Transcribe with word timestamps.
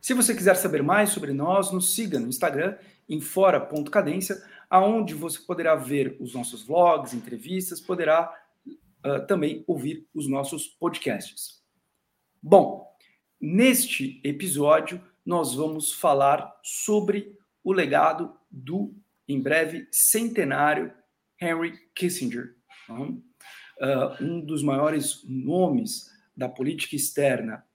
Se 0.00 0.14
você 0.14 0.34
quiser 0.34 0.56
saber 0.56 0.82
mais 0.82 1.10
sobre 1.10 1.32
nós, 1.32 1.70
nos 1.70 1.94
siga 1.94 2.18
no 2.18 2.28
Instagram 2.28 2.76
em 3.08 3.20
fora.cadência, 3.20 4.42
aonde 4.68 5.14
você 5.14 5.38
poderá 5.40 5.74
ver 5.74 6.16
os 6.18 6.32
nossos 6.32 6.62
vlogs, 6.62 7.12
entrevistas, 7.12 7.80
poderá 7.80 8.32
uh, 8.66 9.26
também 9.26 9.62
ouvir 9.66 10.08
os 10.14 10.26
nossos 10.26 10.66
podcasts. 10.66 11.62
Bom, 12.42 12.88
neste 13.38 14.22
episódio 14.24 15.04
nós 15.24 15.54
vamos 15.54 15.92
falar 15.92 16.50
sobre 16.62 17.36
o 17.62 17.72
legado 17.72 18.34
do, 18.50 18.94
em 19.28 19.38
breve, 19.38 19.86
centenário 19.92 20.92
Henry 21.38 21.78
Kissinger, 21.94 22.54
uh, 22.88 24.24
um 24.24 24.40
dos 24.40 24.62
maiores 24.62 25.22
nomes 25.28 26.10
da 26.34 26.48
política 26.48 26.96
externa 26.96 27.66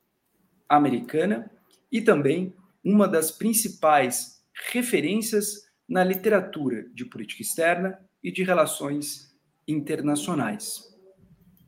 americana 0.67 1.51
e 1.95 2.01
também 2.01 2.53
uma 2.83 3.07
das 3.07 3.31
principais 3.31 4.43
referências 4.69 5.65
na 5.87 6.03
literatura 6.03 6.89
de 6.93 7.05
política 7.05 7.41
externa 7.41 7.97
e 8.21 8.29
de 8.33 8.43
relações 8.43 9.33
internacionais. 9.65 10.93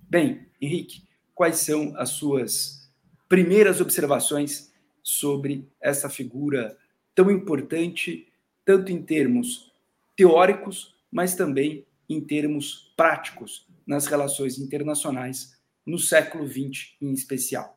Bem, 0.09 0.45
Henrique, 0.61 1.07
quais 1.33 1.59
são 1.59 1.93
as 1.95 2.09
suas 2.09 2.91
primeiras 3.29 3.79
observações 3.79 4.69
sobre 5.01 5.65
essa 5.79 6.09
figura 6.09 6.77
tão 7.15 7.31
importante, 7.31 8.27
tanto 8.65 8.91
em 8.91 9.01
termos 9.01 9.71
teóricos, 10.13 10.93
mas 11.09 11.35
também 11.35 11.87
em 12.09 12.19
termos 12.19 12.93
práticos 12.97 13.65
nas 13.87 14.07
relações 14.07 14.59
internacionais 14.59 15.57
no 15.85 15.97
século 15.97 16.45
XX 16.45 16.97
em 17.01 17.13
especial? 17.13 17.76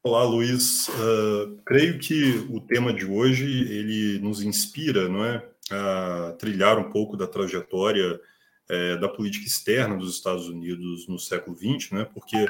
Olá, 0.00 0.22
Luiz. 0.22 0.88
Uh, 0.88 1.56
creio 1.66 1.98
que 1.98 2.46
o 2.50 2.60
tema 2.60 2.92
de 2.92 3.04
hoje 3.04 3.44
ele 3.44 4.20
nos 4.20 4.40
inspira, 4.40 5.08
não 5.08 5.24
é, 5.24 5.44
a 5.72 6.36
trilhar 6.38 6.78
um 6.78 6.88
pouco 6.88 7.16
da 7.16 7.26
trajetória 7.26 8.18
é, 8.68 8.96
da 8.96 9.08
política 9.08 9.44
externa 9.46 9.96
dos 9.96 10.14
Estados 10.14 10.48
Unidos 10.48 11.08
no 11.08 11.18
século 11.18 11.56
XX, 11.56 11.90
né? 11.90 12.04
Porque 12.14 12.48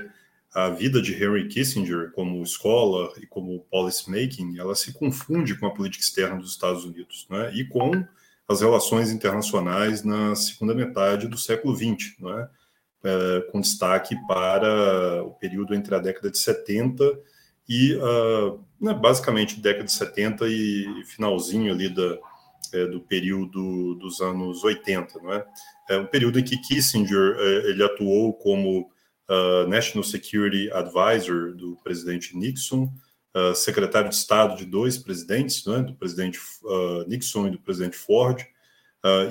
a 0.54 0.68
vida 0.68 1.00
de 1.00 1.14
Henry 1.14 1.48
Kissinger 1.48 2.12
como 2.12 2.44
scholar 2.44 3.12
e 3.16 3.26
como 3.26 3.64
policymaking, 3.70 4.58
ela 4.58 4.74
se 4.74 4.92
confunde 4.92 5.56
com 5.56 5.66
a 5.66 5.74
política 5.74 6.04
externa 6.04 6.36
dos 6.36 6.50
Estados 6.50 6.84
Unidos, 6.84 7.26
né? 7.30 7.50
E 7.54 7.64
com 7.64 8.04
as 8.46 8.60
relações 8.60 9.10
internacionais 9.10 10.04
na 10.04 10.36
segunda 10.36 10.74
metade 10.74 11.26
do 11.26 11.38
século 11.38 11.74
XX, 11.74 12.14
não 12.20 12.38
é? 12.38 12.48
É, 13.04 13.40
com 13.50 13.60
destaque 13.60 14.14
para 14.26 15.22
o 15.24 15.30
período 15.30 15.74
entre 15.74 15.94
a 15.94 15.98
década 15.98 16.30
de 16.30 16.38
70 16.38 17.18
e 17.68 17.94
uh, 17.94 18.58
né, 18.80 18.94
basicamente 18.94 19.60
década 19.60 19.84
de 19.84 19.92
70 19.92 20.48
e 20.48 21.04
finalzinho 21.04 21.72
ali 21.72 21.88
da, 21.88 22.18
é, 22.72 22.86
do 22.86 23.00
período 23.00 23.94
dos 23.96 24.20
anos 24.20 24.64
80, 24.64 25.20
não 25.20 25.32
é? 25.32 25.46
É 25.90 25.98
um 25.98 26.06
período 26.06 26.38
em 26.38 26.44
que 26.44 26.58
Kissinger 26.58 27.36
é, 27.38 27.70
ele 27.70 27.82
atuou 27.82 28.34
como 28.34 28.90
uh, 29.28 29.66
National 29.68 30.04
Security 30.04 30.70
Advisor 30.72 31.54
do 31.54 31.76
presidente 31.82 32.36
Nixon, 32.36 32.92
uh, 33.34 33.54
secretário 33.54 34.10
de 34.10 34.14
Estado 34.14 34.56
de 34.56 34.64
dois 34.64 34.98
presidentes, 34.98 35.64
não 35.64 35.76
é? 35.76 35.82
do 35.82 35.94
presidente 35.94 36.38
Nixon 37.06 37.48
e 37.48 37.50
do 37.50 37.58
presidente 37.58 37.96
Ford, 37.96 38.44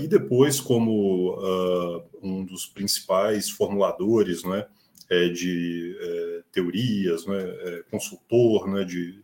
e 0.01 0.07
depois 0.07 0.59
como 0.59 1.37
um 2.23 2.43
dos 2.43 2.65
principais 2.65 3.49
formuladores, 3.49 4.41
não 4.41 4.55
é? 4.55 4.67
É, 5.09 5.29
de 5.29 5.97
é, 5.99 6.41
teorias, 6.51 7.25
né, 7.25 7.37
é, 7.39 7.83
consultor 7.89 8.67
né, 8.67 8.83
de, 8.83 9.21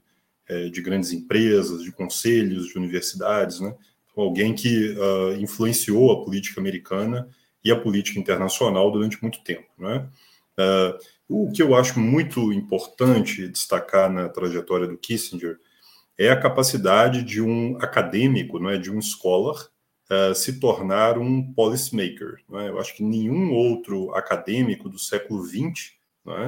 é, 0.47 0.69
de 0.69 0.81
grandes 0.81 1.11
empresas, 1.11 1.83
de 1.83 1.91
conselhos, 1.91 2.67
de 2.67 2.77
universidades, 2.77 3.59
né, 3.59 3.75
então, 4.13 4.23
alguém 4.23 4.53
que 4.53 4.91
uh, 4.91 5.33
influenciou 5.41 6.11
a 6.11 6.23
política 6.23 6.61
americana 6.61 7.27
e 7.63 7.72
a 7.72 7.79
política 7.79 8.19
internacional 8.19 8.91
durante 8.91 9.19
muito 9.22 9.43
tempo. 9.43 9.67
Né? 9.77 10.07
Uh, 10.59 11.47
o 11.47 11.51
que 11.51 11.63
eu 11.63 11.75
acho 11.75 11.99
muito 11.99 12.53
importante 12.53 13.47
destacar 13.47 14.11
na 14.11 14.29
trajetória 14.29 14.88
do 14.88 14.97
Kissinger 14.97 15.57
é 16.17 16.29
a 16.29 16.39
capacidade 16.39 17.23
de 17.23 17.41
um 17.41 17.75
acadêmico, 17.77 18.59
não 18.59 18.69
é, 18.69 18.77
de 18.77 18.91
um 18.91 19.01
scholar, 19.01 19.67
uh, 20.09 20.34
se 20.36 20.59
tornar 20.59 21.18
um 21.18 21.53
policymaker. 21.53 22.40
É? 22.53 22.69
Eu 22.69 22.80
acho 22.80 22.96
que 22.96 23.03
nenhum 23.03 23.53
outro 23.53 24.14
acadêmico 24.14 24.90
do 24.90 25.00
século 25.00 25.44
XX, 25.46 25.94
é? 26.28 26.47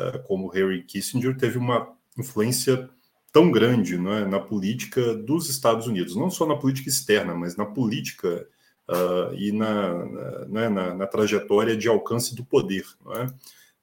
uh, 0.00 0.22
como 0.24 0.48
Harry 0.48 0.82
Kissinger, 0.84 1.36
teve 1.36 1.58
uma 1.58 1.92
influência 2.18 2.88
tão 3.32 3.50
grande 3.50 3.94
é? 3.94 4.24
na 4.24 4.40
política 4.40 5.14
dos 5.14 5.48
Estados 5.48 5.86
Unidos, 5.86 6.16
não 6.16 6.30
só 6.30 6.46
na 6.46 6.56
política 6.56 6.88
externa, 6.88 7.34
mas 7.34 7.56
na 7.56 7.66
política 7.66 8.46
uh, 8.88 9.34
e 9.34 9.52
na, 9.52 10.04
na, 10.46 10.70
na, 10.70 10.94
na, 10.94 11.06
trajetória 11.06 11.76
de 11.76 11.88
alcance 11.88 12.34
do 12.34 12.44
poder. 12.44 12.84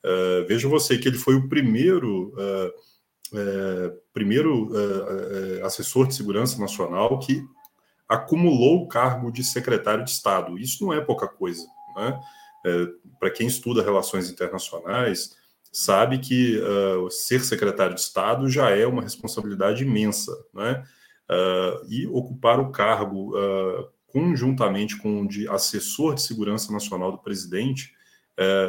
Uh, 0.08 0.46
veja 0.48 0.68
você 0.68 0.98
que 0.98 1.08
ele 1.08 1.18
foi 1.18 1.36
o 1.36 1.50
primeiro, 1.50 2.34
uh, 2.36 3.38
uh, 3.38 3.98
primeiro 4.14 4.72
assessor 5.64 6.08
de 6.08 6.16
segurança 6.16 6.60
nacional 6.60 7.20
que 7.20 7.44
acumulou 8.08 8.84
o 8.84 8.88
cargo 8.88 9.32
de 9.32 9.44
secretário 9.44 10.04
de 10.04 10.12
Estado. 10.12 10.58
Isso 10.58 10.86
não 10.86 10.94
é 10.94 11.02
pouca 11.02 11.28
coisa. 11.28 11.66
Né? 11.96 12.20
É, 12.66 12.88
Para 13.20 13.32
quem 13.32 13.48
estuda 13.48 13.84
relações 13.84 14.30
internacionais, 14.30 15.36
sabe 15.72 16.18
que 16.20 16.60
uh, 16.60 17.10
ser 17.12 17.44
secretário 17.44 17.94
de 17.94 18.02
Estado 18.02 18.50
já 18.50 18.70
é 18.70 18.86
uma 18.88 19.02
responsabilidade 19.02 19.84
imensa. 19.84 20.32
Né? 20.54 20.84
Uh, 21.30 21.86
e 21.90 22.08
ocupar 22.08 22.60
o 22.60 22.72
cargo 22.72 23.38
uh, 23.38 23.90
conjuntamente 24.08 24.98
com 24.98 25.22
o 25.22 25.28
de 25.28 25.48
assessor 25.50 26.16
de 26.16 26.22
segurança 26.22 26.72
nacional 26.72 27.12
do 27.12 27.18
presidente 27.18 27.96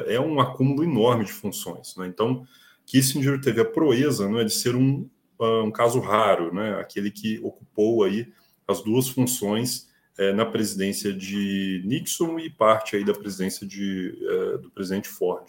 é 0.06 0.18
um 0.18 0.40
acúmulo 0.40 0.82
enorme 0.82 1.26
de 1.26 1.32
funções. 1.32 1.94
Né? 1.94 2.06
Então, 2.06 2.42
Kissinger 2.86 3.38
teve 3.38 3.60
a 3.60 3.66
proeza 3.66 4.26
né, 4.26 4.42
de 4.42 4.50
ser 4.50 4.74
um, 4.74 5.06
um 5.38 5.70
caso 5.70 6.00
raro, 6.00 6.54
né? 6.54 6.80
aquele 6.80 7.10
que 7.10 7.38
ocupou 7.40 8.02
aí 8.02 8.32
as 8.68 8.82
duas 8.82 9.08
funções 9.08 9.88
é, 10.18 10.32
na 10.32 10.44
presidência 10.44 11.12
de 11.12 11.82
Nixon 11.86 12.38
e 12.38 12.50
parte 12.50 12.96
aí 12.96 13.04
da 13.04 13.14
presidência 13.14 13.66
de, 13.66 14.18
é, 14.20 14.58
do 14.58 14.70
presidente 14.70 15.08
Ford. 15.08 15.46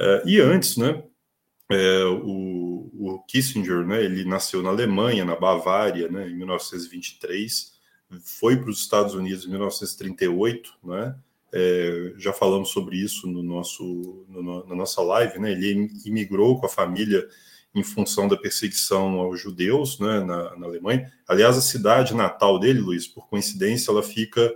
É, 0.00 0.22
e 0.26 0.40
antes, 0.40 0.76
né, 0.76 1.02
é, 1.70 2.04
o, 2.04 2.90
o, 2.92 3.24
Kissinger, 3.28 3.86
né, 3.86 4.02
ele 4.02 4.24
nasceu 4.24 4.62
na 4.62 4.70
Alemanha, 4.70 5.24
na 5.24 5.36
Bavária, 5.36 6.08
né, 6.08 6.28
em 6.28 6.34
1923, 6.34 7.72
foi 8.22 8.56
para 8.56 8.70
os 8.70 8.80
Estados 8.80 9.14
Unidos 9.14 9.46
em 9.46 9.50
1938, 9.50 10.72
né, 10.82 11.16
é, 11.52 12.14
já 12.16 12.32
falamos 12.32 12.70
sobre 12.70 12.96
isso 12.96 13.28
no 13.28 13.42
nosso, 13.42 14.26
no, 14.28 14.66
na 14.66 14.74
nossa 14.74 15.00
live, 15.02 15.38
né, 15.38 15.52
ele 15.52 15.88
imigrou 16.04 16.58
com 16.58 16.66
a 16.66 16.70
família 16.70 17.28
em 17.74 17.82
função 17.82 18.28
da 18.28 18.36
perseguição 18.36 19.14
aos 19.18 19.40
judeus 19.40 19.98
né, 19.98 20.20
na, 20.20 20.56
na, 20.56 20.66
Alemanha. 20.66 21.12
Aliás, 21.26 21.56
a 21.56 21.60
cidade 21.60 22.14
natal 22.14 22.58
dele, 22.58 22.80
Luiz, 22.80 23.08
por 23.08 23.28
coincidência, 23.28 23.90
ela 23.90 24.02
fica 24.02 24.54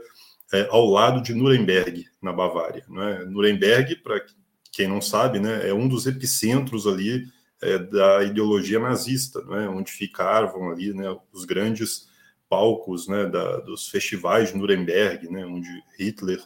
é, 0.52 0.69
ao 0.70 0.87
lado 0.87 1.20
de 1.20 1.34
Nuremberg, 1.34 2.06
na 2.22 2.32
Bavária. 2.32 2.84
Né? 2.88 3.25
Nuremberg, 3.25 3.96
para 3.96 4.25
quem 4.70 4.87
não 4.87 5.00
sabe, 5.00 5.40
né, 5.40 5.69
é 5.69 5.75
um 5.75 5.88
dos 5.88 6.06
epicentros 6.06 6.87
ali 6.87 7.26
é, 7.60 7.78
da 7.78 8.22
ideologia 8.22 8.78
nazista, 8.78 9.42
né, 9.44 9.69
onde 9.69 9.90
ficavam 9.90 10.70
ali 10.70 10.94
né, 10.94 11.16
os 11.32 11.44
grandes 11.44 12.08
palcos 12.48 13.08
né, 13.08 13.26
da, 13.26 13.58
dos 13.58 13.88
festivais 13.88 14.52
de 14.52 14.56
Nuremberg, 14.56 15.28
né, 15.28 15.44
onde 15.44 15.69
Hitler 15.98 16.40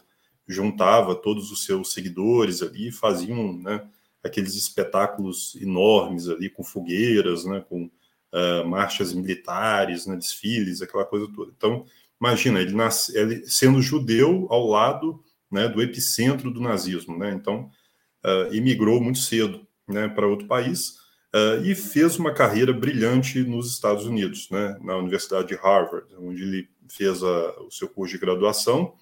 juntava 0.47 1.15
todos 1.15 1.51
os 1.51 1.63
seus 1.65 1.93
seguidores 1.93 2.61
ali, 2.61 2.91
faziam 2.91 3.53
né, 3.59 3.87
aqueles 4.23 4.55
espetáculos 4.55 5.55
enormes 5.61 6.29
ali, 6.29 6.49
com 6.49 6.63
fogueiras, 6.63 7.43
né, 7.45 7.63
com 7.67 7.85
uh, 7.85 8.65
marchas 8.65 9.13
militares, 9.13 10.07
né, 10.07 10.15
desfiles, 10.15 10.81
aquela 10.81 11.05
coisa 11.05 11.27
toda. 11.33 11.51
Então, 11.55 11.85
imagina, 12.19 12.61
ele, 12.61 12.73
nasce, 12.73 13.17
ele 13.17 13.45
sendo 13.45 13.81
judeu 13.81 14.47
ao 14.49 14.65
lado 14.67 15.21
né, 15.51 15.67
do 15.67 15.81
epicentro 15.81 16.49
do 16.49 16.61
nazismo, 16.61 17.17
né, 17.17 17.31
então 17.31 17.69
uh, 18.25 18.53
emigrou 18.53 19.01
muito 19.01 19.19
cedo 19.19 19.67
né, 19.87 20.07
para 20.07 20.27
outro 20.27 20.47
país, 20.47 20.97
uh, 21.35 21.63
e 21.63 21.75
fez 21.75 22.17
uma 22.17 22.33
carreira 22.33 22.71
brilhante 22.71 23.43
nos 23.43 23.73
Estados 23.73 24.05
Unidos, 24.05 24.49
né, 24.49 24.77
na 24.81 24.95
Universidade 24.95 25.49
de 25.49 25.55
Harvard, 25.55 26.07
onde 26.17 26.41
ele 26.41 26.69
fez 26.87 27.21
a, 27.21 27.61
o 27.61 27.71
seu 27.71 27.89
curso 27.89 28.13
de 28.13 28.19
graduação 28.19 28.93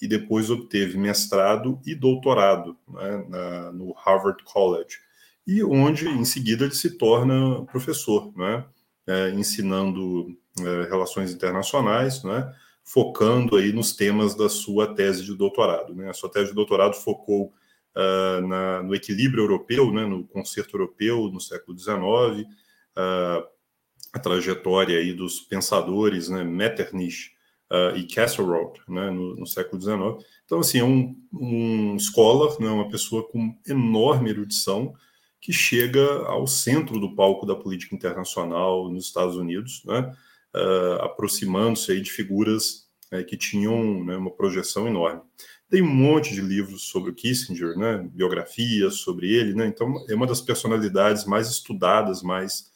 e 0.00 0.08
depois 0.08 0.50
obteve 0.50 0.96
mestrado 0.96 1.80
e 1.84 1.94
doutorado 1.94 2.76
né, 2.88 3.24
na, 3.28 3.72
no 3.72 3.92
Harvard 3.92 4.42
College, 4.44 4.98
e 5.46 5.62
onde 5.62 6.08
em 6.08 6.24
seguida 6.24 6.64
ele 6.64 6.74
se 6.74 6.96
torna 6.96 7.64
professor, 7.66 8.32
né, 8.36 8.64
é, 9.06 9.30
ensinando 9.30 10.36
é, 10.58 10.88
relações 10.88 11.32
internacionais, 11.32 12.22
né, 12.22 12.52
focando 12.84 13.56
aí 13.56 13.72
nos 13.72 13.92
temas 13.92 14.34
da 14.34 14.48
sua 14.48 14.94
tese 14.94 15.24
de 15.24 15.34
doutorado. 15.34 15.94
Né. 15.94 16.08
A 16.08 16.12
sua 16.12 16.30
tese 16.30 16.48
de 16.48 16.54
doutorado 16.54 16.94
focou 16.94 17.52
uh, 17.94 18.46
na, 18.46 18.82
no 18.82 18.94
equilíbrio 18.94 19.44
europeu, 19.44 19.92
né, 19.92 20.04
no 20.04 20.26
concerto 20.26 20.76
europeu 20.76 21.30
no 21.30 21.40
século 21.40 21.78
XIX, 21.78 21.96
uh, 22.96 23.46
a 24.12 24.18
trajetória 24.18 24.98
aí 24.98 25.12
dos 25.12 25.40
pensadores, 25.40 26.28
né, 26.28 26.42
Metternich 26.42 27.30
uh, 27.70 27.96
e 27.96 28.04
Castleraut, 28.04 28.80
né, 28.88 29.10
no, 29.10 29.36
no, 29.36 29.46
século 29.46 29.80
XIX. 29.80 30.26
Então, 30.44 30.58
assim, 30.58 30.80
é 30.80 30.84
um, 30.84 31.16
um 31.32 31.98
scholar, 31.98 32.58
né, 32.60 32.68
uma 32.68 32.88
pessoa 32.88 33.26
com 33.28 33.56
enorme 33.66 34.30
erudição, 34.30 34.94
que 35.40 35.52
chega 35.52 36.26
ao 36.26 36.46
centro 36.46 37.00
do 37.00 37.14
palco 37.14 37.46
da 37.46 37.54
política 37.54 37.94
internacional 37.94 38.90
nos 38.90 39.06
Estados 39.06 39.36
Unidos, 39.36 39.82
né, 39.86 40.12
uh, 40.54 41.02
aproximando-se 41.02 41.92
aí 41.92 42.00
de 42.00 42.10
figuras 42.10 42.88
uh, 43.12 43.24
que 43.24 43.36
tinham 43.36 44.04
né, 44.04 44.16
uma 44.16 44.30
projeção 44.30 44.86
enorme. 44.86 45.22
Tem 45.70 45.80
um 45.80 45.94
monte 45.94 46.34
de 46.34 46.40
livros 46.40 46.88
sobre 46.88 47.10
o 47.10 47.14
Kissinger, 47.14 47.78
né, 47.78 48.06
biografias 48.12 48.96
sobre 48.96 49.32
ele, 49.32 49.54
né, 49.54 49.66
então 49.66 50.04
é 50.08 50.14
uma 50.14 50.26
das 50.26 50.40
personalidades 50.40 51.24
mais 51.24 51.48
estudadas, 51.48 52.22
mais, 52.22 52.70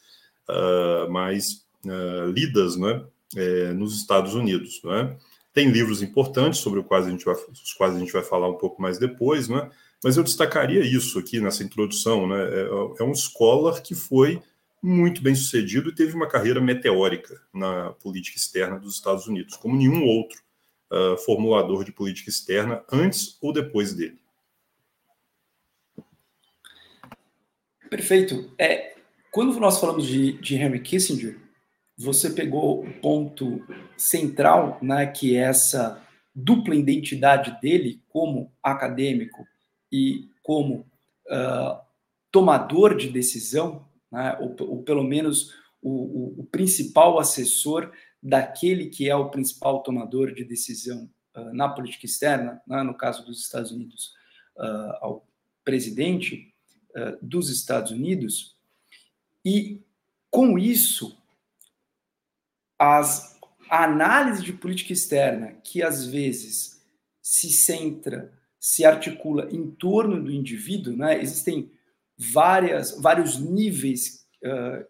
uh, 0.49 1.11
mais 1.11 1.67
uh, 1.85 2.31
lidas 2.31 2.77
né, 2.77 3.05
é, 3.37 3.73
nos 3.73 3.97
Estados 3.97 4.35
Unidos. 4.35 4.81
Né. 4.85 5.17
Tem 5.53 5.71
livros 5.71 6.03
importantes 6.03 6.61
sobre 6.61 6.81
os 6.81 6.87
quais, 6.87 7.07
a 7.07 7.11
gente 7.11 7.25
vai, 7.25 7.35
os 7.35 7.73
quais 7.75 7.95
a 7.95 7.99
gente 7.99 8.13
vai 8.13 8.23
falar 8.23 8.49
um 8.49 8.59
pouco 8.59 8.81
mais 8.81 8.99
depois, 8.99 9.49
né, 9.49 9.71
mas 10.03 10.17
eu 10.17 10.23
destacaria 10.23 10.81
isso 10.81 11.19
aqui 11.19 11.41
nessa 11.41 11.63
introdução. 11.63 12.27
Né, 12.27 12.37
é, 12.43 12.69
é 13.01 13.05
um 13.05 13.15
scholar 13.15 13.81
que 13.83 13.95
foi 13.95 14.43
muito 14.83 15.23
bem 15.23 15.35
sucedido 15.35 15.89
e 15.89 15.95
teve 15.95 16.15
uma 16.15 16.29
carreira 16.29 16.61
meteórica 16.61 17.41
na 17.55 17.93
política 17.93 18.37
externa 18.37 18.79
dos 18.79 18.95
Estados 18.95 19.27
Unidos, 19.27 19.57
como 19.57 19.75
nenhum 19.75 20.05
outro 20.05 20.39
uh, 20.93 21.17
formulador 21.17 21.85
de 21.85 21.93
política 21.93 22.29
externa 22.29 22.85
antes 22.93 23.39
ou 23.41 23.51
depois 23.51 23.95
dele. 23.95 24.19
Perfeito. 27.89 28.53
É, 28.59 28.95
quando 29.31 29.59
nós 29.59 29.81
falamos 29.81 30.07
de, 30.07 30.33
de 30.35 30.55
Henry 30.57 30.81
Kissinger, 30.81 31.39
você 31.97 32.31
pegou 32.31 32.85
o 32.85 32.93
ponto 33.01 33.65
central, 33.97 34.79
né, 34.83 35.07
que 35.07 35.37
é 35.37 35.41
essa 35.41 36.03
dupla 36.35 36.75
identidade 36.75 37.59
dele 37.61 38.03
como 38.09 38.53
acadêmico 38.63 39.47
e 39.91 40.29
como 40.43 40.81
uh, 41.27 41.81
tomador 42.33 42.97
de 42.97 43.09
decisão, 43.09 43.87
né, 44.11 44.37
ou, 44.41 44.57
ou, 44.69 44.83
pelo 44.83 45.05
menos 45.05 45.55
o, 45.81 45.91
o, 45.91 46.41
o 46.41 46.45
principal 46.45 47.19
assessor 47.19 47.93
daquele 48.21 48.87
que 48.87 49.09
é 49.09 49.15
o 49.15 49.31
principal 49.31 49.83
tomador 49.83 50.35
de 50.35 50.45
decisão 50.45 51.09
uh, 51.37 51.55
na 51.55 51.69
política 51.69 52.07
externa, 52.07 52.61
né, 52.67 52.83
no 52.83 52.95
caso 52.95 53.25
dos 53.25 53.41
Estados 53.41 53.71
Unidos, 53.71 54.13
uh, 54.57 54.97
ao 55.01 55.29
presidente 55.65 56.53
dos 57.21 57.51
Estados 57.51 57.91
Unidos, 57.91 58.55
e 59.45 59.83
com 60.31 60.57
isso, 60.57 61.17
as, 62.79 63.39
a 63.69 63.85
análise 63.85 64.43
de 64.43 64.53
política 64.53 64.93
externa, 64.93 65.53
que 65.63 65.83
às 65.83 66.07
vezes 66.07 66.83
se 67.23 67.51
centra, 67.51 68.33
se 68.61 68.85
articula 68.85 69.49
em 69.51 69.71
torno 69.71 70.23
do 70.23 70.33
indivíduo, 70.33 70.97
né, 70.97 71.21
existem 71.21 71.71
várias, 72.17 73.01
vários 73.01 73.39
níveis 73.39 74.27
uh, 74.43 74.85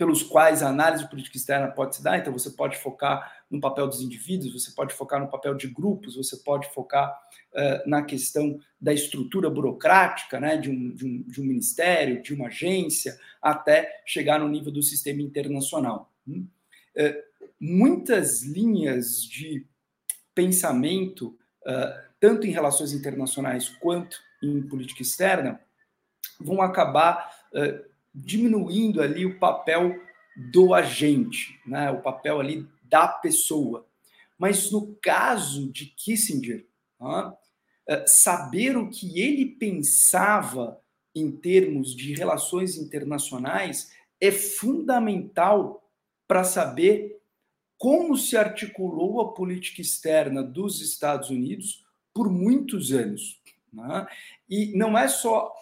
pelos 0.00 0.22
quais 0.22 0.62
a 0.62 0.68
análise 0.68 1.08
política 1.08 1.36
externa 1.36 1.68
pode 1.68 1.96
se 1.96 2.02
dar. 2.02 2.18
Então, 2.18 2.32
você 2.32 2.50
pode 2.50 2.78
focar 2.78 3.44
no 3.50 3.60
papel 3.60 3.86
dos 3.86 4.00
indivíduos, 4.00 4.52
você 4.52 4.70
pode 4.70 4.94
focar 4.94 5.20
no 5.20 5.28
papel 5.28 5.54
de 5.54 5.68
grupos, 5.68 6.16
você 6.16 6.38
pode 6.38 6.72
focar 6.72 7.12
uh, 7.52 7.88
na 7.88 8.02
questão 8.02 8.58
da 8.80 8.94
estrutura 8.94 9.50
burocrática 9.50 10.40
né, 10.40 10.56
de, 10.56 10.70
um, 10.70 10.94
de, 10.94 11.04
um, 11.04 11.22
de 11.22 11.40
um 11.40 11.44
ministério, 11.44 12.22
de 12.22 12.32
uma 12.32 12.46
agência, 12.46 13.18
até 13.42 14.02
chegar 14.06 14.38
no 14.38 14.48
nível 14.48 14.72
do 14.72 14.82
sistema 14.82 15.20
internacional. 15.20 16.10
Uh, 16.26 16.46
muitas 17.58 18.42
linhas 18.42 19.22
de 19.22 19.66
pensamento, 20.34 21.38
uh, 21.66 22.10
tanto 22.18 22.46
em 22.46 22.50
relações 22.50 22.92
internacionais 22.92 23.68
quanto 23.68 24.18
em 24.42 24.62
política 24.62 25.02
externa, 25.02 25.60
vão 26.38 26.62
acabar 26.62 27.38
diminuindo 28.14 29.02
ali 29.02 29.26
o 29.26 29.38
papel 29.38 30.00
do 30.52 30.72
agente, 30.72 31.60
né? 31.66 31.90
o 31.90 32.00
papel 32.00 32.40
ali 32.40 32.66
da 32.84 33.08
pessoa. 33.08 33.86
Mas 34.38 34.70
no 34.70 34.94
caso 35.02 35.70
de 35.70 35.86
Kissinger, 35.86 36.66
saber 38.06 38.76
o 38.76 38.88
que 38.88 39.20
ele 39.20 39.44
pensava 39.44 40.80
em 41.14 41.30
termos 41.30 41.94
de 41.94 42.14
relações 42.14 42.76
internacionais 42.76 43.92
é 44.20 44.30
fundamental 44.30 45.89
para 46.30 46.44
saber 46.44 47.20
como 47.76 48.16
se 48.16 48.36
articulou 48.36 49.20
a 49.20 49.34
política 49.34 49.80
externa 49.80 50.44
dos 50.44 50.80
Estados 50.80 51.28
Unidos 51.28 51.84
por 52.14 52.30
muitos 52.30 52.92
anos. 52.92 53.42
Né? 53.72 54.06
E 54.48 54.66
não 54.78 54.96
é 54.96 55.08
só 55.08 55.52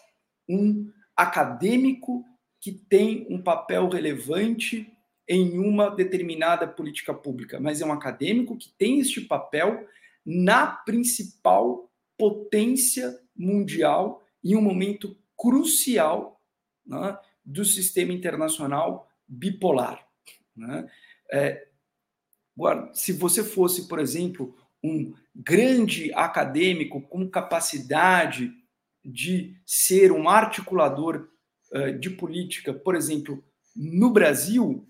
um 0.47 0.93
acadêmico 1.17 2.23
que 2.61 2.71
tem 2.71 3.27
um 3.31 3.41
papel 3.41 3.89
relevante 3.89 4.93
em 5.27 5.59
uma 5.59 5.89
determinada 5.89 6.69
política 6.69 7.15
pública, 7.15 7.59
mas 7.59 7.81
é 7.81 7.87
um 7.87 7.93
acadêmico 7.93 8.55
que 8.55 8.69
tem 8.77 9.01
este 9.01 9.23
papel 9.23 9.89
na 10.23 10.67
principal 10.67 11.91
potência 12.19 13.19
mundial 13.35 14.23
em 14.45 14.55
um 14.55 14.61
momento 14.61 15.17
crucial 15.35 16.39
né, 16.85 17.19
do 17.43 17.65
sistema 17.65 18.13
internacional 18.13 19.11
bipolar. 19.27 20.08
Né? 20.59 20.91
É, 21.33 21.69
se 22.93 23.13
você 23.13 23.45
fosse, 23.45 23.87
por 23.87 23.99
exemplo, 23.99 24.57
um 24.83 25.15
grande 25.35 26.13
acadêmico 26.15 27.01
com 27.03 27.29
capacidade 27.29 28.53
de 29.05 29.57
ser 29.65 30.13
um 30.13 30.29
articulador 30.29 31.29
uh, 31.73 31.99
de 31.99 32.11
política, 32.11 32.75
por 32.75 32.95
exemplo, 32.95 33.43
no 33.75 34.11
Brasil, 34.11 34.87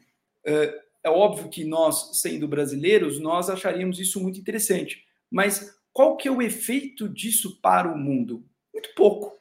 uh, 0.47 0.89
é 1.05 1.11
óbvio 1.11 1.49
que 1.49 1.65
nós, 1.65 2.19
sendo 2.21 2.49
brasileiros, 2.49 3.21
nós 3.21 3.51
acharíamos 3.51 3.99
isso 4.01 4.21
muito 4.21 4.41
interessante. 4.41 5.05
Mas 5.31 5.79
qual 5.93 6.17
que 6.17 6.29
é 6.29 6.31
o 6.31 6.43
efeito 6.43 7.09
disso 7.09 7.61
para 7.61 7.93
o 7.93 7.99
mundo? 7.99 8.45
Muito 8.73 8.95
pouco. 8.95 9.39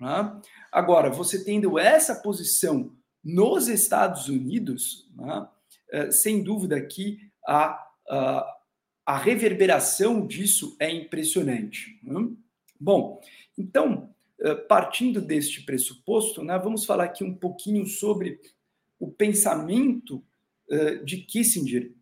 Né? 0.00 0.40
Agora, 0.72 1.10
você 1.10 1.44
tendo 1.44 1.78
essa 1.78 2.16
posição 2.16 2.96
nos 3.24 3.68
Estados 3.68 4.28
Unidos, 4.28 5.08
né, 5.16 5.48
uh, 5.94 6.12
sem 6.12 6.42
dúvida 6.42 6.80
que 6.80 7.18
a, 7.46 7.84
a, 8.08 8.56
a 9.06 9.18
reverberação 9.18 10.26
disso 10.26 10.76
é 10.78 10.90
impressionante. 10.90 11.98
Né? 12.02 12.28
Bom, 12.78 13.20
então, 13.56 14.14
eh, 14.40 14.54
partindo 14.54 15.20
deste 15.20 15.62
pressuposto, 15.62 16.42
né, 16.42 16.58
vamos 16.58 16.84
falar 16.84 17.04
aqui 17.04 17.22
um 17.22 17.34
pouquinho 17.34 17.86
sobre 17.86 18.40
o 18.98 19.10
pensamento 19.10 20.22
eh, 20.68 20.96
de 20.96 21.18
Kissinger 21.18 21.92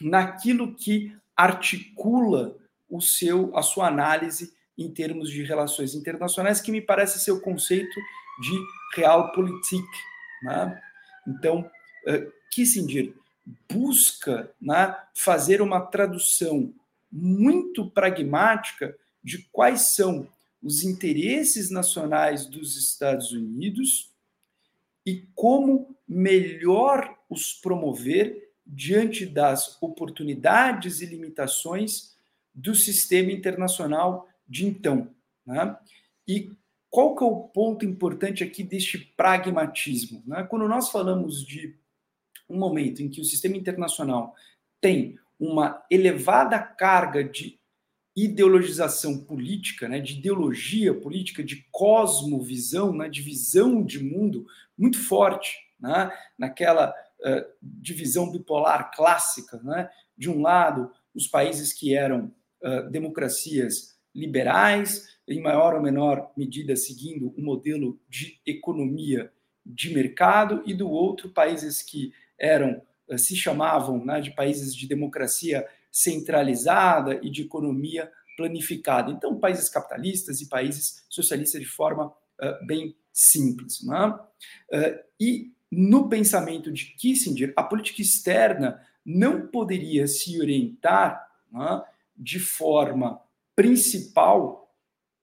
naquilo 0.00 0.74
que 0.74 1.14
articula 1.36 2.56
o 2.88 3.00
seu, 3.00 3.56
a 3.56 3.62
sua 3.62 3.88
análise 3.88 4.54
em 4.78 4.90
termos 4.90 5.30
de 5.30 5.42
relações 5.42 5.94
internacionais, 5.94 6.60
que 6.60 6.72
me 6.72 6.80
parece 6.80 7.18
ser 7.20 7.32
o 7.32 7.40
conceito 7.40 8.00
de 8.40 8.58
realpolitik. 8.94 9.86
Né? 10.44 10.82
Então, 11.26 11.68
eh, 12.06 12.28
Kissinger 12.50 13.14
busca 13.68 14.50
né, 14.60 14.96
fazer 15.14 15.60
uma 15.60 15.80
tradução 15.80 16.72
muito 17.10 17.90
pragmática 17.90 18.96
de 19.22 19.38
quais 19.50 19.94
são 19.94 20.28
os 20.62 20.82
interesses 20.82 21.70
nacionais 21.70 22.46
dos 22.46 22.76
Estados 22.76 23.32
Unidos 23.32 24.10
e 25.04 25.26
como 25.34 25.94
melhor 26.08 27.18
os 27.28 27.52
promover 27.52 28.50
diante 28.66 29.26
das 29.26 29.80
oportunidades 29.82 31.00
e 31.00 31.06
limitações 31.06 32.16
do 32.54 32.74
sistema 32.74 33.30
internacional 33.30 34.28
de 34.48 34.66
então. 34.66 35.10
Né? 35.46 35.76
E 36.26 36.50
qual 36.94 37.16
que 37.16 37.24
é 37.24 37.26
o 37.26 37.48
ponto 37.48 37.84
importante 37.84 38.44
aqui 38.44 38.62
deste 38.62 38.96
pragmatismo? 38.96 40.22
Né? 40.24 40.44
Quando 40.44 40.68
nós 40.68 40.90
falamos 40.90 41.44
de 41.44 41.76
um 42.48 42.56
momento 42.56 43.02
em 43.02 43.08
que 43.08 43.20
o 43.20 43.24
sistema 43.24 43.56
internacional 43.56 44.32
tem 44.80 45.18
uma 45.36 45.84
elevada 45.90 46.56
carga 46.56 47.24
de 47.24 47.58
ideologização 48.14 49.18
política, 49.18 49.88
né, 49.88 49.98
de 49.98 50.20
ideologia 50.20 50.94
política, 50.94 51.42
de 51.42 51.66
cosmovisão, 51.72 52.96
né, 52.96 53.08
de 53.08 53.22
visão 53.22 53.84
de 53.84 53.98
mundo 53.98 54.46
muito 54.78 55.02
forte, 55.02 55.52
né, 55.80 56.16
naquela 56.38 56.90
uh, 56.90 57.44
divisão 57.60 58.30
bipolar 58.30 58.92
clássica, 58.94 59.60
né, 59.64 59.90
de 60.16 60.30
um 60.30 60.40
lado 60.40 60.92
os 61.12 61.26
países 61.26 61.72
que 61.72 61.92
eram 61.92 62.32
uh, 62.62 62.88
democracias 62.88 63.93
liberais, 64.14 65.14
em 65.26 65.40
maior 65.40 65.74
ou 65.74 65.82
menor 65.82 66.30
medida 66.36 66.76
seguindo 66.76 67.34
um 67.36 67.42
modelo 67.42 67.98
de 68.08 68.38
economia 68.46 69.32
de 69.64 69.92
mercado, 69.94 70.62
e 70.66 70.74
do 70.74 70.88
outro 70.90 71.30
países 71.30 71.82
que 71.82 72.12
eram 72.38 72.82
uh, 73.08 73.18
se 73.18 73.34
chamavam 73.34 74.04
né, 74.04 74.20
de 74.20 74.30
países 74.30 74.74
de 74.74 74.86
democracia 74.86 75.66
centralizada 75.90 77.18
e 77.22 77.30
de 77.30 77.42
economia 77.42 78.10
planificada. 78.36 79.10
Então, 79.10 79.38
países 79.38 79.68
capitalistas 79.68 80.40
e 80.40 80.48
países 80.48 81.04
socialistas 81.08 81.60
de 81.60 81.68
forma 81.68 82.08
uh, 82.08 82.66
bem 82.66 82.94
simples. 83.12 83.82
Né? 83.84 84.06
Uh, 84.08 84.98
e 85.18 85.52
no 85.70 86.08
pensamento 86.08 86.70
de 86.70 86.94
Kissinger, 86.96 87.52
a 87.56 87.62
política 87.62 88.02
externa 88.02 88.80
não 89.04 89.46
poderia 89.46 90.06
se 90.06 90.40
orientar 90.40 91.26
né, 91.52 91.82
de 92.16 92.38
forma 92.38 93.20
principal 93.56 94.72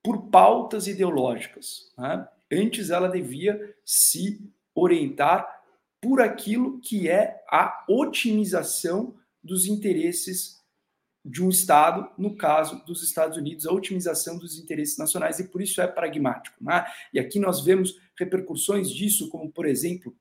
por 0.03 0.29
pautas 0.29 0.87
ideológicas. 0.87 1.91
Né? 1.97 2.27
Antes, 2.51 2.89
ela 2.89 3.07
devia 3.07 3.75
se 3.85 4.41
orientar 4.75 5.61
por 6.01 6.21
aquilo 6.21 6.79
que 6.81 7.07
é 7.07 7.43
a 7.49 7.85
otimização 7.87 9.15
dos 9.43 9.67
interesses 9.67 10.59
de 11.23 11.43
um 11.43 11.49
Estado, 11.49 12.09
no 12.17 12.35
caso 12.35 12.83
dos 12.83 13.03
Estados 13.03 13.37
Unidos, 13.37 13.67
a 13.67 13.71
otimização 13.71 14.39
dos 14.39 14.57
interesses 14.57 14.97
nacionais, 14.97 15.39
e 15.39 15.47
por 15.47 15.61
isso 15.61 15.79
é 15.79 15.87
pragmático. 15.87 16.57
Né? 16.63 16.83
E 17.13 17.19
aqui 17.19 17.39
nós 17.39 17.63
vemos 17.63 17.95
repercussões 18.17 18.89
disso, 18.89 19.29
como, 19.29 19.51
por 19.51 19.67
exemplo, 19.67 20.15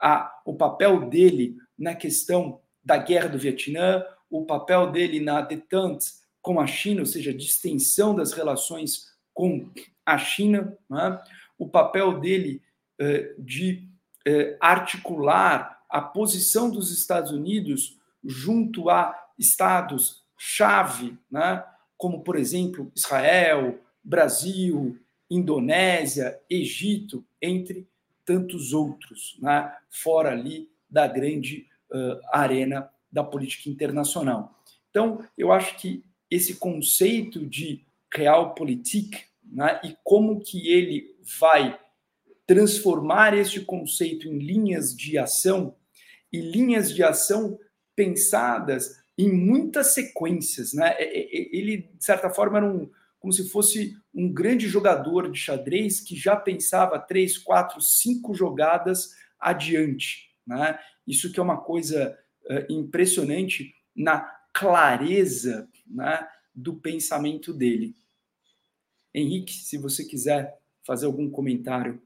a, 0.00 0.32
o 0.46 0.54
papel 0.54 1.08
dele 1.08 1.56
na 1.78 1.94
questão 1.94 2.60
da 2.82 2.96
guerra 2.96 3.28
do 3.28 3.38
Vietnã, 3.38 4.02
o 4.30 4.46
papel 4.46 4.90
dele 4.90 5.20
na 5.20 5.42
detente 5.42 6.17
com 6.40 6.60
a 6.60 6.66
China, 6.66 7.00
ou 7.00 7.06
seja, 7.06 7.30
a 7.30 7.36
distensão 7.36 8.14
das 8.14 8.32
relações 8.32 9.08
com 9.34 9.70
a 10.04 10.18
China, 10.18 10.76
né? 10.88 11.20
o 11.58 11.68
papel 11.68 12.20
dele 12.20 12.62
eh, 12.98 13.34
de 13.38 13.88
eh, 14.26 14.56
articular 14.60 15.82
a 15.88 16.00
posição 16.00 16.70
dos 16.70 16.90
Estados 16.90 17.30
Unidos 17.30 17.98
junto 18.24 18.90
a 18.90 19.14
estados 19.38 20.24
chave, 20.36 21.18
né? 21.30 21.64
como, 21.96 22.22
por 22.22 22.36
exemplo, 22.36 22.92
Israel, 22.94 23.80
Brasil, 24.02 24.98
Indonésia, 25.30 26.40
Egito, 26.48 27.24
entre 27.40 27.88
tantos 28.24 28.72
outros, 28.72 29.36
né? 29.40 29.74
fora 29.90 30.30
ali 30.30 30.70
da 30.88 31.06
grande 31.06 31.66
uh, 31.90 32.18
arena 32.32 32.88
da 33.10 33.24
política 33.24 33.68
internacional. 33.68 34.62
Então, 34.90 35.24
eu 35.36 35.52
acho 35.52 35.76
que 35.76 36.04
esse 36.30 36.56
conceito 36.56 37.46
de 37.46 37.84
realpolitik 38.12 39.24
né? 39.44 39.80
e 39.84 39.96
como 40.04 40.40
que 40.40 40.68
ele 40.68 41.16
vai 41.38 41.78
transformar 42.46 43.36
este 43.36 43.60
conceito 43.60 44.26
em 44.26 44.38
linhas 44.38 44.96
de 44.96 45.18
ação 45.18 45.74
e 46.32 46.40
linhas 46.40 46.94
de 46.94 47.02
ação 47.02 47.58
pensadas 47.94 48.96
em 49.18 49.32
muitas 49.32 49.88
sequências, 49.88 50.72
né? 50.72 50.94
Ele, 50.98 51.90
de 51.92 52.04
certa 52.04 52.30
forma, 52.30 52.58
era 52.58 52.66
um, 52.66 52.88
como 53.18 53.32
se 53.32 53.48
fosse 53.50 53.96
um 54.14 54.32
grande 54.32 54.68
jogador 54.68 55.30
de 55.30 55.38
xadrez 55.38 56.00
que 56.00 56.14
já 56.14 56.36
pensava 56.36 57.00
três, 57.00 57.36
quatro, 57.36 57.80
cinco 57.80 58.32
jogadas 58.32 59.10
adiante, 59.40 60.30
né? 60.46 60.78
Isso 61.06 61.32
que 61.32 61.40
é 61.40 61.42
uma 61.42 61.60
coisa 61.60 62.16
uh, 62.44 62.72
impressionante 62.72 63.74
na 63.94 64.20
clareza, 64.54 65.68
né, 65.88 66.26
do 66.54 66.74
pensamento 66.74 67.52
dele. 67.52 67.94
Henrique, 69.14 69.52
se 69.52 69.78
você 69.78 70.04
quiser 70.04 70.58
fazer 70.84 71.06
algum 71.06 71.30
comentário. 71.30 72.00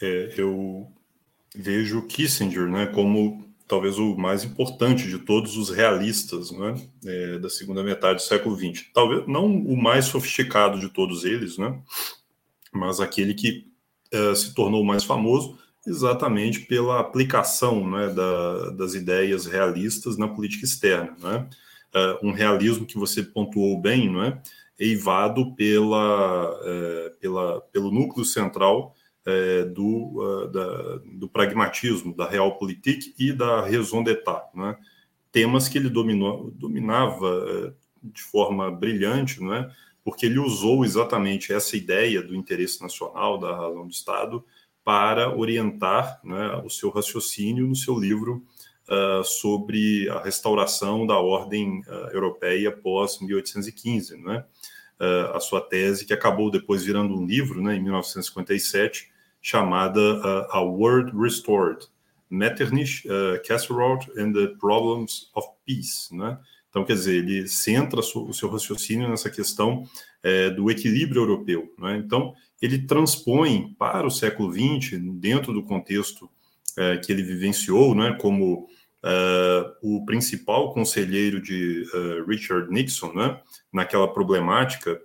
É, 0.00 0.34
eu 0.36 0.92
vejo 1.54 2.06
Kissinger 2.06 2.68
né, 2.68 2.86
como 2.86 3.44
talvez 3.66 3.98
o 3.98 4.16
mais 4.16 4.44
importante 4.44 5.08
de 5.08 5.18
todos 5.18 5.56
os 5.56 5.70
realistas 5.70 6.50
né, 6.50 6.74
é, 7.06 7.38
da 7.38 7.48
segunda 7.48 7.82
metade 7.82 8.16
do 8.16 8.22
século 8.22 8.56
XX. 8.56 8.90
Talvez 8.92 9.26
não 9.26 9.46
o 9.46 9.76
mais 9.76 10.06
sofisticado 10.06 10.78
de 10.78 10.88
todos 10.90 11.24
eles, 11.24 11.56
né, 11.56 11.80
mas 12.72 13.00
aquele 13.00 13.34
que 13.34 13.72
é, 14.12 14.34
se 14.34 14.54
tornou 14.54 14.84
mais 14.84 15.04
famoso 15.04 15.58
exatamente 15.86 16.60
pela 16.60 17.00
aplicação 17.00 17.88
né, 17.88 18.08
da, 18.08 18.70
das 18.70 18.94
ideias 18.94 19.46
realistas 19.46 20.16
na 20.16 20.28
política 20.28 20.64
externa. 20.64 21.16
Né? 21.20 21.48
É, 21.94 22.18
um 22.22 22.32
realismo 22.32 22.86
que 22.86 22.98
você 22.98 23.22
pontuou 23.22 23.80
bem, 23.80 24.10
não 24.10 24.22
é? 24.22 24.40
eivado 24.78 25.54
pela, 25.54 26.60
é, 26.64 27.12
pela, 27.20 27.60
pelo 27.72 27.92
núcleo 27.92 28.24
central 28.24 28.94
é, 29.26 29.64
do, 29.64 30.20
uh, 30.20 30.48
da, 30.48 30.96
do 31.14 31.28
pragmatismo, 31.28 32.14
da 32.14 32.28
realpolitik 32.28 33.14
e 33.18 33.32
da 33.32 33.62
raison 33.62 34.02
d'etat, 34.02 34.50
né? 34.54 34.76
temas 35.32 35.68
que 35.68 35.78
ele 35.78 35.88
dominou, 35.88 36.50
dominava 36.50 37.26
uh, 37.26 37.74
de 38.02 38.22
forma 38.22 38.70
brilhante, 38.70 39.42
né? 39.42 39.70
porque 40.04 40.26
ele 40.26 40.38
usou 40.38 40.84
exatamente 40.84 41.52
essa 41.52 41.76
ideia 41.76 42.22
do 42.22 42.34
interesse 42.34 42.82
nacional, 42.82 43.38
da 43.38 43.56
razão 43.56 43.86
do 43.86 43.92
Estado, 43.92 44.44
para 44.84 45.34
orientar 45.34 46.20
né, 46.22 46.60
o 46.64 46.68
seu 46.68 46.90
raciocínio 46.90 47.66
no 47.66 47.74
seu 47.74 47.98
livro 47.98 48.44
uh, 48.88 49.24
sobre 49.24 50.08
a 50.10 50.20
restauração 50.20 51.06
da 51.06 51.18
ordem 51.18 51.82
europeia 52.12 52.70
pós 52.70 53.18
1815, 53.20 54.18
né? 54.18 54.44
a 55.34 55.40
sua 55.40 55.60
tese 55.60 56.06
que 56.06 56.14
acabou 56.14 56.50
depois 56.50 56.84
virando 56.84 57.14
um 57.14 57.26
livro, 57.26 57.60
né, 57.60 57.74
em 57.74 57.82
1957, 57.82 59.10
chamada 59.44 60.00
uh, 60.00 60.46
A 60.50 60.62
World 60.62 61.12
Restored, 61.14 61.86
Metternich, 62.30 63.06
uh, 63.06 63.42
Kasserot 63.46 64.10
and 64.18 64.32
the 64.32 64.54
Problems 64.58 65.30
of 65.34 65.46
Peace, 65.66 66.14
né? 66.16 66.38
Então, 66.70 66.84
quer 66.84 66.94
dizer, 66.94 67.18
ele 67.18 67.46
centra 67.46 68.00
o 68.00 68.32
seu 68.32 68.50
raciocínio 68.50 69.08
nessa 69.08 69.30
questão 69.30 69.84
é, 70.24 70.50
do 70.50 70.68
equilíbrio 70.68 71.22
europeu. 71.22 71.72
Né? 71.78 72.02
Então, 72.04 72.34
ele 72.64 72.86
transpõe 72.86 73.74
para 73.78 74.06
o 74.06 74.10
século 74.10 74.50
XX, 74.50 74.98
dentro 75.20 75.52
do 75.52 75.62
contexto 75.62 76.30
é, 76.78 76.96
que 76.96 77.12
ele 77.12 77.22
vivenciou, 77.22 77.94
né, 77.94 78.16
como 78.18 78.66
é, 79.04 79.70
o 79.82 80.04
principal 80.06 80.72
conselheiro 80.72 81.40
de 81.40 81.84
uh, 81.92 82.24
Richard 82.26 82.72
Nixon, 82.72 83.12
né, 83.12 83.38
naquela 83.70 84.10
problemática 84.10 84.98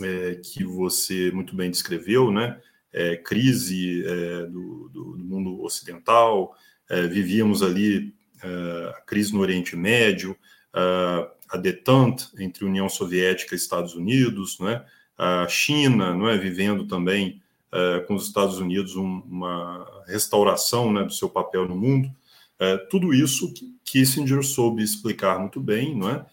é, 0.00 0.40
que 0.42 0.64
você 0.64 1.30
muito 1.30 1.54
bem 1.54 1.70
descreveu, 1.70 2.32
né, 2.32 2.60
é, 2.92 3.16
crise 3.16 4.04
é, 4.04 4.46
do, 4.46 4.88
do, 4.92 5.16
do, 5.16 5.24
mundo 5.24 5.62
ocidental, 5.62 6.56
é, 6.90 7.06
vivíamos 7.06 7.62
ali 7.62 8.12
é, 8.42 8.92
a 8.96 9.00
crise 9.02 9.32
no 9.32 9.40
Oriente 9.40 9.76
Médio, 9.76 10.36
a 11.48 11.56
detente 11.56 12.30
entre 12.36 12.64
União 12.64 12.88
Soviética 12.88 13.54
e 13.54 13.56
Estados 13.56 13.94
Unidos, 13.94 14.58
né? 14.58 14.84
A 15.16 15.46
China 15.48 16.12
não 16.14 16.28
é, 16.28 16.36
vivendo 16.36 16.86
também 16.86 17.40
é, 17.72 18.00
com 18.00 18.14
os 18.14 18.26
Estados 18.26 18.58
Unidos 18.58 18.96
um, 18.96 19.22
uma 19.28 19.86
restauração 20.06 20.92
né, 20.92 21.04
do 21.04 21.12
seu 21.12 21.28
papel 21.28 21.68
no 21.68 21.76
mundo. 21.76 22.10
É, 22.58 22.76
tudo 22.90 23.12
isso 23.12 23.52
Kissinger 23.84 24.42
soube 24.42 24.82
explicar 24.82 25.38
muito 25.38 25.60
bem, 25.60 25.96
não 25.96 26.10
é? 26.10 26.26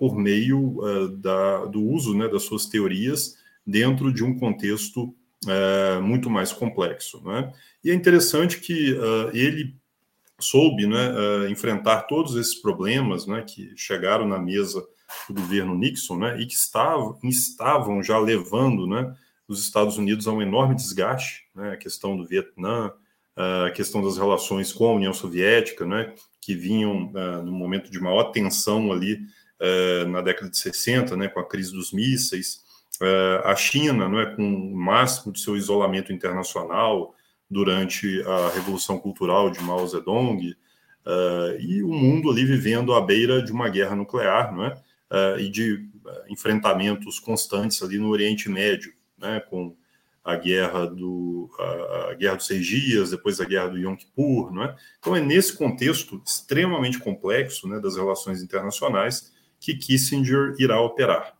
por 0.00 0.16
meio 0.18 0.80
da, 1.18 1.66
do 1.66 1.80
uso 1.80 2.18
né, 2.18 2.26
das 2.26 2.42
suas 2.42 2.66
teorias 2.66 3.36
dentro 3.64 4.12
de 4.12 4.24
um 4.24 4.36
contexto 4.36 5.14
é, 5.46 6.00
muito 6.00 6.28
mais 6.28 6.50
complexo. 6.52 7.22
Né? 7.24 7.52
E 7.84 7.92
é 7.92 7.94
interessante 7.94 8.58
que 8.58 8.96
ele 9.32 9.76
soube 10.40 10.84
né, 10.84 11.48
enfrentar 11.48 12.02
todos 12.02 12.34
esses 12.34 12.56
problemas 12.56 13.24
né, 13.24 13.44
que 13.46 13.72
chegaram 13.76 14.26
na 14.26 14.36
mesa 14.36 14.84
do 15.28 15.40
governo 15.40 15.74
Nixon 15.74 16.18
né, 16.18 16.40
e 16.40 16.46
que 16.46 16.54
estavam, 16.54 17.18
estavam 17.24 18.02
já 18.02 18.18
levando 18.18 18.86
né, 18.86 19.14
os 19.46 19.62
Estados 19.62 19.98
Unidos 19.98 20.26
a 20.28 20.32
um 20.32 20.42
enorme 20.42 20.74
desgaste, 20.74 21.44
né, 21.54 21.72
a 21.72 21.76
questão 21.76 22.16
do 22.16 22.26
Vietnã, 22.26 22.92
a 23.66 23.70
questão 23.70 24.02
das 24.02 24.18
relações 24.18 24.72
com 24.72 24.86
a 24.86 24.92
União 24.92 25.12
Soviética, 25.14 25.86
né, 25.86 26.14
que 26.40 26.54
vinham 26.54 27.06
uh, 27.06 27.42
no 27.42 27.52
momento 27.52 27.90
de 27.90 27.98
maior 27.98 28.24
tensão 28.24 28.92
ali 28.92 29.14
uh, 29.14 30.08
na 30.08 30.20
década 30.20 30.50
de 30.50 30.58
60, 30.58 31.16
né, 31.16 31.28
com 31.28 31.40
a 31.40 31.48
crise 31.48 31.72
dos 31.72 31.92
mísseis, 31.92 32.62
é, 33.00 33.42
a 33.44 33.56
China, 33.56 34.08
não 34.08 34.20
é, 34.20 34.26
com 34.26 34.42
o 34.42 34.76
máximo 34.76 35.32
do 35.32 35.38
seu 35.38 35.56
isolamento 35.56 36.12
internacional 36.12 37.14
durante 37.50 38.22
a 38.22 38.50
Revolução 38.54 38.98
Cultural 38.98 39.50
de 39.50 39.60
Mao 39.60 39.86
Zedong, 39.86 40.54
uh, 41.06 41.60
e 41.60 41.82
o 41.82 41.88
mundo 41.88 42.30
ali 42.30 42.44
vivendo 42.44 42.94
à 42.94 43.00
beira 43.00 43.42
de 43.42 43.50
uma 43.50 43.68
guerra 43.68 43.96
nuclear, 43.96 44.54
não 44.54 44.64
é? 44.64 44.80
Uh, 45.12 45.38
e 45.38 45.50
de 45.50 45.86
enfrentamentos 46.28 47.20
constantes 47.20 47.82
ali 47.82 47.98
no 47.98 48.08
Oriente 48.08 48.48
Médio, 48.48 48.94
né, 49.18 49.40
com 49.40 49.76
a 50.24 50.36
guerra 50.36 50.86
do 50.86 51.50
a, 51.58 52.10
a, 52.10 52.14
guerra 52.14 52.36
dos 52.36 52.46
seis 52.46 52.64
dias, 52.66 53.10
depois 53.10 53.38
a 53.40 53.44
guerra 53.44 53.68
do 53.68 53.76
Yom 53.78 53.94
Kippur, 53.94 54.50
não 54.50 54.62
é? 54.62 54.74
Então 54.98 55.14
é 55.14 55.20
nesse 55.20 55.54
contexto 55.54 56.22
extremamente 56.24 56.98
complexo, 56.98 57.68
né, 57.68 57.78
das 57.78 57.96
relações 57.96 58.42
internacionais 58.42 59.30
que 59.60 59.74
Kissinger 59.74 60.54
irá 60.58 60.80
operar. 60.80 61.34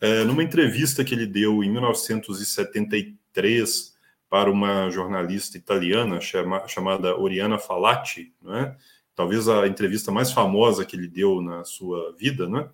É, 0.00 0.24
numa 0.24 0.42
entrevista 0.42 1.04
que 1.04 1.14
ele 1.14 1.26
deu 1.26 1.62
em 1.62 1.70
1973 1.70 3.94
para 4.30 4.50
uma 4.50 4.88
jornalista 4.90 5.58
italiana 5.58 6.18
chama, 6.20 6.66
chamada 6.66 7.14
Oriana 7.18 7.58
Falati, 7.58 8.32
não 8.40 8.56
é? 8.56 8.74
talvez 9.18 9.48
a 9.48 9.66
entrevista 9.66 10.12
mais 10.12 10.30
famosa 10.30 10.84
que 10.84 10.94
ele 10.94 11.08
deu 11.08 11.42
na 11.42 11.64
sua 11.64 12.14
vida, 12.16 12.48
né? 12.48 12.68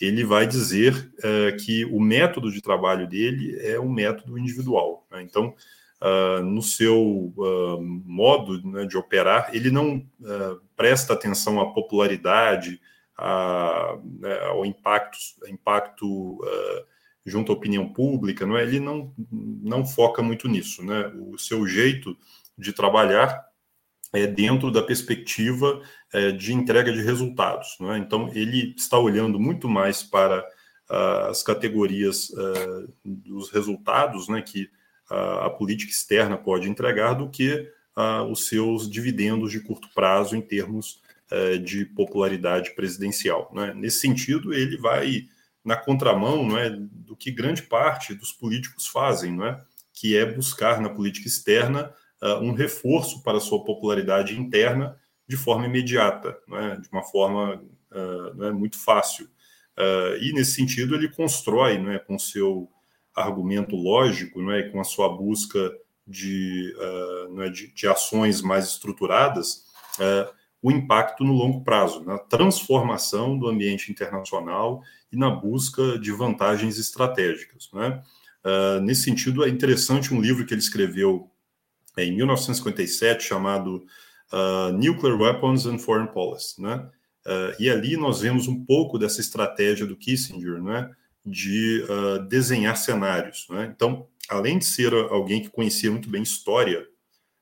Ele 0.00 0.24
vai 0.24 0.46
dizer 0.46 1.10
é, 1.22 1.52
que 1.52 1.84
o 1.86 2.00
método 2.00 2.50
de 2.50 2.60
trabalho 2.60 3.06
dele 3.06 3.58
é 3.60 3.80
um 3.80 3.90
método 3.90 4.38
individual. 4.38 5.06
Né? 5.10 5.22
Então, 5.22 5.54
uh, 6.02 6.42
no 6.42 6.62
seu 6.62 7.32
uh, 7.36 7.80
modo 7.80 8.62
né, 8.68 8.84
de 8.84 8.96
operar, 8.96 9.50
ele 9.52 9.70
não 9.70 9.96
uh, 10.20 10.60
presta 10.76 11.14
atenção 11.14 11.60
à 11.60 11.72
popularidade, 11.72 12.80
a, 13.16 13.98
né, 14.20 14.38
ao 14.40 14.66
impacto, 14.66 15.18
impacto 15.48 16.38
junto 17.24 17.50
à 17.50 17.54
opinião 17.54 17.88
pública, 17.88 18.46
não 18.46 18.56
é? 18.56 18.62
ele 18.62 18.78
não, 18.78 19.12
não 19.32 19.84
foca 19.84 20.22
muito 20.22 20.46
nisso. 20.46 20.84
Né? 20.84 21.10
O 21.32 21.38
seu 21.38 21.66
jeito 21.66 22.16
de 22.56 22.72
trabalhar 22.72 23.44
é, 24.12 24.26
dentro 24.26 24.70
da 24.70 24.82
perspectiva 24.82 25.82
é, 26.12 26.32
de 26.32 26.52
entrega 26.52 26.92
de 26.92 27.02
resultados. 27.02 27.76
É? 27.80 27.98
Então, 27.98 28.30
ele 28.34 28.74
está 28.76 28.98
olhando 28.98 29.38
muito 29.38 29.68
mais 29.68 30.02
para 30.02 30.40
uh, 30.90 31.30
as 31.30 31.42
categorias 31.42 32.30
uh, 32.30 32.92
dos 33.04 33.50
resultados 33.50 34.28
né, 34.28 34.42
que 34.42 34.70
uh, 35.10 35.40
a 35.42 35.50
política 35.50 35.90
externa 35.90 36.36
pode 36.36 36.68
entregar 36.68 37.14
do 37.14 37.28
que 37.28 37.70
os 38.30 38.48
seus 38.48 38.90
dividendos 38.90 39.50
de 39.50 39.58
curto 39.58 39.88
prazo 39.94 40.36
em 40.36 40.42
termos 40.42 41.00
eh, 41.28 41.58
de 41.58 41.84
popularidade 41.84 42.70
presidencial. 42.76 43.52
É? 43.56 43.74
Nesse 43.74 43.98
sentido, 43.98 44.54
ele 44.54 44.76
vai 44.76 45.26
na 45.64 45.76
contramão 45.76 46.56
é, 46.56 46.70
do 46.70 47.16
que 47.16 47.32
grande 47.32 47.62
parte 47.62 48.14
dos 48.14 48.30
políticos 48.30 48.86
fazem, 48.86 49.36
é? 49.44 49.60
que 49.92 50.16
é 50.16 50.24
buscar 50.24 50.80
na 50.80 50.88
política 50.88 51.26
externa 51.26 51.92
uh, 52.22 52.42
um 52.42 52.52
reforço 52.52 53.22
para 53.22 53.40
sua 53.40 53.62
popularidade 53.64 54.38
interna 54.38 54.96
de 55.28 55.36
forma 55.36 55.66
imediata, 55.66 56.38
né, 56.48 56.78
de 56.80 56.88
uma 56.90 57.02
forma 57.02 57.62
uh, 57.92 58.34
né, 58.34 58.50
muito 58.50 58.78
fácil. 58.78 59.26
Uh, 59.76 60.16
e, 60.22 60.32
nesse 60.32 60.52
sentido, 60.52 60.94
ele 60.94 61.08
constrói, 61.08 61.78
né, 61.78 61.98
com 61.98 62.18
seu 62.18 62.70
argumento 63.14 63.74
lógico 63.74 64.42
né, 64.42 64.60
e 64.60 64.70
com 64.70 64.80
a 64.80 64.84
sua 64.84 65.08
busca 65.08 65.72
de, 66.06 66.72
né, 67.32 67.48
de, 67.48 67.72
de, 67.74 67.88
ações 67.88 68.40
mais 68.40 68.66
estruturadas, 68.66 69.64
o 70.62 70.70
impacto 70.70 71.24
no 71.24 71.32
longo 71.32 71.64
prazo, 71.64 72.04
na 72.04 72.16
transformação 72.16 73.36
do 73.36 73.48
ambiente 73.48 73.90
internacional 73.90 74.82
e 75.10 75.16
na 75.16 75.30
busca 75.30 75.98
de 75.98 76.12
vantagens 76.12 76.78
estratégicas. 76.78 77.70
Né? 77.72 78.00
nesse 78.82 79.02
sentido, 79.02 79.44
é 79.44 79.48
interessante 79.48 80.14
um 80.14 80.20
livro 80.20 80.46
que 80.46 80.54
ele 80.54 80.60
escreveu 80.60 81.28
em 81.96 82.16
1957 82.16 83.24
chamado 83.24 83.84
uh, 84.32 84.72
Nuclear 84.72 85.18
Weapons 85.18 85.66
and 85.66 85.78
Foreign 85.78 86.12
Policy, 86.12 86.60
né? 86.60 86.88
Uh, 87.26 87.50
e 87.58 87.68
ali 87.68 87.96
nós 87.96 88.20
vemos 88.20 88.46
um 88.46 88.64
pouco 88.64 88.98
dessa 88.98 89.20
estratégia 89.20 89.84
do 89.84 89.96
Kissinger, 89.96 90.62
né, 90.62 90.88
de 91.24 91.84
uh, 91.88 92.22
desenhar 92.28 92.76
cenários. 92.76 93.48
Né? 93.50 93.72
Então, 93.74 94.06
além 94.28 94.58
de 94.58 94.64
ser 94.64 94.94
alguém 94.94 95.42
que 95.42 95.48
conhecia 95.48 95.90
muito 95.90 96.08
bem 96.08 96.22
história 96.22 96.86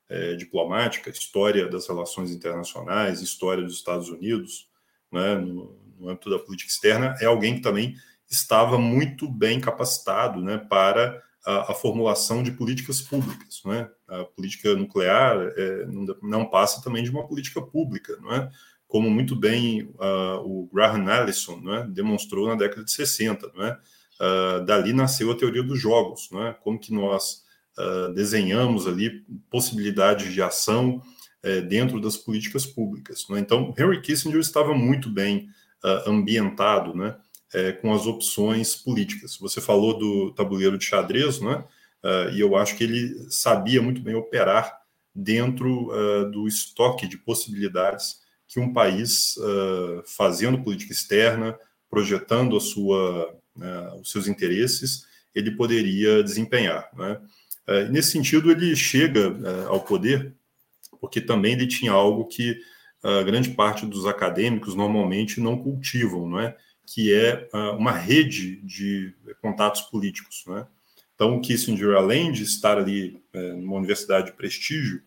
eh, 0.07 0.35
diplomática, 0.35 1.09
história 1.09 1.67
das 1.67 1.87
relações 1.87 2.29
internacionais, 2.29 3.21
história 3.21 3.63
dos 3.63 3.75
Estados 3.75 4.07
Unidos, 4.07 4.69
né, 5.11 5.33
no, 5.35 5.75
no 5.97 6.09
âmbito 6.09 6.29
da 6.29 6.37
política 6.37 6.69
externa, 6.69 7.15
é 7.19 7.25
alguém 7.25 7.55
que 7.55 7.61
também 7.61 7.95
estava 8.29 8.77
muito 8.77 9.27
bem 9.27 9.59
capacitado 9.59 10.41
né, 10.41 10.59
para 10.59 11.23
a, 11.45 11.71
a, 11.71 11.75
formulação 11.75 12.41
de 12.41 12.51
políticas 12.51 13.01
públicas. 13.01 13.61
Não 13.63 13.73
é? 13.73 13.89
A 14.07 14.25
política 14.25 14.75
nuclear 14.75 15.37
é, 15.55 15.85
não, 15.85 16.15
não, 16.21 16.45
passa 16.45 16.81
também 16.81 17.03
de 17.03 17.09
uma 17.09 17.27
política 17.27 17.61
pública, 17.61 18.17
não 18.21 18.33
é? 18.33 18.49
como 18.87 19.09
muito 19.09 19.35
bem 19.35 19.83
uh, 19.99 20.39
o 20.43 20.69
Graham 20.71 21.07
Allison 21.07 21.57
não 21.57 21.75
é? 21.75 21.87
demonstrou 21.87 22.47
na 22.47 22.55
década 22.55 22.83
de 22.83 22.91
60. 22.91 23.51
Não 23.55 23.65
é? 23.65 23.79
Uh, 24.19 24.65
dali 24.65 24.93
nasceu 24.93 25.31
a 25.31 25.35
teoria 25.35 25.63
dos 25.63 25.79
jogos, 25.79 26.29
não 26.31 26.47
é? 26.47 26.53
como 26.53 26.79
que 26.79 26.93
nós 26.93 27.43
uh, 27.77 28.13
desenhamos 28.13 28.87
ali 28.87 29.25
possibilidades 29.49 30.33
de 30.33 30.41
ação 30.41 31.01
é, 31.43 31.61
dentro 31.61 32.01
das 32.01 32.17
políticas 32.17 32.65
públicas. 32.65 33.25
Não 33.29 33.37
é? 33.37 33.39
Então, 33.39 33.73
Henry 33.77 34.01
Kissinger 34.01 34.39
estava 34.39 34.73
muito 34.73 35.09
bem 35.09 35.47
ambientado, 36.07 36.95
né? 36.95 37.15
É, 37.55 37.71
com 37.71 37.93
as 37.93 38.05
opções 38.05 38.75
políticas. 38.75 39.37
Você 39.37 39.61
falou 39.61 39.97
do 39.97 40.31
tabuleiro 40.31 40.77
de 40.77 40.83
xadrez, 40.83 41.39
né? 41.39 41.63
Uh, 42.03 42.29
e 42.33 42.41
eu 42.41 42.55
acho 42.55 42.75
que 42.75 42.83
ele 42.83 43.15
sabia 43.29 43.81
muito 43.81 44.01
bem 44.01 44.13
operar 44.13 44.81
dentro 45.13 45.87
uh, 45.87 46.29
do 46.29 46.47
estoque 46.47 47.07
de 47.07 47.17
possibilidades 47.17 48.19
que 48.47 48.59
um 48.59 48.73
país, 48.73 49.37
uh, 49.37 50.03
fazendo 50.05 50.61
política 50.61 50.91
externa, 50.91 51.57
projetando 51.89 52.59
sua, 52.59 53.33
os 54.01 54.11
seus 54.11 54.27
interesses, 54.27 55.05
ele 55.33 55.51
poderia 55.51 56.21
desempenhar. 56.21 56.89
Né? 56.93 57.21
nesse 57.89 58.11
sentido, 58.11 58.51
ele 58.51 58.75
chega 58.75 59.33
ao 59.69 59.79
poder 59.79 60.33
porque 60.99 61.21
também 61.21 61.53
ele 61.53 61.67
tinha 61.67 61.93
algo 61.93 62.25
que 62.25 62.59
grande 63.25 63.51
parte 63.51 63.85
dos 63.85 64.05
acadêmicos 64.05 64.75
normalmente 64.75 65.39
não 65.39 65.57
cultivam, 65.57 66.27
não 66.27 66.39
é? 66.39 66.57
Que 66.85 67.13
é 67.13 67.49
uh, 67.53 67.75
uma 67.77 67.91
rede 67.91 68.57
de 68.61 69.13
contatos 69.41 69.81
políticos. 69.81 70.43
Né? 70.47 70.65
Então, 71.15 71.35
o 71.35 71.41
Kissinger, 71.41 71.95
além 71.95 72.31
de 72.31 72.43
estar 72.43 72.77
ali 72.77 73.21
é, 73.33 73.53
numa 73.53 73.77
universidade 73.77 74.27
de 74.27 74.33
prestígio, 74.33 75.01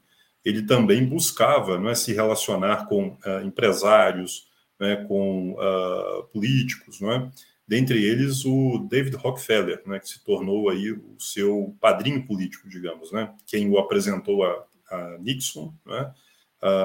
ele 0.45 0.63
também 0.63 1.05
buscava 1.05 1.79
né, 1.79 1.95
se 1.95 2.13
relacionar 2.13 2.87
com 2.87 3.09
uh, 3.09 3.45
empresários, 3.45 4.49
né, 4.81 4.97
com 5.07 5.53
uh, 5.53 6.25
políticos, 6.33 7.01
né? 7.01 7.31
dentre 7.67 8.03
eles 8.03 8.47
o 8.47 8.87
David 8.91 9.17
Rockefeller, 9.17 9.83
né, 9.85 9.99
que 9.99 10.09
se 10.09 10.25
tornou 10.25 10.71
aí 10.71 10.91
o 10.91 11.17
seu 11.19 11.77
padrinho 11.79 12.27
político, 12.27 12.69
digamos, 12.69 13.13
né? 13.13 13.35
quem 13.47 13.69
o 13.69 13.79
apresentou 13.79 14.43
a, 14.43 14.65
a 14.91 15.19
Nixon, 15.19 15.75
né? 15.85 16.11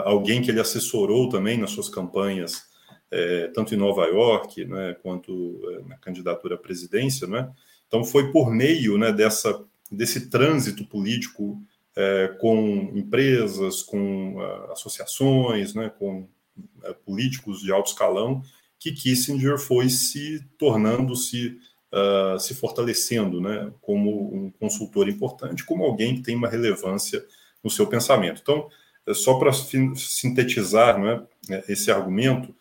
alguém 0.04 0.42
que 0.42 0.52
ele 0.52 0.60
assessorou 0.60 1.30
também 1.30 1.58
nas 1.58 1.72
suas 1.72 1.90
campanhas 1.90 2.73
é, 3.14 3.48
tanto 3.54 3.76
em 3.76 3.78
Nova 3.78 4.06
York 4.08 4.66
né, 4.66 4.96
quanto 5.04 5.62
é, 5.70 5.88
na 5.88 5.98
candidatura 5.98 6.56
à 6.56 6.58
presidência. 6.58 7.28
Né? 7.28 7.48
Então, 7.88 8.04
foi 8.04 8.32
por 8.32 8.52
meio 8.52 8.98
né, 8.98 9.12
dessa, 9.12 9.64
desse 9.92 10.30
trânsito 10.32 10.84
político 10.84 11.62
é, 11.96 12.30
com 12.40 12.92
empresas, 12.96 13.84
com 13.84 14.38
uh, 14.38 14.72
associações, 14.72 15.76
né, 15.76 15.92
com 16.00 16.22
uh, 16.22 16.96
políticos 17.06 17.62
de 17.62 17.72
alto 17.72 17.92
escalão, 17.92 18.42
que 18.80 18.92
Kissinger 18.92 19.60
foi 19.60 19.90
se 19.90 20.44
tornando-se, 20.58 21.60
uh, 21.94 22.40
se 22.40 22.56
fortalecendo 22.56 23.40
né, 23.40 23.72
como 23.80 24.34
um 24.34 24.50
consultor 24.60 25.08
importante, 25.08 25.64
como 25.64 25.84
alguém 25.84 26.16
que 26.16 26.24
tem 26.24 26.36
uma 26.36 26.50
relevância 26.50 27.24
no 27.64 27.70
seu 27.70 27.86
pensamento. 27.86 28.42
Então, 28.42 28.68
só 29.14 29.36
para 29.36 29.52
sintetizar 29.54 31.00
né, 31.00 31.24
esse 31.68 31.92
argumento, 31.92 32.56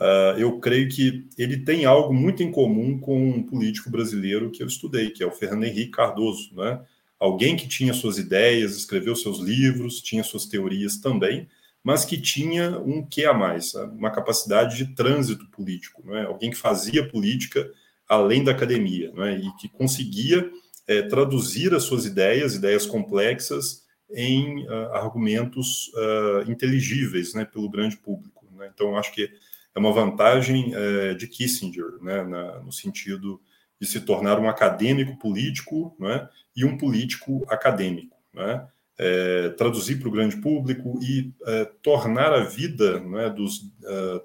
Uh, 0.00 0.38
eu 0.38 0.58
creio 0.58 0.88
que 0.88 1.28
ele 1.38 1.58
tem 1.58 1.84
algo 1.84 2.12
muito 2.12 2.42
em 2.42 2.50
comum 2.50 2.98
com 2.98 3.28
um 3.28 3.42
político 3.42 3.90
brasileiro 3.90 4.50
que 4.50 4.62
eu 4.62 4.66
estudei, 4.66 5.10
que 5.10 5.22
é 5.22 5.26
o 5.26 5.30
Fernando 5.30 5.64
Henrique 5.64 5.92
Cardoso, 5.92 6.54
né? 6.54 6.80
Alguém 7.18 7.56
que 7.56 7.68
tinha 7.68 7.94
suas 7.94 8.18
ideias, 8.18 8.76
escreveu 8.76 9.14
seus 9.14 9.38
livros, 9.38 10.02
tinha 10.02 10.24
suas 10.24 10.46
teorias 10.46 10.96
também, 10.96 11.48
mas 11.82 12.04
que 12.04 12.20
tinha 12.20 12.78
um 12.78 13.04
que 13.06 13.24
a 13.24 13.32
mais, 13.32 13.74
uma 13.74 14.10
capacidade 14.10 14.76
de 14.76 14.94
trânsito 14.94 15.46
político, 15.46 16.02
não 16.04 16.16
é? 16.16 16.24
Alguém 16.24 16.50
que 16.50 16.56
fazia 16.56 17.08
política 17.08 17.70
além 18.08 18.42
da 18.42 18.50
academia, 18.50 19.12
não 19.14 19.24
é? 19.24 19.38
E 19.38 19.56
que 19.56 19.68
conseguia 19.68 20.50
é, 20.86 21.02
traduzir 21.02 21.72
as 21.72 21.84
suas 21.84 22.04
ideias, 22.04 22.54
ideias 22.54 22.84
complexas, 22.84 23.84
em 24.14 24.66
uh, 24.66 24.92
argumentos 24.92 25.88
uh, 25.88 26.50
inteligíveis, 26.50 27.34
né, 27.34 27.44
pelo 27.44 27.68
grande 27.68 27.96
público. 27.96 28.46
Né? 28.56 28.70
Então, 28.72 28.96
acho 28.96 29.12
que 29.12 29.30
é 29.74 29.78
uma 29.78 29.92
vantagem 29.92 30.72
é, 30.74 31.14
de 31.14 31.26
Kissinger, 31.26 32.00
né, 32.00 32.22
na, 32.22 32.60
no 32.60 32.72
sentido 32.72 33.40
de 33.80 33.86
se 33.86 34.00
tornar 34.00 34.38
um 34.38 34.48
acadêmico 34.48 35.18
político 35.18 35.94
né, 35.98 36.28
e 36.56 36.64
um 36.64 36.78
político 36.78 37.44
acadêmico. 37.48 38.16
Né? 38.32 38.66
É, 38.96 39.48
traduzir 39.50 39.98
para 39.98 40.08
o 40.08 40.12
grande 40.12 40.36
público 40.36 41.00
e 41.02 41.32
é, 41.46 41.64
tornar 41.82 42.32
a 42.32 42.44
vida 42.44 43.00
né, 43.00 43.28
dos 43.28 43.68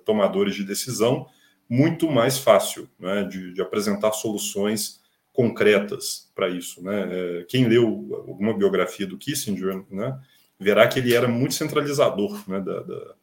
tomadores 0.06 0.54
de 0.54 0.64
decisão 0.64 1.28
muito 1.68 2.10
mais 2.10 2.38
fácil, 2.38 2.88
né, 3.00 3.24
de, 3.24 3.54
de, 3.54 3.62
apresentar 3.62 4.12
soluções 4.12 5.00
concretas 5.34 6.32
para 6.36 6.50
isso. 6.50 6.84
Né? 6.84 7.46
Quem 7.48 7.68
leu 7.68 7.86
alguma 8.28 8.56
biografia 8.56 9.08
do 9.08 9.18
Kissinger 9.18 9.84
né, 9.90 10.20
verá 10.60 10.88
que 10.88 11.00
ele 11.00 11.14
era 11.14 11.28
muito 11.28 11.54
centralizador 11.54 12.44
né, 12.48 12.60
da, 12.60 12.82
da, 12.82 13.14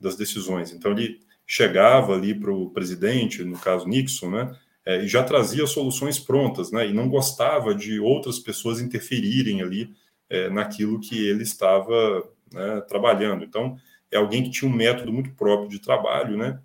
das 0.00 0.16
decisões. 0.16 0.72
Então, 0.72 0.92
ele 0.92 1.20
chegava 1.50 2.14
ali 2.14 2.32
para 2.32 2.52
o 2.52 2.70
presidente, 2.70 3.42
no 3.42 3.58
caso 3.58 3.84
Nixon, 3.88 4.30
né, 4.30 4.56
é, 4.86 5.02
e 5.02 5.08
já 5.08 5.20
trazia 5.24 5.66
soluções 5.66 6.16
prontas, 6.16 6.70
né, 6.70 6.88
e 6.88 6.92
não 6.92 7.08
gostava 7.08 7.74
de 7.74 7.98
outras 7.98 8.38
pessoas 8.38 8.80
interferirem 8.80 9.60
ali 9.60 9.92
é, 10.28 10.48
naquilo 10.48 11.00
que 11.00 11.26
ele 11.26 11.42
estava 11.42 12.22
né, 12.52 12.80
trabalhando. 12.82 13.42
Então, 13.44 13.76
é 14.12 14.16
alguém 14.16 14.44
que 14.44 14.50
tinha 14.50 14.70
um 14.70 14.74
método 14.74 15.12
muito 15.12 15.34
próprio 15.34 15.68
de 15.68 15.80
trabalho, 15.80 16.36
né, 16.36 16.60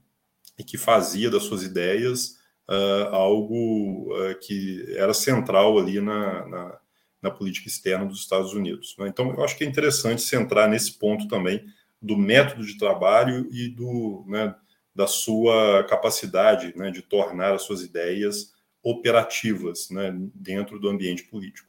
e 0.56 0.64
que 0.64 0.78
fazia 0.78 1.32
das 1.32 1.44
suas 1.44 1.64
ideias 1.64 2.38
uh, 2.70 3.10
algo 3.12 4.14
uh, 4.14 4.40
que 4.40 4.86
era 4.96 5.16
central 5.16 5.80
ali 5.80 6.00
na, 6.00 6.48
na, 6.48 6.80
na, 7.24 7.32
política 7.32 7.68
externa 7.68 8.06
dos 8.06 8.20
Estados 8.20 8.54
Unidos. 8.54 8.96
Né? 9.00 9.08
Então, 9.08 9.34
eu 9.34 9.44
acho 9.44 9.58
que 9.58 9.64
é 9.64 9.68
interessante 9.68 10.22
centrar 10.22 10.70
nesse 10.70 10.94
ponto 10.94 11.28
também 11.28 11.66
do 12.00 12.16
método 12.16 12.64
de 12.64 12.78
trabalho 12.78 13.50
e 13.52 13.68
do, 13.68 14.24
né, 14.28 14.56
da 14.96 15.08
sua 15.08 15.84
capacidade 15.84 16.76
né, 16.78 16.90
de 16.90 17.02
tornar 17.02 17.54
as 17.54 17.64
suas 17.64 17.82
ideias 17.82 18.54
operativas 18.82 19.90
né, 19.90 20.16
dentro 20.34 20.80
do 20.80 20.88
ambiente 20.88 21.24
político. 21.24 21.68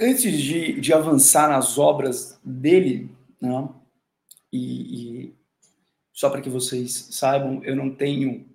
Antes 0.00 0.40
de, 0.40 0.80
de 0.80 0.92
avançar 0.92 1.48
nas 1.48 1.76
obras 1.76 2.40
dele, 2.42 3.14
né, 3.40 3.68
e, 4.52 5.26
e 5.26 5.34
só 6.12 6.30
para 6.30 6.40
que 6.40 6.48
vocês 6.48 7.08
saibam, 7.10 7.62
eu 7.64 7.76
não 7.76 7.94
tenho 7.94 8.48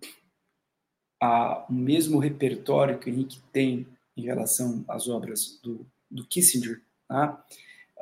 a, 1.21 1.65
o 1.69 1.73
mesmo 1.73 2.17
repertório 2.17 2.97
que 2.97 3.09
o 3.09 3.13
Henrique 3.13 3.41
tem 3.51 3.87
em 4.17 4.23
relação 4.23 4.83
às 4.87 5.07
obras 5.07 5.59
do, 5.61 5.85
do 6.09 6.25
Kissinger. 6.27 6.81
Tá? 7.07 7.43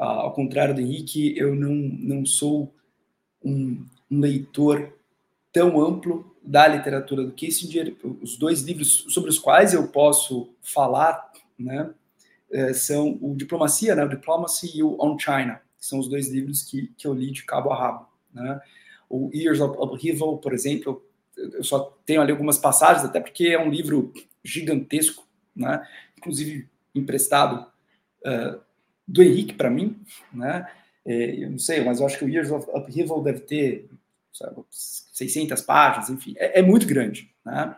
Ah, 0.01 0.21
ao 0.21 0.33
contrário 0.33 0.73
do 0.73 0.81
Henrique, 0.81 1.37
eu 1.37 1.53
não, 1.53 1.75
não 1.75 2.25
sou 2.25 2.73
um, 3.45 3.85
um, 4.09 4.19
leitor 4.19 4.91
tão 5.53 5.79
amplo 5.79 6.35
da 6.41 6.67
literatura 6.67 7.23
do 7.23 7.31
Kissinger. 7.31 7.95
Os 8.19 8.35
dois 8.35 8.63
livros 8.63 9.05
sobre 9.09 9.29
os 9.29 9.37
quais 9.37 9.75
eu 9.75 9.87
posso 9.89 10.55
falar 10.59 11.31
né, 11.55 11.93
eh, 12.51 12.73
são 12.73 13.19
o 13.21 13.35
Diplomacia, 13.35 13.93
né, 13.93 14.03
o 14.03 14.09
Diplomacy 14.09 14.75
e 14.75 14.81
o 14.81 14.97
On 14.99 15.19
China, 15.19 15.61
que 15.77 15.85
são 15.85 15.99
os 15.99 16.07
dois 16.07 16.29
livros 16.29 16.63
que, 16.63 16.87
que 16.97 17.05
eu 17.05 17.13
li 17.13 17.29
de 17.29 17.45
cabo 17.45 17.69
a 17.69 17.77
rabo. 17.77 18.07
Né? 18.33 18.59
O 19.07 19.29
Years 19.31 19.61
of 19.61 19.77
Upheaval, 19.77 20.39
por 20.39 20.51
exemplo, 20.51 21.05
eu 21.37 21.63
só 21.63 21.95
tenho 22.07 22.21
ali 22.21 22.31
algumas 22.31 22.57
passagens, 22.57 23.05
até 23.05 23.19
porque 23.19 23.49
é 23.49 23.59
um 23.59 23.69
livro 23.69 24.11
gigantesco, 24.43 25.27
né? 25.55 25.87
inclusive 26.17 26.67
emprestado 26.95 27.67
uh, 28.25 28.70
do 29.11 29.21
Henrique 29.21 29.53
para 29.53 29.69
mim, 29.69 29.99
né? 30.33 30.67
É, 31.05 31.43
eu 31.43 31.49
não 31.49 31.57
sei, 31.57 31.83
mas 31.83 31.99
eu 31.99 32.05
acho 32.05 32.17
que 32.17 32.25
o 32.25 32.29
Years 32.29 32.51
of 32.51 32.67
Upheaval 32.73 33.21
deve 33.21 33.41
ter 33.41 33.89
sabe, 34.31 34.63
600 34.69 35.61
páginas, 35.61 36.09
enfim, 36.09 36.33
é, 36.37 36.59
é, 36.59 36.61
muito 36.61 36.87
grande, 36.87 37.33
né? 37.45 37.75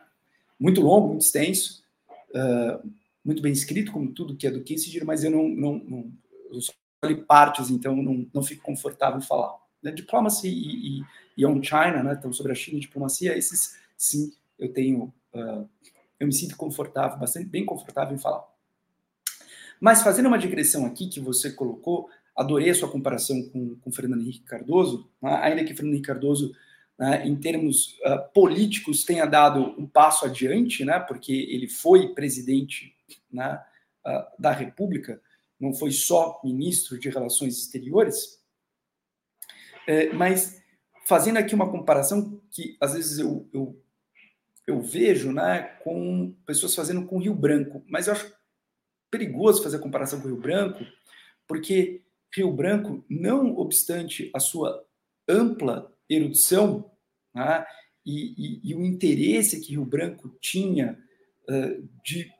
Muito 0.59 0.81
longo, 0.81 1.09
muito 1.09 1.21
extenso, 1.21 1.83
uh, 2.29 2.87
muito 3.25 3.41
bem 3.41 3.51
escrito, 3.51 3.91
como 3.91 4.11
tudo 4.11 4.35
que 4.35 4.45
é 4.45 4.51
do 4.51 4.61
Kissinger, 4.61 5.05
mas 5.05 5.23
eu 5.23 5.31
não, 5.31 5.47
não, 5.49 5.77
não 5.79 6.11
eu 6.51 6.61
só 6.61 6.71
li 7.03 7.15
partes, 7.15 7.69
então 7.69 7.95
não, 7.95 8.27
não 8.33 8.43
fico 8.43 8.63
confortável 8.63 9.17
em 9.17 9.23
falar. 9.23 9.57
Né? 9.81 9.91
Diplomacy 9.91 10.47
e, 10.47 10.99
e, 10.99 11.05
e 11.37 11.45
On 11.45 11.61
China, 11.61 12.03
né? 12.03 12.15
Então, 12.17 12.31
sobre 12.31 12.51
a 12.51 12.55
China 12.55 12.77
e 12.77 12.81
diplomacia, 12.81 13.35
esses 13.37 13.77
sim 13.97 14.31
eu 14.59 14.71
tenho, 14.71 15.13
uh, 15.33 15.67
eu 16.19 16.27
me 16.27 16.33
sinto 16.33 16.55
confortável, 16.55 17.17
bastante 17.17 17.47
bem 17.47 17.65
confortável 17.65 18.15
em 18.15 18.19
falar. 18.19 18.52
Mas 19.83 20.01
fazendo 20.01 20.27
uma 20.27 20.39
digressão 20.39 20.85
aqui 20.85 21.09
que 21.09 21.19
você 21.19 21.51
colocou, 21.51 22.09
adorei 22.33 22.69
a 22.69 22.73
sua 22.73 22.89
comparação 22.89 23.43
com, 23.49 23.75
com 23.75 23.91
Fernando 23.91 24.21
Henrique 24.21 24.45
Cardoso, 24.45 25.11
né? 25.21 25.37
ainda 25.41 25.61
que 25.65 25.73
Fernando 25.73 25.95
Henrique 25.95 26.07
Cardoso, 26.07 26.55
né, 26.97 27.27
em 27.27 27.35
termos 27.35 27.97
uh, 28.05 28.31
políticos, 28.33 29.03
tenha 29.03 29.25
dado 29.25 29.75
um 29.77 29.85
passo 29.85 30.25
adiante, 30.25 30.85
né, 30.85 31.01
porque 31.01 31.33
ele 31.33 31.67
foi 31.67 32.13
presidente 32.13 32.95
né, 33.29 33.61
uh, 34.07 34.41
da 34.41 34.53
República, 34.53 35.21
não 35.59 35.73
foi 35.73 35.91
só 35.91 36.39
ministro 36.45 36.97
de 36.97 37.09
Relações 37.09 37.57
Exteriores, 37.57 38.41
é, 39.85 40.13
mas 40.13 40.61
fazendo 41.05 41.39
aqui 41.39 41.53
uma 41.53 41.69
comparação 41.69 42.41
que 42.51 42.77
às 42.79 42.93
vezes 42.93 43.19
eu, 43.19 43.49
eu, 43.51 43.77
eu 44.65 44.81
vejo 44.81 45.33
né, 45.33 45.61
com 45.83 46.33
pessoas 46.45 46.73
fazendo 46.73 47.05
com 47.05 47.19
Rio 47.19 47.35
Branco, 47.35 47.83
mas 47.85 48.07
eu 48.07 48.13
acho 48.13 48.42
perigoso 49.13 49.61
fazer 49.61 49.77
comparação 49.77 50.19
com 50.19 50.25
o 50.25 50.31
Rio 50.31 50.41
Branco, 50.41 50.83
porque 51.47 52.01
Rio 52.35 52.51
Branco, 52.51 53.05
não 53.07 53.55
obstante 53.55 54.31
a 54.33 54.39
sua 54.39 54.83
ampla 55.29 55.95
erudição 56.09 56.91
né, 57.31 57.63
e, 58.03 58.33
e, 58.63 58.71
e, 58.71 58.75
o 58.75 58.83
interesse 58.83 59.61
que 59.61 59.73
Rio 59.73 59.85
Branco 59.85 60.35
tinha 60.41 60.97
uh, 61.47 61.89
de 62.03 62.31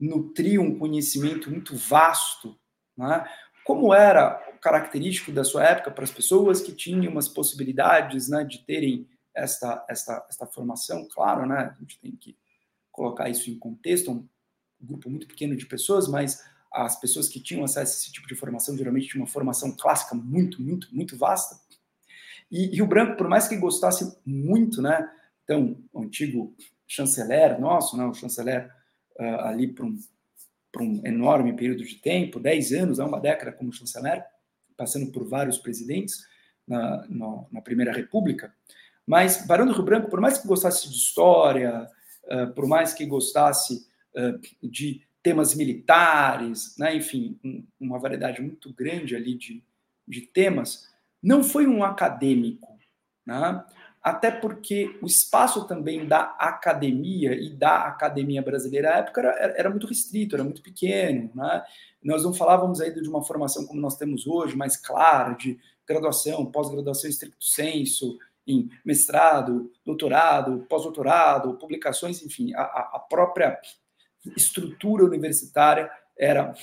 nutrir 0.00 0.58
um 0.58 0.78
conhecimento 0.78 1.50
muito 1.50 1.76
vasto, 1.76 2.58
né, 2.96 3.28
como 3.62 3.92
era 3.92 4.36
característico 4.62 5.30
da 5.30 5.44
sua 5.44 5.64
época 5.64 5.90
para 5.90 6.04
as 6.04 6.10
pessoas 6.10 6.62
que 6.62 6.72
tinham 6.72 7.12
umas 7.12 7.28
possibilidades 7.28 8.28
né, 8.30 8.42
de 8.42 8.64
terem 8.64 9.06
esta, 9.34 9.84
esta, 9.86 10.26
esta 10.30 10.46
formação, 10.46 11.06
claro, 11.12 11.46
né, 11.46 11.74
a 11.76 11.78
gente 11.78 12.00
tem 12.00 12.16
que 12.16 12.34
colocar 12.90 13.28
isso 13.28 13.50
em 13.50 13.58
contexto, 13.58 14.10
um 14.10 14.26
grupo 14.80 15.08
muito 15.10 15.26
pequeno 15.26 15.56
de 15.56 15.66
pessoas, 15.66 16.08
mas 16.08 16.42
as 16.72 16.98
pessoas 17.00 17.28
que 17.28 17.40
tinham 17.40 17.64
acesso 17.64 17.92
a 17.92 17.96
esse 17.96 18.12
tipo 18.12 18.26
de 18.26 18.34
formação 18.34 18.76
geralmente 18.76 19.08
tinham 19.08 19.22
uma 19.22 19.30
formação 19.30 19.72
clássica 19.72 20.14
muito, 20.14 20.60
muito, 20.60 20.94
muito 20.94 21.16
vasta. 21.16 21.58
E 22.50 22.66
Rio 22.66 22.86
Branco, 22.86 23.16
por 23.16 23.28
mais 23.28 23.48
que 23.48 23.56
gostasse 23.56 24.16
muito, 24.24 24.80
né? 24.80 25.10
Então, 25.44 25.78
o 25.92 26.02
antigo 26.02 26.54
chanceler 26.86 27.60
nosso, 27.60 27.96
né, 27.96 28.04
o 28.04 28.14
chanceler 28.14 28.70
uh, 29.18 29.40
ali 29.42 29.68
para 29.68 29.84
um, 29.84 29.98
um 30.80 31.00
enorme 31.04 31.52
período 31.54 31.84
de 31.84 31.96
tempo, 31.96 32.38
10 32.38 32.72
anos, 32.72 32.98
é 32.98 33.04
uma 33.04 33.20
década 33.20 33.52
como 33.52 33.72
chanceler, 33.72 34.24
passando 34.76 35.10
por 35.10 35.26
vários 35.26 35.58
presidentes 35.58 36.26
na, 36.66 37.06
na, 37.08 37.44
na 37.50 37.60
Primeira 37.60 37.92
República. 37.92 38.54
Mas 39.06 39.46
Barão 39.46 39.66
do 39.66 39.72
Rio 39.72 39.84
Branco, 39.84 40.10
por 40.10 40.20
mais 40.20 40.38
que 40.38 40.46
gostasse 40.46 40.88
de 40.88 40.96
história, 40.96 41.88
uh, 42.24 42.52
por 42.54 42.66
mais 42.66 42.92
que 42.92 43.06
gostasse 43.06 43.86
de 44.62 45.02
temas 45.22 45.54
militares, 45.54 46.76
né? 46.78 46.94
enfim, 46.94 47.36
uma 47.80 47.98
variedade 47.98 48.40
muito 48.40 48.72
grande 48.72 49.16
ali 49.16 49.34
de, 49.34 49.62
de 50.06 50.20
temas, 50.20 50.88
não 51.22 51.42
foi 51.42 51.66
um 51.66 51.82
acadêmico, 51.82 52.78
né? 53.26 53.64
até 54.00 54.30
porque 54.30 54.96
o 55.02 55.06
espaço 55.06 55.66
também 55.66 56.06
da 56.06 56.36
academia 56.38 57.34
e 57.34 57.50
da 57.50 57.88
academia 57.88 58.40
brasileira 58.40 58.94
à 58.94 58.98
época 58.98 59.20
era, 59.20 59.54
era 59.58 59.68
muito 59.68 59.88
restrito, 59.88 60.36
era 60.36 60.44
muito 60.44 60.62
pequeno. 60.62 61.28
Né? 61.34 61.64
Nós 62.00 62.22
não 62.22 62.32
falávamos 62.32 62.80
aí 62.80 62.94
de 62.94 63.08
uma 63.08 63.24
formação 63.24 63.66
como 63.66 63.80
nós 63.80 63.96
temos 63.96 64.28
hoje, 64.28 64.56
mais 64.56 64.76
clara, 64.76 65.34
de 65.34 65.58
graduação, 65.84 66.46
pós-graduação 66.46 67.10
estricto 67.10 67.44
senso, 67.44 68.16
em 68.46 68.70
mestrado, 68.84 69.72
doutorado, 69.84 70.64
pós-doutorado, 70.68 71.58
publicações, 71.58 72.24
enfim, 72.24 72.54
a, 72.54 72.62
a 72.62 72.98
própria 73.00 73.58
estrutura 74.36 75.04
universitária 75.04 75.90
era 76.18 76.54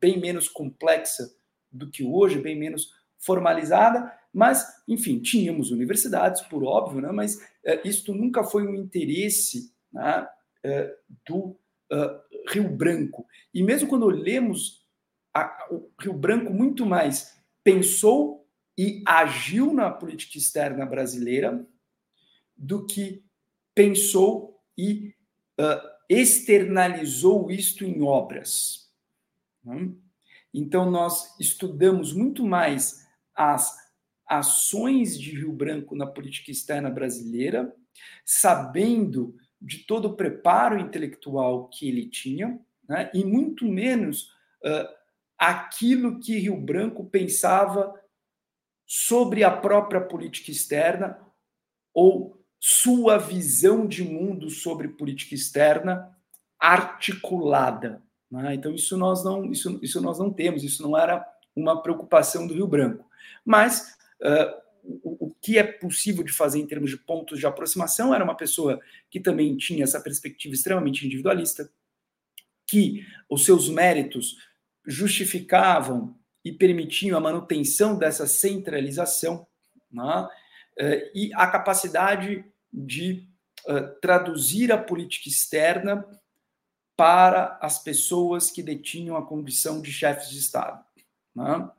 bem 0.00 0.18
menos 0.18 0.48
complexa 0.48 1.30
do 1.70 1.90
que 1.90 2.04
hoje, 2.04 2.40
bem 2.40 2.58
menos 2.58 2.90
formalizada, 3.18 4.12
mas, 4.32 4.66
enfim, 4.88 5.20
tínhamos 5.20 5.70
universidades, 5.70 6.40
por 6.42 6.64
óbvio, 6.64 7.00
né? 7.00 7.12
mas 7.12 7.38
é, 7.64 7.86
isto 7.86 8.14
nunca 8.14 8.42
foi 8.42 8.66
um 8.66 8.74
interesse 8.74 9.72
né, 9.92 10.26
é, 10.64 10.96
do 11.26 11.56
uh, 11.92 12.48
Rio 12.48 12.68
Branco. 12.68 13.26
E 13.52 13.62
mesmo 13.62 13.88
quando 13.88 14.06
lemos 14.06 14.82
a, 15.34 15.68
o 15.70 15.90
Rio 16.00 16.14
Branco 16.14 16.52
muito 16.52 16.86
mais 16.86 17.38
pensou 17.62 18.46
e 18.76 19.02
agiu 19.06 19.72
na 19.72 19.90
política 19.90 20.38
externa 20.38 20.86
brasileira 20.86 21.64
do 22.56 22.86
que 22.86 23.22
pensou 23.74 24.60
e 24.76 25.14
uh, 25.60 25.91
externalizou 26.12 27.50
isto 27.50 27.84
em 27.84 28.02
obras. 28.02 28.90
Né? 29.64 29.90
Então, 30.52 30.90
nós 30.90 31.38
estudamos 31.40 32.12
muito 32.12 32.44
mais 32.44 33.06
as 33.34 33.74
ações 34.26 35.18
de 35.18 35.30
Rio 35.30 35.52
Branco 35.52 35.96
na 35.96 36.06
política 36.06 36.50
externa 36.50 36.90
brasileira, 36.90 37.74
sabendo 38.24 39.34
de 39.60 39.78
todo 39.78 40.06
o 40.06 40.16
preparo 40.16 40.78
intelectual 40.78 41.68
que 41.68 41.88
ele 41.88 42.08
tinha, 42.08 42.60
né, 42.88 43.10
e 43.14 43.24
muito 43.24 43.64
menos 43.64 44.24
uh, 44.64 44.88
aquilo 45.38 46.18
que 46.18 46.38
Rio 46.38 46.60
Branco 46.60 47.04
pensava 47.04 47.94
sobre 48.84 49.44
a 49.44 49.50
própria 49.50 50.00
política 50.00 50.50
externa 50.50 51.18
ou 51.94 52.41
sua 52.64 53.18
visão 53.18 53.88
de 53.88 54.04
mundo 54.04 54.48
sobre 54.48 54.86
política 54.86 55.34
externa 55.34 56.16
articulada. 56.56 58.00
Né? 58.30 58.54
Então 58.54 58.72
isso 58.72 58.96
nós 58.96 59.24
não 59.24 59.50
isso, 59.50 59.80
isso 59.82 60.00
nós 60.00 60.20
não 60.20 60.32
temos, 60.32 60.62
isso 60.62 60.80
não 60.80 60.96
era 60.96 61.26
uma 61.56 61.82
preocupação 61.82 62.46
do 62.46 62.54
Rio 62.54 62.68
Branco. 62.68 63.04
Mas 63.44 63.96
uh, 64.20 64.62
o, 65.02 65.26
o, 65.26 65.34
que 65.42 65.58
é 65.58 65.64
possível 65.64 66.22
de 66.22 66.32
fazer 66.32 66.60
em 66.60 66.66
termos 66.66 66.90
de 66.90 66.96
pontos 66.98 67.40
de 67.40 67.46
aproximação 67.46 68.14
era 68.14 68.22
uma 68.22 68.36
pessoa 68.36 68.80
que 69.10 69.18
também 69.18 69.56
tinha 69.56 69.82
essa 69.82 70.00
perspectiva 70.00 70.54
extremamente 70.54 71.04
individualista, 71.04 71.68
que 72.64 73.04
os 73.28 73.44
seus 73.44 73.68
méritos 73.68 74.36
justificavam 74.86 76.16
e 76.44 76.52
permitiam 76.52 77.18
a 77.18 77.20
manutenção 77.20 77.98
dessa 77.98 78.24
centralização 78.24 79.48
né? 79.90 80.28
uh, 80.80 81.10
e 81.12 81.32
a 81.34 81.48
capacidade 81.48 82.51
de 82.72 83.28
uh, 83.66 84.00
traduzir 84.00 84.72
a 84.72 84.78
política 84.78 85.28
externa 85.28 86.06
para 86.96 87.58
as 87.60 87.82
pessoas 87.82 88.50
que 88.50 88.62
detinham 88.62 89.16
a 89.16 89.26
condição 89.26 89.80
de 89.80 89.92
chefes 89.92 90.30
de 90.30 90.38
Estado. 90.38 90.84
Né? 91.34 91.70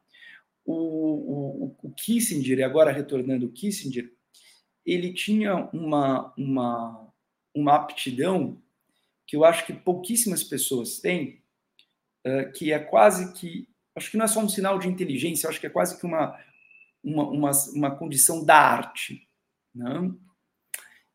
O, 0.66 0.74
o, 0.74 1.78
o 1.84 1.92
Kissinger, 1.94 2.66
agora 2.66 2.92
retornando 2.92 3.46
o 3.46 3.52
Kissinger, 3.52 4.12
ele 4.86 5.14
tinha 5.14 5.56
uma, 5.74 6.34
uma, 6.38 7.14
uma 7.56 7.76
aptidão 7.76 8.62
que 9.26 9.36
eu 9.36 9.46
acho 9.46 9.66
que 9.66 9.74
pouquíssimas 9.74 10.44
pessoas 10.44 11.00
têm, 11.00 11.42
uh, 12.28 12.52
que 12.54 12.72
é 12.72 12.80
quase 12.80 13.34
que, 13.34 13.68
acho 13.96 14.12
que 14.12 14.18
não 14.18 14.26
é 14.26 14.28
só 14.28 14.42
um 14.42 14.50
sinal 14.50 14.78
de 14.78 14.88
inteligência, 14.88 15.50
acho 15.50 15.60
que 15.60 15.68
é 15.68 15.70
quase 15.70 15.98
que 15.98 16.06
uma, 16.06 16.38
uma, 17.04 17.24
uma, 17.30 17.52
uma 17.74 17.96
condição 17.96 18.44
da 18.44 18.58
arte, 18.58 19.28
né? 19.74 20.12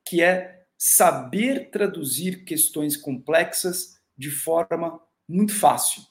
Que 0.08 0.22
é 0.22 0.64
saber 0.76 1.70
traduzir 1.70 2.44
questões 2.44 2.96
complexas 2.96 3.98
de 4.16 4.30
forma 4.30 5.00
muito 5.28 5.54
fácil. 5.54 6.02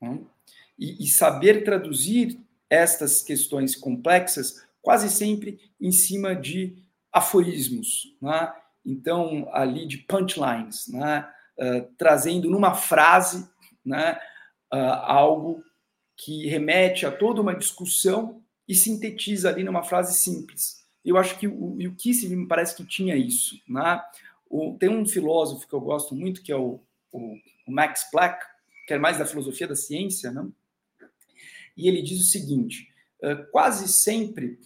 Né? 0.00 0.20
E, 0.78 1.04
e 1.04 1.08
saber 1.08 1.64
traduzir 1.64 2.40
estas 2.70 3.22
questões 3.22 3.76
complexas 3.76 4.64
quase 4.80 5.10
sempre 5.10 5.60
em 5.80 5.92
cima 5.92 6.34
de 6.34 6.76
aforismos, 7.12 8.16
né? 8.20 8.52
então 8.84 9.48
ali 9.52 9.86
de 9.86 9.98
punchlines, 9.98 10.88
né? 10.88 11.30
Uh, 11.56 11.88
trazendo 11.96 12.50
numa 12.50 12.74
frase 12.74 13.48
né? 13.84 14.18
Uh, 14.72 14.76
algo 14.76 15.62
que 16.16 16.48
remete 16.48 17.06
a 17.06 17.12
toda 17.12 17.40
uma 17.40 17.54
discussão 17.54 18.42
e 18.66 18.74
sintetiza 18.74 19.48
ali 19.48 19.62
numa 19.62 19.82
frase 19.82 20.18
simples. 20.18 20.83
Eu 21.04 21.18
acho 21.18 21.38
que 21.38 21.46
o, 21.46 21.76
o 21.76 21.94
Kissinger 21.94 22.38
me 22.38 22.48
parece 22.48 22.74
que 22.74 22.84
tinha 22.84 23.14
isso. 23.14 23.60
Né? 23.68 24.00
O, 24.48 24.76
tem 24.78 24.88
um 24.88 25.06
filósofo 25.06 25.68
que 25.68 25.74
eu 25.74 25.80
gosto 25.80 26.14
muito, 26.14 26.42
que 26.42 26.50
é 26.50 26.56
o, 26.56 26.80
o, 27.12 27.36
Max 27.68 28.10
Planck, 28.10 28.38
que 28.86 28.94
é 28.94 28.98
mais 28.98 29.18
da 29.18 29.26
filosofia 29.26 29.66
da 29.66 29.76
ciência, 29.76 30.30
né? 30.30 30.46
e 31.76 31.88
ele 31.88 32.02
diz 32.02 32.20
o 32.20 32.30
seguinte: 32.30 32.88
uh, 33.22 33.50
quase 33.50 33.88
sempre 33.88 34.58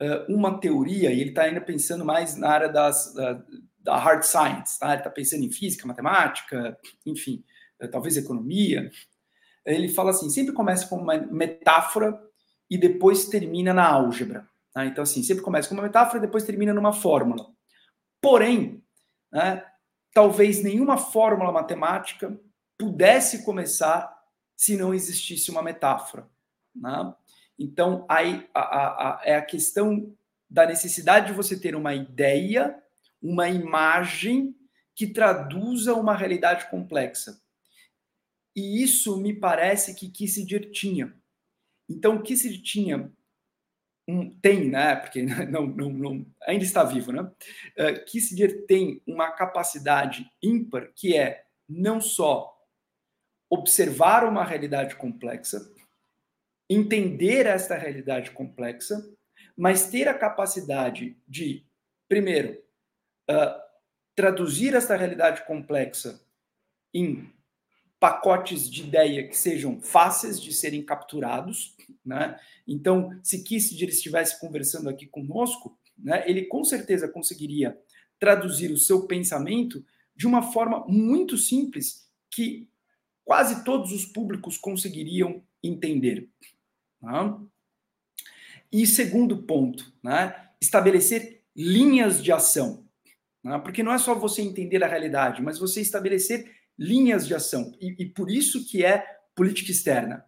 uh, 0.00 0.32
uma 0.32 0.58
teoria, 0.58 1.12
e 1.12 1.20
ele 1.20 1.30
está 1.30 1.42
ainda 1.42 1.60
pensando 1.60 2.04
mais 2.04 2.36
na 2.36 2.48
área 2.48 2.68
das, 2.68 3.12
da, 3.14 3.44
da 3.78 3.96
hard 3.96 4.22
science, 4.22 4.78
tá? 4.78 4.88
ele 4.88 4.98
está 4.98 5.10
pensando 5.10 5.44
em 5.44 5.50
física, 5.50 5.86
matemática, 5.86 6.78
enfim, 7.04 7.44
uh, 7.80 7.88
talvez 7.88 8.16
economia. 8.16 8.90
Ele 9.64 9.88
fala 9.88 10.10
assim: 10.10 10.30
sempre 10.30 10.54
começa 10.54 10.86
com 10.88 10.96
uma 10.96 11.16
metáfora 11.16 12.18
e 12.70 12.78
depois 12.78 13.26
termina 13.26 13.74
na 13.74 13.86
álgebra. 13.86 14.48
Tá? 14.76 14.84
Então, 14.84 15.04
assim, 15.04 15.22
sempre 15.22 15.42
começa 15.42 15.70
com 15.70 15.74
uma 15.74 15.84
metáfora 15.84 16.18
e 16.18 16.20
depois 16.20 16.44
termina 16.44 16.74
numa 16.74 16.92
fórmula. 16.92 17.50
Porém, 18.20 18.84
né, 19.32 19.64
talvez 20.12 20.62
nenhuma 20.62 20.98
fórmula 20.98 21.50
matemática 21.50 22.38
pudesse 22.78 23.42
começar 23.42 24.14
se 24.54 24.76
não 24.76 24.92
existisse 24.92 25.50
uma 25.50 25.62
metáfora. 25.62 26.28
Né? 26.74 27.14
Então, 27.58 28.04
aí 28.06 28.46
a, 28.52 28.60
a, 28.60 28.86
a, 28.86 29.20
é 29.24 29.36
a 29.36 29.42
questão 29.42 30.14
da 30.46 30.66
necessidade 30.66 31.28
de 31.28 31.32
você 31.32 31.58
ter 31.58 31.74
uma 31.74 31.94
ideia, 31.94 32.78
uma 33.22 33.48
imagem 33.48 34.54
que 34.94 35.06
traduza 35.06 35.94
uma 35.94 36.14
realidade 36.14 36.68
complexa. 36.68 37.40
E 38.54 38.82
isso 38.82 39.16
me 39.16 39.32
parece 39.32 39.94
que 39.94 40.10
Kissinger 40.10 40.70
tinha. 40.70 41.18
Então, 41.88 42.22
Kissinger 42.22 42.60
tinha 42.60 43.16
um, 44.08 44.30
tem, 44.40 44.68
né? 44.68 44.96
Porque 44.96 45.22
não, 45.50 45.66
não, 45.66 45.90
não, 45.90 46.26
ainda 46.46 46.64
está 46.64 46.84
vivo, 46.84 47.12
né? 47.12 47.22
Uh, 47.22 48.04
Kissinger 48.04 48.66
tem 48.66 49.02
uma 49.06 49.30
capacidade 49.32 50.30
ímpar 50.42 50.92
que 50.94 51.16
é 51.16 51.44
não 51.68 52.00
só 52.00 52.56
observar 53.50 54.24
uma 54.24 54.44
realidade 54.44 54.96
complexa, 54.96 55.72
entender 56.68 57.46
esta 57.46 57.76
realidade 57.76 58.30
complexa, 58.32 59.08
mas 59.56 59.88
ter 59.88 60.08
a 60.08 60.18
capacidade 60.18 61.16
de, 61.26 61.64
primeiro, 62.08 62.60
uh, 63.30 63.60
traduzir 64.14 64.74
esta 64.74 64.96
realidade 64.96 65.44
complexa 65.46 66.20
em 66.92 67.32
pacotes 68.00 68.68
de 68.68 68.82
ideia 68.82 69.26
que 69.28 69.36
sejam 69.36 69.80
fáceis 69.80 70.40
de 70.40 70.52
serem 70.52 70.84
capturados, 70.84 71.75
né? 72.04 72.38
Então, 72.66 73.18
se 73.22 73.42
Kissinger 73.42 73.88
estivesse 73.88 74.40
conversando 74.40 74.88
aqui 74.88 75.06
conosco, 75.06 75.78
né, 75.98 76.24
ele 76.28 76.44
com 76.46 76.64
certeza 76.64 77.08
conseguiria 77.08 77.78
traduzir 78.18 78.70
o 78.70 78.78
seu 78.78 79.06
pensamento 79.06 79.84
de 80.14 80.26
uma 80.26 80.52
forma 80.52 80.84
muito 80.88 81.36
simples 81.36 82.08
que 82.30 82.68
quase 83.24 83.64
todos 83.64 83.92
os 83.92 84.04
públicos 84.04 84.56
conseguiriam 84.56 85.42
entender. 85.62 86.28
Né? 87.02 87.38
E 88.72 88.86
segundo 88.86 89.42
ponto, 89.42 89.92
né, 90.02 90.48
estabelecer 90.60 91.42
linhas 91.54 92.22
de 92.22 92.32
ação. 92.32 92.86
Né? 93.42 93.58
Porque 93.58 93.82
não 93.82 93.92
é 93.92 93.98
só 93.98 94.14
você 94.14 94.42
entender 94.42 94.82
a 94.82 94.88
realidade, 94.88 95.42
mas 95.42 95.58
você 95.58 95.80
estabelecer 95.80 96.50
linhas 96.78 97.26
de 97.26 97.34
ação. 97.34 97.74
E, 97.80 98.04
e 98.04 98.06
por 98.06 98.30
isso 98.30 98.66
que 98.66 98.84
é 98.84 99.04
política 99.34 99.70
externa. 99.70 100.24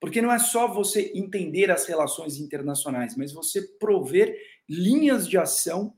Porque 0.00 0.22
não 0.22 0.32
é 0.32 0.38
só 0.38 0.66
você 0.66 1.12
entender 1.14 1.70
as 1.70 1.86
relações 1.86 2.38
internacionais, 2.38 3.14
mas 3.16 3.32
você 3.32 3.60
prover 3.78 4.34
linhas 4.68 5.28
de 5.28 5.36
ação, 5.36 5.94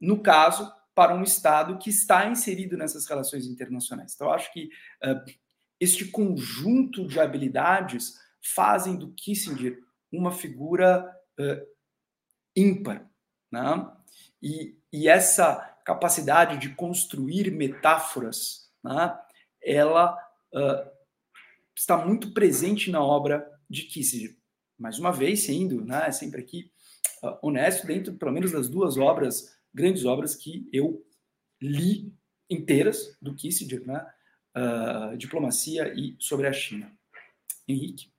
no 0.00 0.22
caso, 0.22 0.72
para 0.94 1.14
um 1.14 1.22
Estado 1.22 1.78
que 1.78 1.90
está 1.90 2.26
inserido 2.26 2.76
nessas 2.76 3.06
relações 3.06 3.46
internacionais. 3.46 4.14
Então, 4.14 4.32
acho 4.32 4.52
que 4.52 4.70
uh, 5.04 5.32
este 5.78 6.06
conjunto 6.06 7.06
de 7.06 7.20
habilidades 7.20 8.14
fazem 8.54 8.96
do 8.96 9.12
Kissinger 9.12 9.78
uma 10.10 10.32
figura 10.32 11.04
uh, 11.38 11.66
ímpar. 12.56 13.08
Né? 13.50 13.90
E, 14.42 14.76
e 14.92 15.08
essa 15.08 15.56
capacidade 15.84 16.58
de 16.58 16.74
construir 16.74 17.50
metáforas 17.50 18.70
né, 18.82 19.18
ela 19.62 20.16
uh, 20.54 20.90
está 21.76 22.04
muito 22.04 22.32
presente 22.32 22.90
na 22.90 23.02
obra 23.02 23.46
de 23.68 23.82
Kissinger. 23.82 24.36
Mais 24.78 24.98
uma 24.98 25.12
vez, 25.12 25.40
sendo 25.40 25.84
né, 25.84 26.10
sempre 26.10 26.40
aqui 26.40 26.70
uh, 27.22 27.38
honesto, 27.42 27.86
dentro 27.86 28.14
pelo 28.14 28.32
menos 28.32 28.52
das 28.52 28.68
duas 28.68 28.96
obras, 28.96 29.56
grandes 29.72 30.04
obras 30.04 30.34
que 30.34 30.68
eu 30.72 31.04
li 31.60 32.12
inteiras 32.50 33.16
do 33.20 33.34
Kissinger, 33.34 33.86
né, 33.86 34.04
uh, 34.56 35.16
Diplomacia 35.16 35.92
e 35.96 36.16
sobre 36.18 36.46
a 36.46 36.52
China. 36.52 36.92
Henrique. 37.66 38.10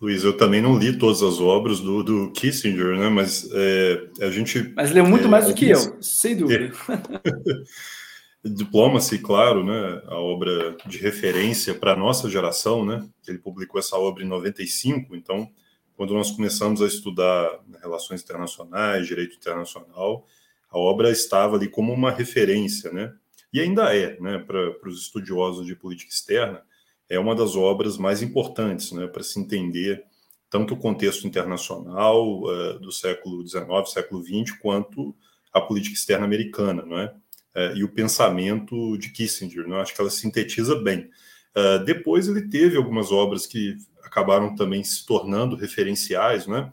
Luiz, 0.00 0.22
eu 0.22 0.36
também 0.36 0.60
não 0.60 0.78
li 0.78 0.98
todas 0.98 1.22
as 1.22 1.40
obras 1.40 1.80
do, 1.80 2.02
do 2.02 2.30
Kissinger, 2.32 2.98
né? 2.98 3.08
Mas 3.08 3.48
é, 3.50 4.10
a 4.20 4.30
gente. 4.30 4.74
Mas 4.76 4.90
leu 4.90 5.06
muito 5.06 5.24
é, 5.24 5.28
mais 5.28 5.46
do 5.46 5.54
que 5.54 5.70
eu, 5.70 6.02
sem 6.02 6.36
dúvida. 6.36 6.70
Diplomacy, 8.44 9.18
claro, 9.18 9.64
né? 9.64 10.02
A 10.06 10.18
obra 10.18 10.76
de 10.86 10.98
referência 10.98 11.74
para 11.74 11.92
a 11.92 11.96
nossa 11.96 12.28
geração, 12.28 12.84
né? 12.84 13.08
Ele 13.26 13.38
publicou 13.38 13.78
essa 13.78 13.96
obra 13.96 14.22
em 14.22 14.28
95, 14.28 15.16
então, 15.16 15.50
quando 15.96 16.12
nós 16.12 16.30
começamos 16.30 16.82
a 16.82 16.86
estudar 16.86 17.48
relações 17.80 18.22
internacionais, 18.22 19.06
direito 19.06 19.36
internacional, 19.36 20.26
a 20.70 20.78
obra 20.78 21.10
estava 21.10 21.56
ali 21.56 21.68
como 21.68 21.92
uma 21.92 22.10
referência, 22.10 22.92
né? 22.92 23.14
E 23.52 23.60
ainda 23.60 23.96
é, 23.96 24.20
né? 24.20 24.38
Para 24.38 24.88
os 24.88 25.00
estudiosos 25.00 25.66
de 25.66 25.74
política 25.74 26.12
externa 26.12 26.62
é 27.08 27.18
uma 27.18 27.34
das 27.34 27.56
obras 27.56 27.96
mais 27.98 28.22
importantes 28.22 28.92
né, 28.92 29.06
para 29.06 29.22
se 29.22 29.38
entender 29.38 30.04
tanto 30.48 30.74
o 30.74 30.76
contexto 30.76 31.26
internacional 31.26 32.42
uh, 32.42 32.78
do 32.78 32.92
século 32.92 33.46
XIX, 33.46 33.66
século 33.88 34.22
XX, 34.22 34.56
quanto 34.60 35.14
a 35.52 35.60
política 35.60 35.94
externa 35.94 36.24
americana, 36.24 36.84
não 36.84 36.98
é? 36.98 37.14
Uh, 37.54 37.76
e 37.76 37.84
o 37.84 37.88
pensamento 37.88 38.98
de 38.98 39.10
Kissinger, 39.10 39.66
não 39.68 39.76
é? 39.76 39.82
acho 39.82 39.94
que 39.94 40.00
ela 40.00 40.10
sintetiza 40.10 40.74
bem. 40.76 41.10
Uh, 41.56 41.84
depois 41.84 42.26
ele 42.26 42.48
teve 42.48 42.76
algumas 42.76 43.12
obras 43.12 43.46
que 43.46 43.76
acabaram 44.02 44.54
também 44.54 44.82
se 44.82 45.06
tornando 45.06 45.56
referenciais, 45.56 46.46
não 46.46 46.56
é? 46.56 46.72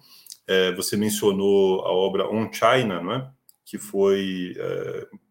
você 0.75 0.97
mencionou 0.97 1.79
a 1.85 1.91
obra 1.93 2.29
On 2.29 2.51
China, 2.51 3.01
não 3.01 3.13
é? 3.13 3.31
que 3.63 3.77
foi 3.77 4.53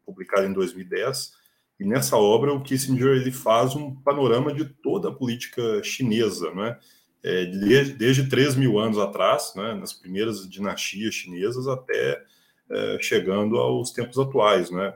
publicada 0.06 0.46
em 0.46 0.52
2010, 0.52 1.32
e 1.78 1.84
nessa 1.84 2.16
obra 2.16 2.54
o 2.54 2.62
Kissinger 2.62 3.16
ele 3.16 3.30
faz 3.30 3.74
um 3.76 3.94
panorama 3.96 4.52
de 4.52 4.64
toda 4.64 5.08
a 5.08 5.12
política 5.12 5.82
chinesa, 5.82 6.50
não 6.52 6.64
é? 6.64 6.78
é 7.22 7.44
desde, 7.44 7.94
desde 7.94 8.28
3 8.28 8.56
mil 8.56 8.78
anos 8.78 8.98
atrás, 8.98 9.52
né, 9.54 9.74
nas 9.74 9.92
primeiras 9.92 10.48
dinastias 10.48 11.14
chinesas, 11.14 11.68
até 11.68 12.22
é, 12.70 12.98
chegando 13.00 13.56
aos 13.56 13.90
tempos 13.90 14.18
atuais, 14.18 14.70
né? 14.70 14.94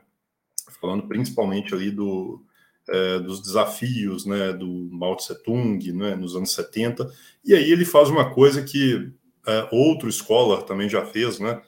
Falando 0.81 1.07
principalmente 1.07 1.74
ali 1.74 1.90
do, 1.90 2.42
é, 2.88 3.18
dos 3.18 3.40
desafios, 3.40 4.27
né, 4.27 4.53
do 4.53 4.88
Mao 4.92 5.16
Tse 5.16 5.42
Tung, 5.42 5.92
né, 5.92 6.14
nos 6.14 6.37
anos 6.37 6.53
70. 6.53 7.11
E 7.44 7.55
aí 7.55 7.70
ele 7.70 7.85
faz 7.85 8.09
uma 8.09 8.31
coisa 8.31 8.62
que 8.62 9.12
é, 9.46 9.68
outro 9.70 10.11
scholar 10.11 10.62
também 10.62 10.88
já 10.88 11.05
fez, 11.05 11.38
né? 11.38 11.61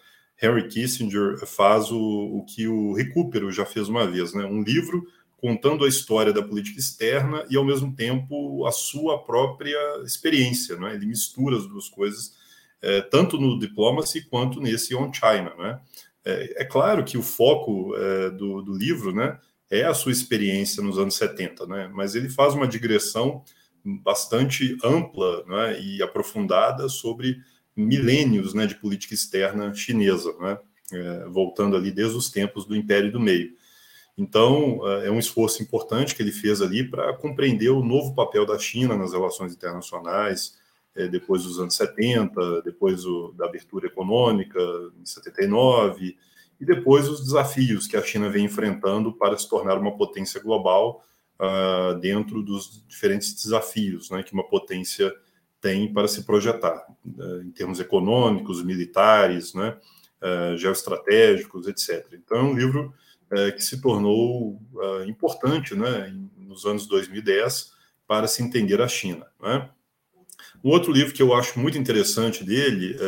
Henry 0.43 0.69
Kissinger 0.69 1.39
faz 1.47 1.91
o, 1.91 1.99
o 1.99 2.45
que 2.45 2.69
o 2.69 2.93
Recupero 2.93 3.51
já 3.51 3.65
fez 3.65 3.89
uma 3.89 4.07
vez, 4.07 4.35
né? 4.35 4.45
Um 4.45 4.63
livro 4.63 5.07
contando 5.37 5.85
a 5.85 5.89
história 5.89 6.33
da 6.33 6.43
política 6.43 6.79
externa 6.79 7.47
e, 7.51 7.57
ao 7.57 7.65
mesmo 7.65 7.95
tempo, 7.95 8.67
a 8.67 8.73
sua 8.73 9.23
própria 9.23 9.79
experiência, 10.05 10.77
né? 10.77 10.95
Ele 10.95 11.07
mistura 11.07 11.57
as 11.57 11.67
duas 11.67 11.89
coisas, 11.89 12.35
é, 12.83 13.01
tanto 13.01 13.39
no 13.39 13.59
Diplomacy 13.59 14.23
quanto 14.23 14.61
nesse 14.61 14.95
On 14.95 15.13
China, 15.13 15.55
né? 15.59 15.81
É, 16.27 16.63
é 16.63 16.65
claro 16.65 17.05
que 17.05 17.17
o 17.17 17.23
foco 17.23 17.95
é, 17.97 18.31
do, 18.31 18.61
do, 18.61 18.75
livro, 18.75 19.15
né, 19.15 19.39
é 19.71 19.85
a 19.85 19.95
sua 19.95 20.11
experiência 20.11 20.83
nos 20.83 20.99
anos 20.99 21.15
70, 21.15 21.67
né? 21.69 21.89
Mas 21.95 22.17
ele 22.17 22.29
faz 22.29 22.53
uma 22.53 22.67
digressão 22.67 23.45
bastante 23.85 24.77
ampla 24.83 25.45
né, 25.47 25.81
e 25.81 26.03
aprofundada 26.03 26.89
sobre 26.89 27.39
milênios 27.77 28.53
né, 28.55 28.67
de 28.67 28.75
política 28.75 29.15
externa 29.15 29.73
chinesa, 29.73 30.35
né, 30.41 30.59
é, 30.93 31.27
voltando 31.29 31.77
ali 31.77 31.93
desde 31.93 32.17
os 32.17 32.29
tempos 32.29 32.65
do 32.65 32.75
Império 32.75 33.13
do 33.13 33.21
Meio. 33.21 33.53
Então, 34.19 34.81
é, 34.85 35.07
é 35.07 35.11
um 35.13 35.21
esforço 35.21 35.63
importante 35.63 36.17
que 36.17 36.23
ele 36.23 36.33
fez 36.33 36.61
ali 36.61 36.83
para 36.83 37.13
compreender 37.13 37.69
o 37.69 37.85
novo 37.85 38.15
papel 38.15 38.45
da 38.45 38.59
China 38.59 38.97
nas 38.97 39.13
relações 39.13 39.53
internacionais, 39.53 40.59
é, 40.97 41.07
depois 41.09 41.45
dos 41.45 41.61
anos 41.61 41.77
70, 41.77 42.63
depois 42.63 43.05
o, 43.05 43.33
da 43.37 43.45
abertura 43.45 43.87
econômica, 43.87 44.59
em 44.99 45.05
79, 45.05 46.17
e 46.59 46.65
depois 46.65 47.09
os 47.09 47.23
desafios 47.23 47.87
que 47.87 47.97
a 47.97 48.03
China 48.03 48.31
vem 48.31 48.47
enfrentando 48.47 49.13
para 49.13 49.37
se 49.37 49.49
tornar 49.49 49.79
uma 49.79 49.97
potência 49.97 50.41
global 50.41 51.05
uh, 51.39 51.99
dentro 52.01 52.43
dos 52.43 52.83
diferentes 52.89 53.35
desafios 53.35 54.11
né, 54.11 54.23
que 54.23 54.33
uma 54.33 54.49
potência 54.49 55.15
tem 55.61 55.93
para 55.93 56.09
se 56.09 56.25
projetar, 56.25 56.87
né, 57.05 57.43
em 57.45 57.51
termos 57.51 57.81
econômicos, 57.81 58.63
militares, 58.63 59.53
né, 59.53 59.77
uh, 60.23 60.57
geoestratégicos, 60.57 61.67
etc. 61.67 62.07
Então, 62.15 62.39
é 62.39 62.43
um 62.43 62.55
livro 62.55 62.95
uh, 63.31 63.55
que 63.55 63.63
se 63.63 63.81
tornou 63.81 64.61
uh, 64.75 65.05
importante 65.07 65.75
né, 65.75 66.15
nos 66.39 66.65
anos 66.65 66.87
2010 66.87 67.73
para 68.07 68.27
se 68.27 68.43
entender 68.43 68.81
a 68.81 68.89
China. 68.89 69.27
Né? 69.41 69.69
Um 70.67 70.71
outro 70.71 70.91
livro 70.91 71.15
que 71.15 71.23
eu 71.23 71.33
acho 71.33 71.61
muito 71.61 71.79
interessante 71.79 72.43
dele, 72.43 72.99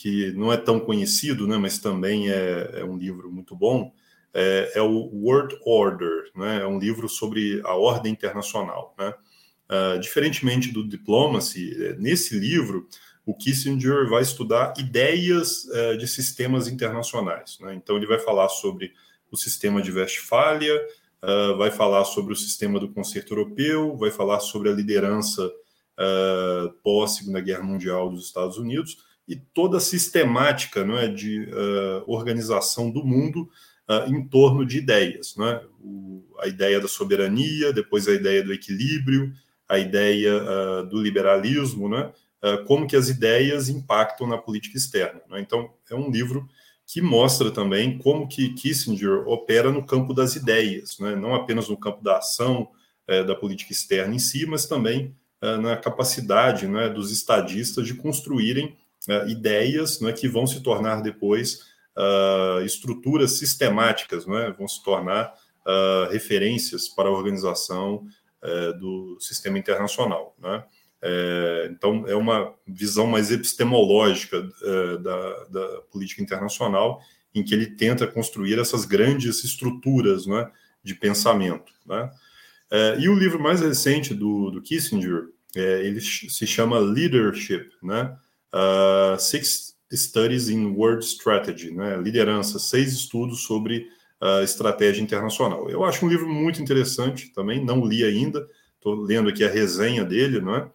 que 0.00 0.32
não 0.32 0.52
é 0.52 0.56
tão 0.56 0.80
conhecido, 0.80 1.46
né, 1.46 1.56
mas 1.56 1.78
também 1.78 2.28
é, 2.28 2.80
é 2.80 2.84
um 2.84 2.98
livro 2.98 3.30
muito 3.30 3.54
bom, 3.54 3.92
é, 4.34 4.72
é, 4.74 4.82
o 4.82 5.08
World 5.12 5.56
Order, 5.64 6.32
né, 6.34 6.62
é 6.62 6.66
um 6.66 6.80
livro 6.80 7.08
sobre 7.08 7.60
a 7.64 7.76
ordem 7.76 8.10
internacional. 8.10 8.92
Né? 8.98 9.14
Uh, 9.70 10.00
diferentemente 10.00 10.72
do 10.72 10.82
Diplomacy, 10.82 11.76
eh, 11.80 11.94
nesse 11.96 12.36
livro, 12.36 12.88
o 13.24 13.34
Kissinger 13.34 14.08
vai 14.08 14.22
estudar 14.22 14.74
ideias 14.78 15.64
uh, 15.66 15.96
de 15.96 16.08
sistemas 16.08 16.66
internacionais. 16.66 17.56
Né? 17.60 17.74
Então, 17.74 17.96
ele 17.96 18.06
vai 18.06 18.18
falar 18.18 18.48
sobre 18.48 18.92
o 19.30 19.36
sistema 19.36 19.80
de 19.80 19.92
Westfália, 19.92 20.74
uh, 21.22 21.56
vai 21.56 21.70
falar 21.70 22.04
sobre 22.04 22.32
o 22.32 22.36
sistema 22.36 22.80
do 22.80 22.88
concerto 22.88 23.32
europeu, 23.32 23.96
vai 23.96 24.10
falar 24.10 24.40
sobre 24.40 24.70
a 24.70 24.72
liderança 24.72 25.48
pós-Segunda 26.82 27.40
Guerra 27.40 27.64
Mundial 27.64 28.10
dos 28.10 28.26
Estados 28.26 28.56
Unidos 28.56 28.98
e 29.26 29.34
toda 29.34 29.78
a 29.78 29.80
sistemática 29.80 30.84
não 30.84 30.96
é, 30.96 31.08
de 31.08 31.48
organização 32.06 32.90
do 32.90 33.04
mundo 33.04 33.48
em 34.06 34.26
torno 34.26 34.64
de 34.64 34.78
ideias. 34.78 35.34
Não 35.36 35.48
é? 35.48 35.62
O, 35.80 36.24
a 36.40 36.46
ideia 36.46 36.80
da 36.80 36.86
soberania, 36.86 37.72
depois 37.72 38.06
a 38.06 38.12
ideia 38.12 38.42
do 38.42 38.52
equilíbrio, 38.52 39.32
a 39.68 39.78
ideia 39.78 40.42
uh, 40.42 40.86
do 40.88 41.00
liberalismo, 41.00 41.88
né? 41.88 42.10
Uh, 42.42 42.64
como 42.64 42.86
que 42.86 42.96
as 42.96 43.08
ideias 43.08 43.68
impactam 43.68 44.26
na 44.26 44.38
política 44.38 44.78
externa. 44.78 45.20
Né? 45.28 45.40
Então, 45.40 45.74
é 45.90 45.94
um 45.94 46.10
livro 46.10 46.48
que 46.86 47.02
mostra 47.02 47.50
também 47.50 47.98
como 47.98 48.28
que 48.28 48.54
Kissinger 48.54 49.28
opera 49.28 49.70
no 49.70 49.84
campo 49.84 50.14
das 50.14 50.36
ideias, 50.36 50.98
né? 51.00 51.16
não 51.16 51.34
apenas 51.34 51.68
no 51.68 51.76
campo 51.76 52.02
da 52.02 52.18
ação 52.18 52.68
uh, 53.10 53.26
da 53.26 53.34
política 53.34 53.72
externa 53.72 54.14
em 54.14 54.20
si, 54.20 54.46
mas 54.46 54.66
também 54.66 55.14
na 55.40 55.76
capacidade 55.76 56.66
né, 56.66 56.88
dos 56.88 57.12
estadistas 57.12 57.86
de 57.86 57.94
construírem 57.94 58.76
ideias 59.28 60.00
né, 60.00 60.12
que 60.12 60.28
vão 60.28 60.46
se 60.46 60.60
tornar 60.62 61.00
depois 61.00 61.60
estruturas 62.64 63.32
sistemáticas, 63.32 64.26
né, 64.26 64.54
vão 64.56 64.66
se 64.68 64.82
tornar 64.82 65.32
referências 66.10 66.88
para 66.88 67.08
a 67.08 67.12
organização 67.12 68.04
do 68.80 69.16
sistema 69.20 69.58
internacional. 69.58 70.34
Né? 70.38 70.64
É, 71.00 71.68
então, 71.70 72.04
é 72.06 72.14
uma 72.14 72.54
visão 72.66 73.06
mais 73.06 73.30
epistemológica 73.30 74.42
da, 75.00 75.44
da, 75.44 75.82
política 75.90 76.22
internacional, 76.22 77.00
em 77.34 77.42
que 77.44 77.54
ele 77.54 77.66
tenta 77.66 78.06
construir 78.06 78.58
essas 78.58 78.84
grandes 78.84 79.44
estruturas 79.44 80.26
né, 80.26 80.50
de 80.82 80.94
pensamento. 80.94 81.72
É, 82.70 82.96
e 82.98 83.08
o 83.08 83.14
livro 83.14 83.40
mais 83.40 83.60
recente 83.60 84.14
do, 84.14 84.50
do 84.50 84.60
Kissinger, 84.60 85.28
é, 85.56 85.86
ele 85.86 86.00
se 86.00 86.46
chama 86.46 86.78
Leadership, 86.78 87.70
né? 87.82 88.16
Uh, 88.54 89.18
Six 89.18 89.74
Studies 89.92 90.48
in 90.48 90.74
World 90.74 91.04
Strategy, 91.04 91.70
né? 91.70 91.96
liderança, 91.96 92.58
seis 92.58 92.92
estudos 92.92 93.42
sobre 93.42 93.86
uh, 94.22 94.42
estratégia 94.42 95.02
internacional. 95.02 95.68
Eu 95.68 95.84
acho 95.84 96.04
um 96.04 96.08
livro 96.08 96.28
muito 96.28 96.60
interessante 96.60 97.28
também, 97.32 97.64
não 97.64 97.84
li 97.84 98.04
ainda, 98.04 98.46
estou 98.74 98.94
lendo 98.94 99.28
aqui 99.28 99.44
a 99.44 99.50
resenha 99.50 100.04
dele, 100.04 100.40
não 100.40 100.56
é? 100.56 100.70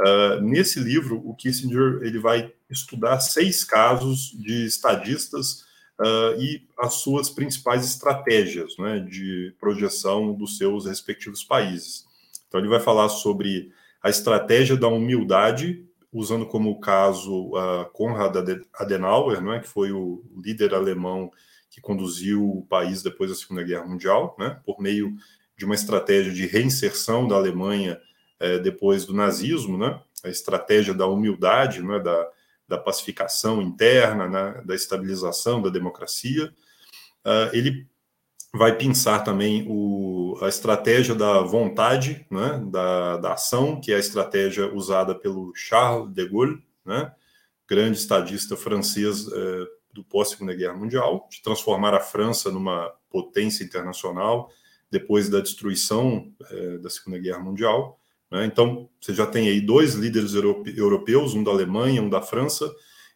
Uh, 0.00 0.40
nesse 0.42 0.78
livro, 0.78 1.20
o 1.24 1.34
Kissinger 1.34 2.00
ele 2.02 2.18
vai 2.18 2.52
estudar 2.70 3.20
seis 3.20 3.64
casos 3.64 4.30
de 4.38 4.66
estadistas 4.66 5.64
uh, 6.00 6.40
e 6.40 6.66
as 6.78 6.94
suas 6.94 7.28
principais 7.28 7.84
estratégias 7.84 8.76
né, 8.78 9.00
de 9.00 9.54
projeção 9.60 10.32
dos 10.32 10.56
seus 10.56 10.86
respectivos 10.86 11.44
países. 11.44 12.06
Então, 12.46 12.60
ele 12.60 12.68
vai 12.68 12.80
falar 12.80 13.08
sobre 13.08 13.72
a 14.02 14.08
estratégia 14.08 14.76
da 14.76 14.88
humildade, 14.88 15.84
usando 16.12 16.46
como 16.46 16.80
caso 16.80 17.48
uh, 17.48 17.84
Konrad 17.92 18.34
Adenauer, 18.74 19.42
não 19.42 19.52
é, 19.52 19.60
que 19.60 19.68
foi 19.68 19.92
o 19.92 20.24
líder 20.42 20.74
alemão 20.74 21.30
que 21.70 21.80
conduziu 21.80 22.48
o 22.48 22.66
país 22.66 23.02
depois 23.02 23.30
da 23.30 23.36
Segunda 23.36 23.62
Guerra 23.62 23.86
Mundial, 23.86 24.34
né, 24.38 24.58
por 24.64 24.80
meio 24.80 25.14
de 25.56 25.64
uma 25.64 25.74
estratégia 25.74 26.32
de 26.32 26.46
reinserção 26.46 27.26
da 27.26 27.34
Alemanha 27.34 28.00
eh, 28.40 28.58
depois 28.58 29.04
do 29.04 29.12
nazismo, 29.12 29.76
né, 29.76 30.00
a 30.24 30.28
estratégia 30.28 30.94
da 30.94 31.06
humildade, 31.06 31.82
né, 31.82 31.98
da, 31.98 32.28
da 32.68 32.76
pacificação 32.76 33.62
interna, 33.62 34.28
né, 34.28 34.62
da 34.64 34.74
estabilização 34.74 35.62
da 35.62 35.70
democracia. 35.70 36.52
Uh, 37.24 37.50
ele 37.52 37.88
vai 38.52 38.76
pensar 38.76 39.20
também 39.20 39.66
o, 39.68 40.38
a 40.42 40.48
estratégia 40.48 41.14
da 41.14 41.40
vontade, 41.40 42.26
né, 42.30 42.62
da, 42.70 43.16
da 43.16 43.32
ação, 43.34 43.80
que 43.80 43.92
é 43.92 43.96
a 43.96 44.00
estratégia 44.00 44.72
usada 44.74 45.14
pelo 45.14 45.52
Charles 45.54 46.12
de 46.12 46.26
Gaulle, 46.28 46.62
né, 46.84 47.12
grande 47.68 47.98
estadista 47.98 48.56
francês 48.56 49.26
eh, 49.30 49.66
do 49.92 50.02
pós-Segunda 50.02 50.54
Guerra 50.54 50.72
Mundial, 50.72 51.28
de 51.30 51.42
transformar 51.42 51.92
a 51.92 52.00
França 52.00 52.50
numa 52.50 52.90
potência 53.10 53.62
internacional 53.62 54.50
depois 54.90 55.28
da 55.28 55.40
destruição 55.40 56.32
é, 56.50 56.78
da 56.78 56.88
Segunda 56.88 57.18
Guerra 57.18 57.40
Mundial. 57.40 58.00
Né? 58.30 58.44
Então, 58.44 58.88
você 59.00 59.14
já 59.14 59.26
tem 59.26 59.48
aí 59.48 59.60
dois 59.60 59.94
líderes 59.94 60.34
europeus, 60.34 61.34
um 61.34 61.42
da 61.42 61.50
Alemanha, 61.50 62.02
um 62.02 62.10
da 62.10 62.20
França, 62.20 62.70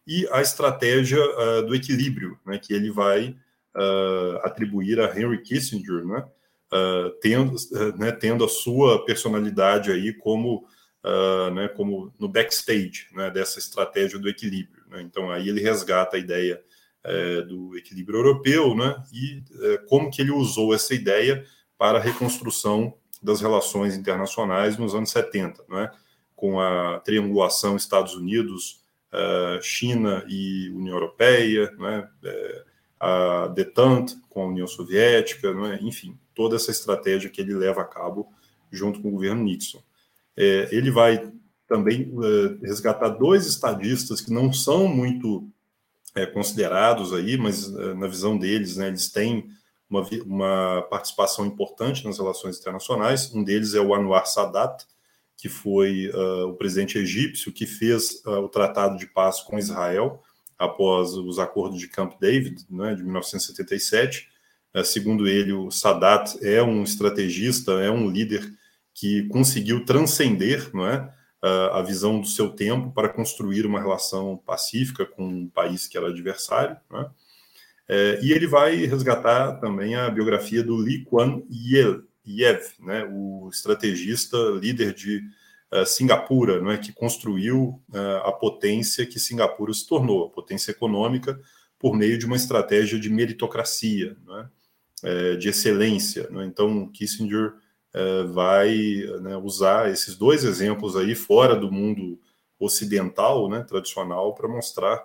e 0.06 0.26
a 0.32 0.40
estratégia 0.40 1.18
uh, 1.20 1.66
do 1.66 1.74
equilíbrio, 1.74 2.38
né, 2.44 2.58
que 2.58 2.72
ele 2.72 2.90
vai 2.90 3.36
uh, 3.76 4.36
atribuir 4.42 5.00
a 5.00 5.16
Henry 5.16 5.42
Kissinger, 5.42 6.04
né, 6.04 6.26
uh, 6.72 7.10
tendo, 7.20 7.56
né, 7.96 8.10
tendo 8.10 8.44
a 8.44 8.48
sua 8.48 9.04
personalidade 9.04 9.92
aí 9.92 10.12
como, 10.12 10.66
né, 11.54 11.68
como 11.68 12.12
no 12.18 12.28
backstage 12.28 13.08
né, 13.12 13.30
dessa 13.30 13.58
estratégia 13.58 14.18
do 14.18 14.28
equilíbrio. 14.28 14.84
Né? 14.88 15.02
Então 15.02 15.30
aí 15.30 15.48
ele 15.48 15.60
resgata 15.60 16.16
a 16.16 16.20
ideia 16.20 16.62
do 17.48 17.76
equilíbrio 17.76 18.20
europeu 18.20 18.76
né, 18.76 19.02
e 19.12 19.42
como 19.88 20.08
que 20.08 20.22
ele 20.22 20.30
usou 20.30 20.72
essa 20.72 20.94
ideia 20.94 21.44
para 21.76 21.98
a 21.98 22.00
reconstrução 22.00 22.96
das 23.22 23.40
relações 23.40 23.96
internacionais 23.96 24.76
nos 24.76 24.94
anos 24.94 25.10
70, 25.10 25.64
né, 25.68 25.90
com 26.34 26.58
a 26.58 26.98
triangulação 27.00 27.76
Estados 27.76 28.14
Unidos, 28.14 28.82
uh, 29.12 29.62
China 29.62 30.24
e 30.28 30.70
União 30.70 30.96
Europeia, 30.96 31.70
né, 31.78 32.08
a 32.98 33.46
detente 33.48 34.16
com 34.28 34.42
a 34.42 34.46
União 34.46 34.66
Soviética, 34.66 35.54
né, 35.54 35.78
enfim, 35.82 36.18
toda 36.34 36.56
essa 36.56 36.70
estratégia 36.70 37.30
que 37.30 37.40
ele 37.40 37.54
leva 37.54 37.82
a 37.82 37.86
cabo 37.86 38.32
junto 38.70 39.00
com 39.00 39.08
o 39.08 39.12
governo 39.12 39.44
Nixon. 39.44 39.82
É, 40.36 40.68
ele 40.72 40.90
vai 40.90 41.30
também 41.68 42.12
resgatar 42.62 43.08
dois 43.10 43.46
estadistas 43.46 44.20
que 44.20 44.32
não 44.32 44.52
são 44.52 44.86
muito 44.88 45.48
considerados 46.34 47.12
aí, 47.14 47.38
mas 47.38 47.70
na 47.96 48.06
visão 48.06 48.36
deles, 48.36 48.76
né, 48.76 48.88
eles 48.88 49.10
têm 49.10 49.48
uma, 49.92 50.08
uma, 50.24 50.82
participação 50.82 51.44
importante 51.44 52.04
nas 52.04 52.18
relações 52.18 52.58
internacionais. 52.58 53.32
Um 53.34 53.44
deles 53.44 53.74
é 53.74 53.80
o 53.80 53.94
Anwar 53.94 54.26
Sadat, 54.26 54.84
que 55.36 55.48
foi 55.48 56.08
uh, 56.08 56.48
o 56.48 56.54
presidente 56.54 56.98
egípcio 56.98 57.52
que 57.52 57.66
fez 57.66 58.22
o 58.24 58.48
tratado 58.48 58.96
de 58.96 59.06
paz 59.06 59.40
com 59.40 59.58
Israel 59.58 60.22
após 60.58 61.14
os 61.14 61.38
acordos 61.38 61.80
de 61.80 61.88
Camp 61.88 62.14
David, 62.20 62.64
né, 62.70 62.94
de 62.94 63.02
1977. 63.02 64.28
É, 64.74 64.84
segundo 64.84 65.26
ele, 65.26 65.52
o 65.52 65.70
Sadat 65.70 66.38
é 66.40 66.62
um 66.62 66.82
estrategista, 66.82 67.72
é 67.72 67.90
um 67.90 68.08
líder 68.08 68.48
que 68.94 69.24
conseguiu 69.28 69.84
transcender 69.84 70.70
não 70.72 70.86
é, 70.86 71.12
a 71.72 71.82
visão 71.82 72.20
do 72.20 72.26
seu 72.26 72.50
tempo 72.50 72.92
para 72.92 73.08
construir 73.08 73.66
uma 73.66 73.80
relação 73.80 74.36
pacífica 74.46 75.04
com 75.04 75.26
um 75.26 75.48
país 75.48 75.88
que 75.88 75.98
era 75.98 76.08
adversário. 76.08 76.76
É? 76.94 77.10
É, 77.94 78.18
e 78.22 78.32
ele 78.32 78.46
vai 78.46 78.86
resgatar 78.86 79.58
também 79.60 79.94
a 79.94 80.08
biografia 80.08 80.62
do 80.62 80.74
Lee 80.76 81.04
Kuan 81.04 81.42
Yew, 81.50 82.02
né, 82.80 83.04
o 83.12 83.50
estrategista 83.52 84.34
líder 84.58 84.94
de 84.94 85.18
uh, 85.70 85.84
Singapura, 85.84 86.58
não 86.58 86.70
é, 86.70 86.78
que 86.78 86.90
construiu 86.90 87.82
uh, 87.92 88.24
a 88.24 88.32
potência 88.32 89.04
que 89.04 89.20
Singapura 89.20 89.74
se 89.74 89.86
tornou, 89.86 90.24
a 90.24 90.30
potência 90.30 90.70
econômica, 90.70 91.38
por 91.78 91.94
meio 91.94 92.16
de 92.16 92.24
uma 92.24 92.36
estratégia 92.36 92.98
de 92.98 93.10
meritocracia. 93.10 94.16
Não 94.24 94.40
é? 94.40 94.48
de 95.36 95.48
excelência. 95.48 96.28
Né? 96.30 96.46
Então, 96.46 96.86
Kissinger 96.86 97.54
é, 97.92 98.22
vai 98.22 98.72
né, 99.20 99.36
usar 99.36 99.90
esses 99.90 100.14
dois 100.14 100.44
exemplos 100.44 100.94
aí 100.94 101.16
fora 101.16 101.56
do 101.56 101.72
mundo 101.72 102.20
ocidental, 102.56 103.50
né, 103.50 103.64
tradicional, 103.64 104.32
para 104.32 104.46
mostrar 104.46 105.04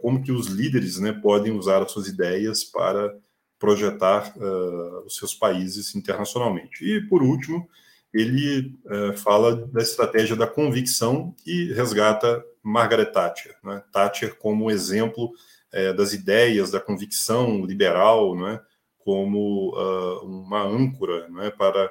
como 0.00 0.22
que 0.22 0.30
os 0.30 0.48
líderes 0.48 0.98
né, 0.98 1.12
podem 1.12 1.52
usar 1.52 1.82
as 1.82 1.90
suas 1.90 2.06
ideias 2.06 2.62
para 2.62 3.16
projetar 3.62 4.36
uh, 4.36 5.06
os 5.06 5.14
seus 5.14 5.32
países 5.32 5.94
internacionalmente. 5.94 6.84
E, 6.84 7.00
por 7.02 7.22
último, 7.22 7.68
ele 8.12 8.76
uh, 8.84 9.16
fala 9.16 9.54
da 9.54 9.80
estratégia 9.80 10.34
da 10.34 10.48
convicção 10.48 11.32
e 11.46 11.72
resgata 11.72 12.44
Margaret 12.60 13.12
Thatcher. 13.12 13.54
Né? 13.62 13.80
Thatcher 13.92 14.36
como 14.36 14.68
exemplo 14.68 15.26
uh, 15.72 15.94
das 15.94 16.12
ideias 16.12 16.72
da 16.72 16.80
convicção 16.80 17.64
liberal, 17.64 18.34
né? 18.34 18.60
como 18.98 19.72
uma 20.22 20.62
âncora 20.62 21.28
né, 21.28 21.50
para 21.50 21.90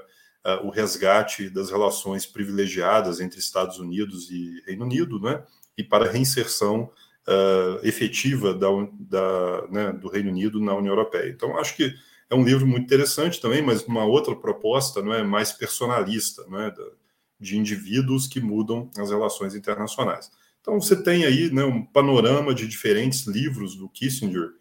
o 0.64 0.70
resgate 0.70 1.50
das 1.50 1.70
relações 1.70 2.26
privilegiadas 2.26 3.20
entre 3.20 3.38
Estados 3.38 3.80
Unidos 3.80 4.32
e 4.32 4.64
Reino 4.66 4.86
Unido, 4.86 5.20
né, 5.20 5.44
e 5.78 5.84
para 5.84 6.06
a 6.06 6.10
reinserção 6.10 6.90
uh, 7.32 7.86
efetiva 7.86 8.54
da, 8.54 8.68
da, 9.00 9.68
né, 9.70 9.94
do 9.94 10.10
Reino 10.10 10.30
Unido 10.30 10.60
na 10.60 10.76
União 10.76 10.94
Europeia. 10.94 11.30
Então, 11.30 11.58
acho 11.58 11.76
que 11.76 11.94
é 12.30 12.36
um 12.36 12.44
livro 12.44 12.66
muito 12.66 12.86
interessante 12.86 13.40
também, 13.42 13.62
mas 13.62 13.84
uma 13.84 14.06
outra 14.06 14.36
proposta 14.36 15.02
não 15.02 15.14
é 15.14 15.24
mais 15.24 15.52
personalista, 15.52 16.46
não 16.48 16.62
é, 16.62 16.74
de 17.40 17.58
indivíduos 17.58 18.28
que 18.28 18.40
mudam 18.40 18.90
as 18.98 19.10
relações 19.10 19.56
internacionais. 19.56 20.32
Então, 20.62 20.80
você 20.80 21.02
tem 21.02 21.26
aí 21.26 21.52
né, 21.52 21.64
um 21.64 21.84
panorama 21.84 22.54
de 22.54 22.68
diferentes 22.68 23.26
livros 23.26 23.76
do 23.76 23.90
Kissinger, 23.90 24.52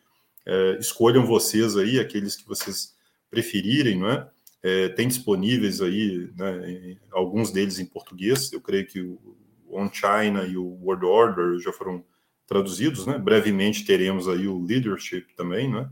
é, 0.47 0.79
escolham 0.81 1.27
vocês 1.27 1.77
aí, 1.77 2.01
aqueles 2.01 2.35
que 2.35 2.47
vocês 2.47 2.95
preferirem, 3.31 3.99
não 3.99 4.09
é? 4.09 4.29
é 4.63 4.89
tem 4.89 5.07
disponíveis 5.07 5.81
aí, 5.83 6.31
né, 6.37 6.97
alguns 7.13 7.53
deles 7.53 7.79
em 7.79 7.85
português, 7.85 8.51
eu 8.53 8.61
creio 8.61 8.87
que 8.87 9.01
o 9.01 9.37
On 9.71 9.89
China 9.93 10.45
e 10.45 10.57
o 10.57 10.65
World 10.83 11.05
Order 11.05 11.59
já 11.61 11.73
foram 11.73 12.03
traduzidos, 12.51 13.07
né? 13.07 13.17
Brevemente 13.17 13.85
teremos 13.85 14.29
aí 14.29 14.49
o 14.49 14.61
Leadership 14.61 15.27
também, 15.37 15.71
né? 15.71 15.89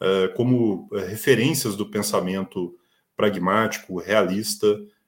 É, 0.00 0.28
como 0.28 0.88
referências 0.92 1.76
do 1.76 1.86
pensamento 1.86 2.76
pragmático, 3.16 4.00
realista 4.00 4.66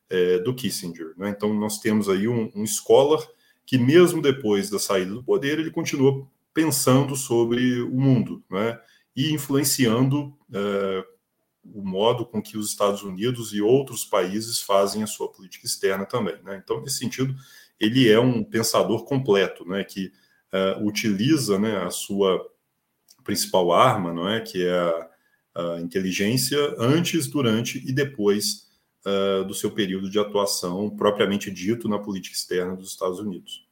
é, 0.09 0.39
do 0.39 0.55
Kissinger. 0.55 1.13
Né? 1.17 1.31
Então, 1.31 1.53
nós 1.55 1.81
temos 1.81 2.09
aí 2.09 2.29
um, 2.29 2.53
um 2.55 2.65
scholar 2.67 3.27
que, 3.67 3.79
mesmo 3.79 4.23
depois 4.23 4.71
da 4.71 4.79
saída 4.79 5.13
do 5.13 5.25
poder, 5.25 5.59
ele 5.59 5.71
continua 5.71 6.25
pensando 6.55 7.17
sobre 7.17 7.81
o 7.81 7.99
mundo, 7.99 8.45
né? 8.51 8.79
e 9.17 9.33
influenciando 9.33 10.27
uh, 10.51 11.05
o 11.65 11.83
modo 11.83 12.27
com 12.27 12.43
que 12.43 12.59
os 12.59 12.69
Estados 12.69 13.03
Unidos 13.03 13.55
e 13.55 13.63
outros 13.63 14.05
países 14.05 14.61
fazem 14.61 15.03
a 15.03 15.07
sua 15.07 15.29
política 15.29 15.67
externa 15.67 16.05
também. 16.05 16.37
Né? 16.45 16.61
Então, 16.63 16.83
nesse 16.83 16.99
sentido, 16.99 17.35
ele 17.81 18.11
é 18.11 18.21
um 18.21 18.45
pensador 18.45 19.05
completo, 19.07 19.67
né? 19.67 19.83
que 19.83 20.13
uh, 20.53 20.85
utiliza 20.87 21.59
né, 21.59 21.79
a 21.79 21.91
sua 21.91 22.47
principal 23.25 23.73
arma, 23.73 24.13
não 24.13 24.29
é? 24.29 24.41
que 24.41 24.67
é 24.67 24.79
a, 24.79 25.09
a 25.55 25.81
inteligência, 25.81 26.59
antes, 26.79 27.27
durante 27.27 27.79
e 27.87 27.93
depois 27.93 28.69
uh, 29.07 29.45
do 29.45 29.55
seu 29.55 29.71
período 29.71 30.11
de 30.11 30.19
atuação 30.19 30.91
propriamente 30.91 31.51
dito 31.51 31.89
na 31.89 31.99
política 31.99 32.37
externa 32.37 32.77
dos 32.77 32.91
Estados 32.91 33.19
Unidos. 33.19 33.67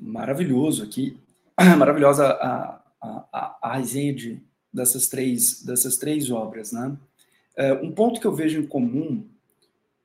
maravilhoso 0.00 0.82
aqui, 0.82 1.16
maravilhosa 1.78 2.26
a, 2.26 2.82
a, 3.00 3.58
a, 3.62 3.76
resenha 3.76 4.14
de, 4.14 4.40
dessas, 4.72 5.08
três, 5.08 5.62
dessas 5.62 5.96
três 5.96 6.30
obras. 6.30 6.72
Né? 6.72 6.96
É, 7.56 7.72
um 7.74 7.92
ponto 7.92 8.20
que 8.20 8.26
eu 8.26 8.34
vejo 8.34 8.60
em 8.60 8.66
comum 8.66 9.26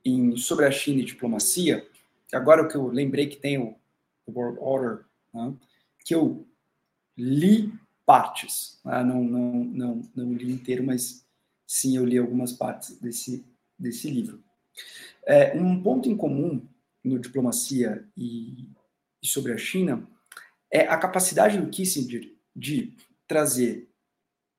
em, 0.03 0.35
sobre 0.37 0.65
a 0.65 0.71
China 0.71 1.01
e 1.01 1.05
diplomacia, 1.05 1.87
agora 2.33 2.67
que 2.67 2.75
eu 2.75 2.87
lembrei 2.87 3.27
que 3.27 3.37
tem 3.37 3.57
o, 3.57 3.75
World 4.27 4.59
Order, 4.59 5.05
né? 5.33 5.53
que 6.03 6.13
eu 6.13 6.45
li 7.17 7.73
partes, 8.05 8.79
né? 8.83 9.03
não, 9.03 9.23
não, 9.23 9.51
não, 9.63 10.01
não 10.13 10.33
li 10.33 10.51
inteiro, 10.51 10.83
mas 10.83 11.25
sim 11.65 11.95
eu 11.95 12.05
li 12.05 12.17
algumas 12.17 12.51
partes 12.51 12.99
desse, 12.99 13.45
desse 13.79 14.09
livro. 14.09 14.43
É, 15.25 15.57
um 15.57 15.81
ponto 15.81 16.09
em 16.09 16.17
comum 16.17 16.65
no 17.03 17.19
diplomacia 17.19 18.05
e 18.17 18.67
e 19.21 19.27
sobre 19.27 19.53
a 19.53 19.57
China 19.57 20.07
é 20.71 20.81
a 20.81 20.97
capacidade 20.97 21.57
do 21.57 21.69
Kissinger 21.69 22.33
de 22.55 22.93
trazer 23.27 23.89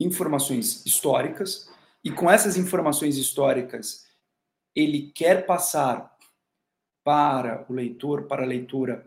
informações 0.01 0.85
históricas 0.87 1.69
e 2.05 2.11
com 2.11 2.31
essas 2.31 2.57
informações 2.57 3.17
históricas 3.17 4.07
ele 4.75 5.11
quer 5.13 5.45
passar 5.47 6.17
para 7.09 7.65
o 7.71 7.73
leitor, 7.73 8.25
para 8.25 8.43
a 8.43 8.47
leitora, 8.47 9.07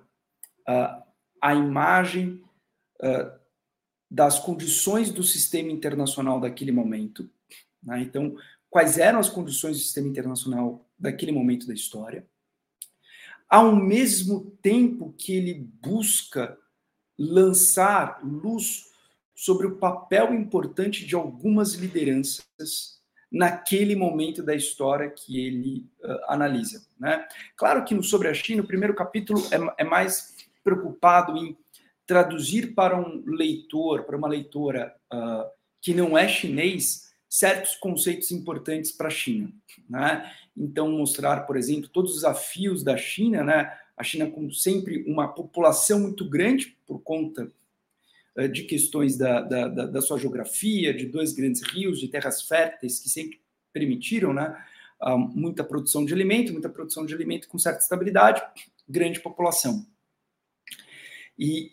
uh, 0.68 1.04
a 1.39 1.54
imagem 1.54 2.43
uh, 2.99 3.39
das 4.10 4.39
condições 4.39 5.12
do 5.12 5.22
sistema 5.22 5.72
internacional 5.72 6.39
daquele 6.39 6.72
momento. 6.72 7.30
Né? 7.84 8.02
Então, 8.02 8.36
quais 8.72 8.97
eram 8.97 9.20
as 9.20 9.30
condições 9.30 9.78
do 9.78 9.84
sistema 9.84 10.08
internacional 10.08 10.84
daquele 10.97 11.32
momento 11.32 11.68
da 11.68 11.76
história? 11.76 12.28
ao 13.47 13.76
mesmo 13.76 14.58
tempo 14.62 15.14
que 15.18 15.34
ele 15.34 15.54
busca 15.54 16.58
lançar 17.20 18.22
luz 18.24 18.86
sobre 19.36 19.68
o 19.68 19.76
papel 19.76 20.34
importante 20.34 21.06
de 21.06 21.16
algumas 21.16 21.74
lideranças 21.74 23.01
naquele 23.32 23.95
momento 23.95 24.43
da 24.43 24.53
história 24.53 25.09
que 25.09 25.39
ele 25.39 25.89
uh, 26.03 26.19
analisa. 26.27 26.86
Né? 26.99 27.25
Claro 27.55 27.86
que 27.86 27.95
no 27.95 28.03
Sobre 28.03 28.27
a 28.27 28.34
China, 28.34 28.61
o 28.61 28.67
primeiro 28.67 28.93
capítulo 28.93 29.41
é, 29.51 29.84
é 29.84 29.84
mais 29.86 30.36
preocupado 30.63 31.38
em 31.38 31.57
traduzir 32.05 32.73
para 32.73 32.99
um 32.99 33.23
leitor, 33.25 34.03
para 34.03 34.17
uma 34.17 34.27
leitora 34.27 34.93
uh, 35.13 35.49
que 35.79 35.93
não 35.93 36.17
é 36.17 36.27
chinês, 36.27 37.13
certos 37.29 37.75
conceitos 37.77 38.32
importantes 38.32 38.91
para 38.91 39.07
a 39.07 39.11
China. 39.11 39.49
Né? 39.89 40.29
então 40.55 40.91
mostrar, 40.91 41.47
por 41.47 41.55
exemplo, 41.55 41.89
todos 41.89 42.11
os 42.11 42.17
desafios 42.17 42.84
da 42.84 42.97
China, 42.97 43.43
né? 43.43 43.77
A 43.95 44.03
China 44.03 44.29
com 44.29 44.51
sempre 44.51 45.03
uma 45.07 45.27
população 45.27 45.99
muito 45.99 46.27
grande 46.27 46.77
por 46.86 46.99
conta 47.01 47.51
de 48.51 48.63
questões 48.63 49.17
da, 49.17 49.41
da, 49.41 49.67
da, 49.67 50.01
sua 50.01 50.17
geografia, 50.17 50.93
de 50.93 51.05
dois 51.05 51.34
grandes 51.34 51.61
rios, 51.63 51.99
de 51.99 52.07
terras 52.07 52.41
férteis 52.41 52.99
que 52.99 53.09
sempre 53.09 53.41
permitiram 53.73 54.34
né, 54.34 54.55
muita 55.34 55.63
produção 55.63 56.05
de 56.05 56.13
alimento, 56.13 56.53
muita 56.53 56.69
produção 56.69 57.05
de 57.05 57.13
alimento 57.13 57.47
com 57.49 57.59
certa 57.59 57.79
estabilidade, 57.79 58.41
grande 58.88 59.19
população. 59.19 59.86
E 61.38 61.71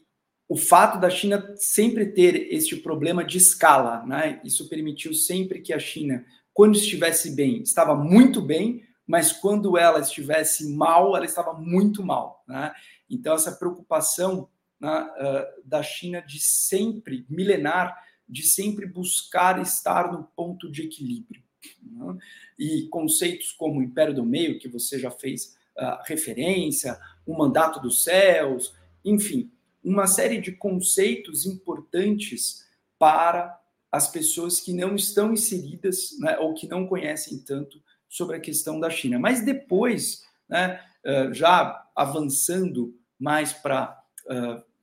o 0.49 0.57
fato 0.57 0.99
da 0.99 1.11
China 1.11 1.55
sempre 1.57 2.07
ter 2.07 2.53
este 2.53 2.77
problema 2.77 3.23
de 3.23 3.39
escala, 3.39 4.05
né, 4.07 4.41
isso 4.43 4.69
permitiu 4.69 5.15
sempre 5.15 5.61
que 5.61 5.73
a 5.73 5.79
China, 5.79 6.25
quando 6.53 6.77
estivesse 6.77 7.37
bem, 7.37 7.63
estava 7.63 7.95
muito 7.95 8.41
bem, 8.41 8.83
mas 9.07 9.33
quando 9.33 9.79
ela 9.79 10.01
estivesse 10.01 10.75
mal, 10.75 11.17
ela 11.17 11.25
estava 11.25 11.53
muito 11.55 12.03
mal. 12.03 12.45
Né? 12.47 12.73
Então, 13.09 13.35
essa 13.35 13.53
preocupação 13.53 14.49
né, 14.81 15.11
uh, 15.19 15.69
da 15.69 15.83
China 15.83 16.21
de 16.21 16.39
sempre, 16.41 17.27
milenar, 17.29 17.97
de 18.29 18.43
sempre 18.43 18.87
buscar 18.87 19.61
estar 19.61 20.13
no 20.13 20.25
ponto 20.25 20.71
de 20.71 20.83
equilíbrio. 20.83 21.43
Né? 21.83 22.19
E 22.59 22.89
conceitos 22.89 23.53
como 23.53 23.81
o 23.81 23.83
Império 23.83 24.15
do 24.15 24.25
Meio, 24.25 24.59
que 24.59 24.69
você 24.69 24.99
já 24.99 25.11
fez 25.11 25.57
uh, 25.77 26.03
referência, 26.05 26.99
o 27.27 27.37
Mandato 27.37 27.81
dos 27.81 28.05
Céus, 28.05 28.75
enfim, 29.05 29.51
uma 29.83 30.07
série 30.07 30.41
de 30.41 30.53
conceitos 30.53 31.47
importantes 31.47 32.67
para 32.99 33.59
as 33.91 34.11
pessoas 34.11 34.61
que 34.61 34.73
não 34.73 34.95
estão 34.95 35.33
inseridas 35.33 36.19
né, 36.19 36.37
ou 36.39 36.53
que 36.53 36.69
não 36.69 36.87
conhecem 36.87 37.39
tanto 37.39 37.83
sobre 38.09 38.37
a 38.37 38.41
questão 38.41 38.79
da 38.79 38.91
China. 38.91 39.19
Mas 39.19 39.45
depois, 39.45 40.25
né, 40.49 40.81
uh, 41.05 41.33
já 41.33 41.87
avançando 41.97 42.95
mais 43.19 43.53
para 43.53 43.97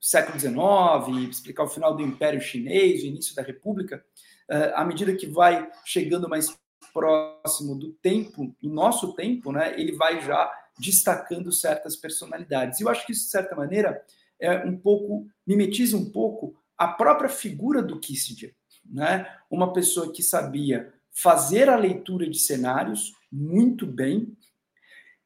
século 0.05 0.39
XIX, 0.39 1.31
explicar 1.31 1.63
o 1.63 1.67
final 1.67 1.95
do 1.95 2.03
Império 2.03 2.39
Chinês, 2.39 3.01
o 3.01 3.07
início 3.07 3.35
da 3.35 3.41
República, 3.41 4.05
uh, 4.51 4.75
à 4.75 4.85
medida 4.85 5.15
que 5.15 5.25
vai 5.25 5.67
chegando 5.83 6.29
mais 6.29 6.55
próximo 6.93 7.75
do 7.75 7.91
tempo, 7.93 8.55
do 8.61 8.69
nosso 8.69 9.13
tempo, 9.15 9.51
né, 9.51 9.73
ele 9.79 9.93
vai 9.93 10.21
já 10.21 10.51
destacando 10.79 11.51
certas 11.51 11.95
personalidades. 11.95 12.79
E 12.79 12.83
eu 12.83 12.89
acho 12.89 13.03
que 13.03 13.13
isso, 13.13 13.25
de 13.25 13.31
certa 13.31 13.55
maneira, 13.55 13.99
é 14.39 14.63
um 14.63 14.77
pouco, 14.77 15.25
mimetiza 15.45 15.97
um 15.97 16.11
pouco 16.11 16.55
a 16.77 16.87
própria 16.87 17.29
figura 17.29 17.81
do 17.81 17.99
Kissinger. 17.99 18.53
Né? 18.85 19.27
Uma 19.49 19.73
pessoa 19.73 20.13
que 20.13 20.21
sabia 20.21 20.93
fazer 21.11 21.67
a 21.67 21.77
leitura 21.77 22.29
de 22.29 22.37
cenários 22.37 23.11
muito 23.31 23.87
bem, 23.87 24.37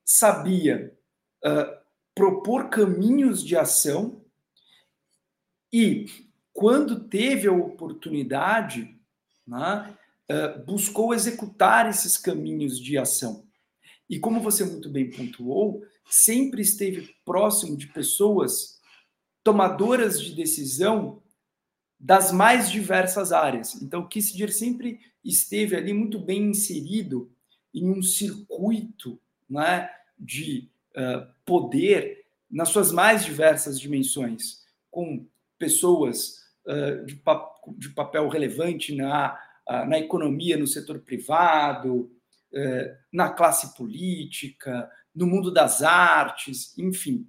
sabia 0.05 0.95
uh, 1.43 1.77
propor 2.15 2.69
caminhos 2.69 3.43
de 3.43 3.57
ação 3.57 4.23
e, 5.71 6.07
quando 6.53 7.01
teve 7.01 7.47
a 7.47 7.53
oportunidade, 7.53 8.97
né, 9.47 9.95
uh, 10.29 10.65
buscou 10.65 11.13
executar 11.13 11.89
esses 11.89 12.17
caminhos 12.17 12.79
de 12.79 12.97
ação. 12.97 13.45
E 14.09 14.19
como 14.19 14.41
você 14.41 14.65
muito 14.65 14.89
bem 14.89 15.09
pontuou, 15.09 15.83
sempre 16.09 16.61
esteve 16.61 17.15
próximo 17.23 17.77
de 17.77 17.87
pessoas 17.87 18.79
tomadoras 19.43 20.21
de 20.21 20.35
decisão 20.35 21.21
das 21.99 22.31
mais 22.31 22.71
diversas 22.71 23.31
áreas. 23.31 23.75
Então, 23.81 24.07
Kissinger 24.07 24.53
sempre 24.53 24.99
esteve 25.23 25.75
ali 25.75 25.93
muito 25.93 26.17
bem 26.17 26.49
inserido 26.49 27.31
em 27.73 27.89
um 27.89 28.01
circuito 28.01 29.19
né, 29.49 29.89
de 30.17 30.69
uh, 30.95 31.27
poder 31.45 32.25
nas 32.49 32.69
suas 32.69 32.91
mais 32.91 33.23
diversas 33.23 33.79
dimensões, 33.79 34.65
com 34.89 35.25
pessoas 35.59 36.37
uh, 36.65 37.05
de, 37.05 37.15
pa 37.17 37.47
de, 37.77 37.89
papel 37.89 38.27
relevante 38.29 38.95
na, 38.95 39.39
uh, 39.69 39.85
na 39.85 39.99
economia, 39.99 40.57
no 40.57 40.67
setor 40.67 40.99
privado, 40.99 42.11
na 43.13 43.29
classe 43.29 43.75
política, 43.77 44.89
no 45.13 45.27
mundo 45.27 45.51
das 45.53 45.83
artes, 45.83 46.75
enfim. 46.79 47.27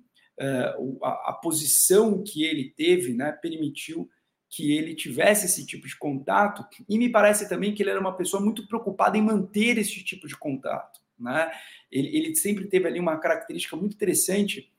A, 1.02 1.28
a, 1.28 1.32
posição 1.42 2.24
que 2.24 2.42
ele 2.42 2.72
teve 2.74 3.12
né, 3.12 3.30
permitiu 3.30 4.08
que 4.50 4.72
ele 4.72 4.94
tivesse 4.94 5.44
esse 5.44 5.66
tipo 5.66 5.86
de 5.86 5.96
contato, 5.96 6.66
e 6.88 6.98
me 6.98 7.08
parece 7.08 7.48
também 7.48 7.72
que 7.72 7.82
ele 7.82 7.90
era 7.90 8.00
uma 8.00 8.16
pessoa 8.16 8.42
muito 8.42 8.66
preocupada 8.66 9.18
em 9.18 9.22
manter 9.22 9.76
esse 9.76 10.02
tipo 10.02 10.26
de 10.26 10.36
contato. 10.36 11.00
Né? 11.18 11.52
Ele, 11.90 12.16
ele 12.16 12.34
sempre 12.34 12.66
teve 12.66 12.88
ali 12.88 12.98
uma 12.98 13.18
característica 13.18 13.76
muito 13.76 13.94
interessante, 13.94 14.72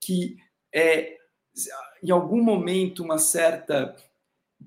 que 0.00 0.38
é, 0.74 1.18
em 2.02 2.10
algum 2.10 2.42
momento, 2.42 3.02
uma 3.02 3.18
certa 3.18 3.96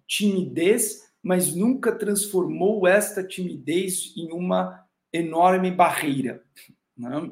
timidez, 0.07 1.11
mas 1.21 1.55
nunca 1.55 1.91
transformou 1.91 2.87
esta 2.87 3.23
timidez 3.23 4.13
em 4.15 4.31
uma 4.31 4.85
enorme 5.11 5.71
barreira. 5.71 6.43
Né? 6.95 7.31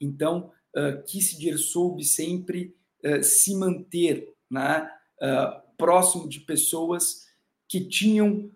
Então, 0.00 0.52
uh, 0.76 1.02
Kissinger 1.04 1.58
soube 1.58 2.04
sempre 2.04 2.74
uh, 3.04 3.22
se 3.22 3.54
manter 3.56 4.34
né, 4.50 4.88
uh, 5.20 5.60
próximo 5.76 6.28
de 6.28 6.40
pessoas 6.40 7.26
que 7.68 7.80
tinham 7.80 8.50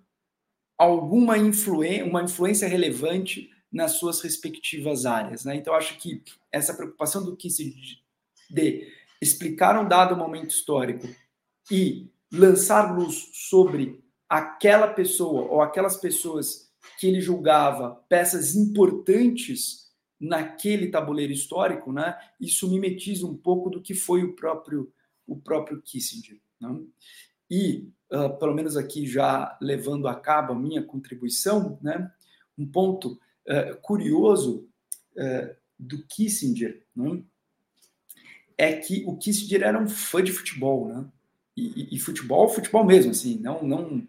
alguma 0.79 1.39
influência, 1.39 2.05
uma 2.05 2.23
influência 2.23 2.69
relevante 2.69 3.51
nas 3.71 3.93
suas 3.93 4.21
respectivas 4.21 5.07
áreas. 5.07 5.45
Né? 5.45 5.57
Então, 5.57 5.75
acho 5.75 5.99
que 5.99 6.23
essa 6.53 6.75
preocupação 6.75 7.25
do 7.25 7.37
Kissinger 7.37 7.99
de 8.49 8.87
explicar 9.21 9.79
um 9.79 9.89
dado 9.89 10.17
momento 10.17 10.51
histórico 10.51 11.09
e 11.71 12.11
lançar 12.33 12.97
luz 12.97 13.31
sobre 13.33 14.03
aquela 14.29 14.89
pessoa 14.89 15.43
ou 15.43 15.63
aquelas 15.63 15.97
pessoas 15.97 16.71
que 16.99 17.07
ele 17.07 17.21
julgava 17.21 18.03
peças 18.09 18.55
importantes 18.55 19.93
naquele 20.21 20.89
tabuleiro 20.89 21.33
histórico, 21.33 21.93
né? 21.93 22.17
Isso 22.41 22.69
mimetiza 22.69 23.27
um 23.27 23.37
pouco 23.37 23.71
do 23.71 23.81
que 23.81 23.95
foi 23.95 24.23
o 24.23 24.35
próprio 24.35 24.93
o 25.27 25.37
próprio 25.37 25.81
Kissinger. 25.81 26.39
Né? 26.61 26.81
E, 27.51 27.89
uh, 28.13 28.37
pelo 28.39 28.55
menos 28.55 28.77
aqui 28.77 29.07
já 29.07 29.57
levando 29.61 30.09
a 30.09 30.15
cabo 30.15 30.53
a 30.53 30.59
minha 30.59 30.83
contribuição, 30.83 31.79
né, 31.81 32.11
um 32.59 32.67
ponto 32.67 33.19
uh, 33.49 33.77
curioso 33.81 34.69
uh, 35.17 35.55
do 35.79 36.05
Kissinger 36.07 36.87
né, 36.95 37.23
é 38.57 38.73
que 38.73 39.05
o 39.07 39.17
Kissinger 39.17 39.63
era 39.63 39.81
um 39.81 39.89
fã 39.89 40.23
de 40.23 40.33
futebol, 40.33 40.89
né? 40.89 41.05
E, 41.57 41.67
e, 41.67 41.97
e, 41.97 41.99
futebol, 41.99 42.49
futebol 42.49 42.85
mesmo, 42.85 43.13
assim, 43.13 43.39
não, 43.39 43.63
não, 43.63 44.03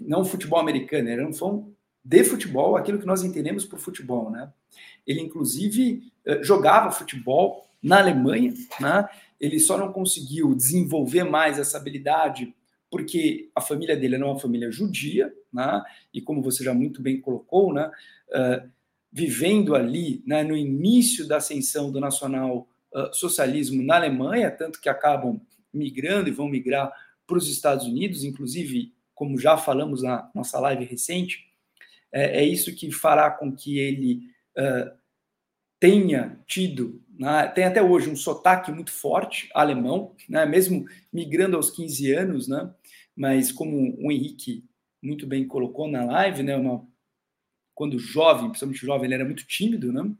não 0.00 0.24
futebol 0.24 0.58
americano, 0.58 1.08
era 1.08 1.26
um 1.26 1.32
fã 1.32 1.62
de 2.04 2.24
futebol, 2.24 2.76
aquilo 2.76 2.98
que 2.98 3.06
nós 3.06 3.22
entendemos 3.22 3.64
por 3.64 3.78
futebol, 3.78 4.30
né? 4.30 4.52
Ele, 5.06 5.20
inclusive, 5.20 6.12
jogava 6.42 6.90
futebol 6.90 7.64
na 7.82 7.98
Alemanha, 7.98 8.52
né? 8.80 9.08
ele 9.40 9.58
só 9.58 9.78
não 9.78 9.92
conseguiu 9.92 10.54
desenvolver 10.54 11.24
mais 11.24 11.58
essa 11.58 11.78
habilidade 11.78 12.54
porque 12.90 13.48
a 13.54 13.60
família 13.60 13.96
dele 13.96 14.16
era 14.16 14.26
uma 14.26 14.38
família 14.38 14.70
judia, 14.70 15.32
né? 15.52 15.82
e 16.12 16.20
como 16.20 16.42
você 16.42 16.64
já 16.64 16.74
muito 16.74 17.00
bem 17.00 17.20
colocou, 17.20 17.72
né? 17.72 17.90
Uh, 18.28 18.68
vivendo 19.12 19.74
ali 19.74 20.22
né, 20.24 20.44
no 20.44 20.56
início 20.56 21.26
da 21.26 21.38
ascensão 21.38 21.90
do 21.90 21.98
nacional 21.98 22.68
uh, 22.94 23.14
socialismo 23.14 23.82
na 23.82 23.96
Alemanha, 23.96 24.50
tanto 24.50 24.80
que 24.80 24.88
acabam 24.88 25.40
migrando 25.72 26.28
e 26.28 26.32
vão 26.32 26.48
migrar 26.48 26.92
para 27.26 27.38
os 27.38 27.48
Estados 27.48 27.86
Unidos, 27.86 28.24
inclusive, 28.24 28.92
como 29.14 29.38
já 29.38 29.56
falamos 29.56 30.02
na 30.02 30.30
nossa 30.34 30.58
live 30.58 30.84
recente, 30.84 31.48
é, 32.12 32.40
é 32.40 32.44
isso 32.44 32.74
que 32.74 32.90
fará 32.90 33.30
com 33.30 33.54
que 33.54 33.78
ele 33.78 34.30
uh, 34.56 34.90
tenha 35.78 36.40
tido 36.46 37.00
né, 37.20 37.46
tem 37.48 37.64
até 37.64 37.82
hoje 37.82 38.08
um 38.08 38.16
sotaque 38.16 38.72
muito 38.72 38.90
forte 38.90 39.50
alemão, 39.52 40.14
né, 40.26 40.46
mesmo 40.46 40.86
migrando 41.12 41.54
aos 41.54 41.70
15 41.70 42.12
anos, 42.14 42.48
né, 42.48 42.72
mas 43.14 43.52
como 43.52 43.94
o 44.02 44.10
Henrique 44.10 44.64
muito 45.02 45.26
bem 45.26 45.46
colocou 45.46 45.86
na 45.86 46.02
live, 46.02 46.42
né, 46.42 46.56
uma, 46.56 46.82
quando 47.74 47.98
jovem, 47.98 48.48
principalmente 48.48 48.86
jovem, 48.86 49.04
ele 49.04 49.14
era 49.14 49.24
muito 49.26 49.46
tímido, 49.46 49.92
né, 49.92 50.10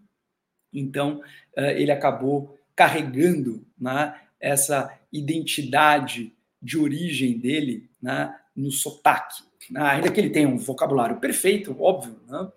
então 0.70 1.22
uh, 1.56 1.70
ele 1.74 1.90
acabou 1.90 2.59
carregando 2.80 3.62
né, 3.78 4.18
essa 4.40 4.98
identidade 5.12 6.34
de 6.62 6.78
origem 6.78 7.38
dele 7.38 7.90
né, 8.00 8.34
no 8.56 8.70
sotaque, 8.70 9.42
né, 9.70 9.82
ainda 9.82 10.10
que 10.10 10.18
ele 10.18 10.30
tenha 10.30 10.48
um 10.48 10.56
vocabulário 10.56 11.20
perfeito, 11.20 11.76
óbvio, 11.78 12.18
né, 12.26 12.50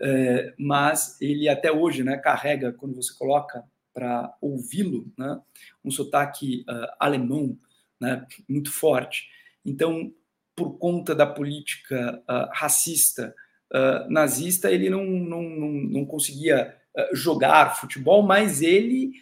é, 0.00 0.54
mas 0.58 1.20
ele 1.20 1.46
até 1.46 1.70
hoje 1.70 2.02
né, 2.02 2.16
carrega, 2.16 2.72
quando 2.72 2.94
você 2.94 3.12
coloca 3.12 3.62
para 3.92 4.34
ouvi-lo, 4.40 5.12
né, 5.18 5.38
um 5.84 5.90
sotaque 5.90 6.64
uh, 6.66 6.94
alemão 6.98 7.54
né, 8.00 8.24
muito 8.48 8.72
forte. 8.72 9.28
Então, 9.62 10.10
por 10.56 10.78
conta 10.78 11.14
da 11.14 11.26
política 11.26 12.22
uh, 12.22 12.48
racista 12.50 13.34
uh, 13.74 14.10
nazista, 14.10 14.70
ele 14.70 14.88
não, 14.88 15.04
não, 15.04 15.42
não, 15.42 15.70
não 15.70 16.06
conseguia 16.06 16.74
jogar 17.12 17.76
futebol, 17.76 18.22
mas 18.22 18.62
ele 18.62 19.12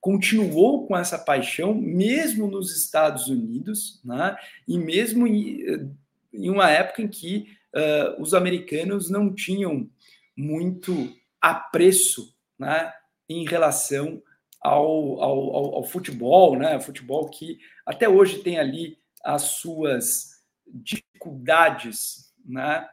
continuou 0.00 0.86
com 0.86 0.96
essa 0.96 1.18
paixão, 1.18 1.74
mesmo 1.74 2.46
nos 2.46 2.74
Estados 2.74 3.28
Unidos, 3.28 4.00
né? 4.02 4.34
e 4.66 4.78
mesmo 4.78 5.26
em, 5.26 5.92
em 6.32 6.48
uma 6.48 6.70
época 6.70 7.02
em 7.02 7.08
que 7.08 7.48
uh, 7.74 8.20
os 8.20 8.32
americanos 8.32 9.10
não 9.10 9.32
tinham 9.32 9.88
muito 10.34 11.14
apreço 11.40 12.34
né? 12.58 12.92
em 13.28 13.44
relação 13.44 14.22
ao, 14.60 15.22
ao, 15.22 15.54
ao, 15.54 15.74
ao 15.76 15.84
futebol, 15.84 16.58
né? 16.58 16.80
futebol 16.80 17.28
que 17.28 17.58
até 17.84 18.08
hoje 18.08 18.38
tem 18.38 18.58
ali 18.58 18.98
as 19.22 19.42
suas 19.42 20.40
dificuldades 20.66 22.30
né? 22.42 22.88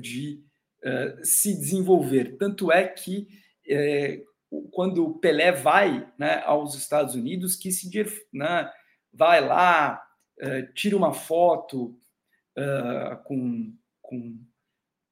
De 0.00 0.42
uh, 0.82 1.24
se 1.24 1.54
desenvolver. 1.54 2.36
Tanto 2.38 2.72
é 2.72 2.88
que 2.88 3.28
eh, 3.68 4.22
quando 4.72 5.18
Pelé 5.18 5.52
vai 5.52 6.10
né, 6.18 6.42
aos 6.44 6.74
Estados 6.74 7.14
Unidos, 7.14 7.56
Kissinger 7.56 8.10
né, 8.32 8.70
vai 9.12 9.40
lá, 9.40 10.02
uh, 10.40 10.72
tira 10.74 10.96
uma 10.96 11.12
foto 11.12 11.98
uh, 12.56 13.22
com, 13.24 13.74
com, 14.00 14.38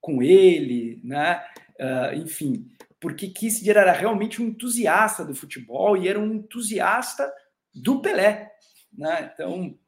com 0.01 0.23
ele, 0.23 1.01
né? 1.05 1.45
Uh, 1.79 2.15
enfim, 2.17 2.71
porque 3.01 3.29
Kissinger 3.29 3.77
era 3.77 3.93
realmente 3.93 4.41
um 4.41 4.47
entusiasta 4.47 5.25
do 5.25 5.35
futebol 5.35 5.97
e 5.97 6.09
era 6.09 6.19
um 6.19 6.35
entusiasta 6.35 7.31
do 7.75 8.01
Pelé. 8.01 8.51
Né? 8.93 9.31
Então, 9.33 9.79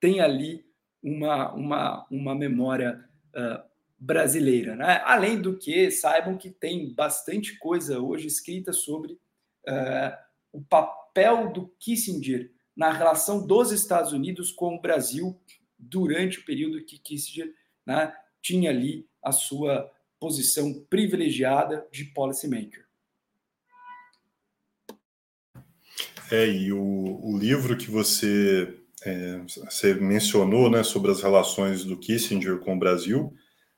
tem 0.00 0.20
ali 0.20 0.64
uma, 1.02 1.52
uma, 1.54 2.06
uma 2.10 2.34
memória 2.34 3.04
brasileira. 4.00 4.74
Né? 4.74 5.02
Além 5.04 5.40
do 5.40 5.58
que, 5.58 5.90
saibam 5.90 6.38
que 6.38 6.50
tem 6.50 6.94
bastante 6.94 7.58
coisa 7.58 8.00
hoje 8.00 8.26
escrita 8.26 8.72
sobre 8.72 9.12
uh, 9.68 10.16
o 10.50 10.62
papel 10.62 11.52
do 11.52 11.68
Kissinger 11.78 12.50
na 12.74 12.90
relação 12.90 13.46
dos 13.46 13.70
Estados 13.70 14.12
Unidos 14.12 14.50
com 14.50 14.76
o 14.76 14.80
Brasil 14.80 15.38
durante 15.78 16.38
o 16.38 16.44
período 16.46 16.82
que 16.84 16.98
Kissinger 16.98 17.52
né, 17.86 18.14
tinha 18.40 18.70
ali 18.70 19.06
a 19.22 19.32
sua 19.32 19.90
posição 20.18 20.72
privilegiada 20.88 21.86
de 21.92 22.04
policymaker. 22.04 22.86
É, 26.30 26.46
e 26.46 26.72
o, 26.72 27.20
o 27.22 27.36
livro 27.36 27.76
que 27.76 27.90
você, 27.90 28.78
é, 29.02 29.38
você 29.38 29.94
mencionou 29.94 30.70
né, 30.70 30.82
sobre 30.84 31.10
as 31.10 31.20
relações 31.20 31.84
do 31.84 31.98
Kissinger 31.98 32.58
com 32.60 32.76
o 32.76 32.78
Brasil 32.78 33.34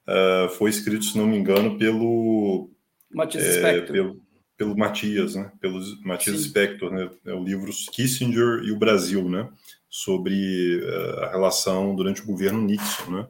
uh, 0.08 0.48
foi 0.50 0.70
escrito, 0.70 1.04
se 1.04 1.16
não 1.16 1.26
me 1.26 1.36
engano, 1.36 1.78
pelo 1.78 2.70
Matias 3.12 3.44
é, 3.44 3.58
Spector. 3.58 3.92
Pelo, 3.92 4.22
pelo 4.56 4.76
Matias, 4.76 5.34
né? 5.34 5.50
Pelo 5.60 5.80
Matias 6.04 6.40
Sim. 6.40 6.48
Spector, 6.48 6.90
né? 6.92 7.10
É 7.26 7.32
o 7.32 7.42
livro 7.42 7.70
Kissinger 7.92 8.62
e 8.64 8.70
o 8.70 8.78
Brasil, 8.78 9.28
né? 9.28 9.48
Sobre 9.88 10.80
uh, 10.82 11.20
a 11.24 11.30
relação 11.30 11.94
durante 11.94 12.22
o 12.22 12.26
governo 12.26 12.62
Nixon, 12.62 13.10
né? 13.10 13.26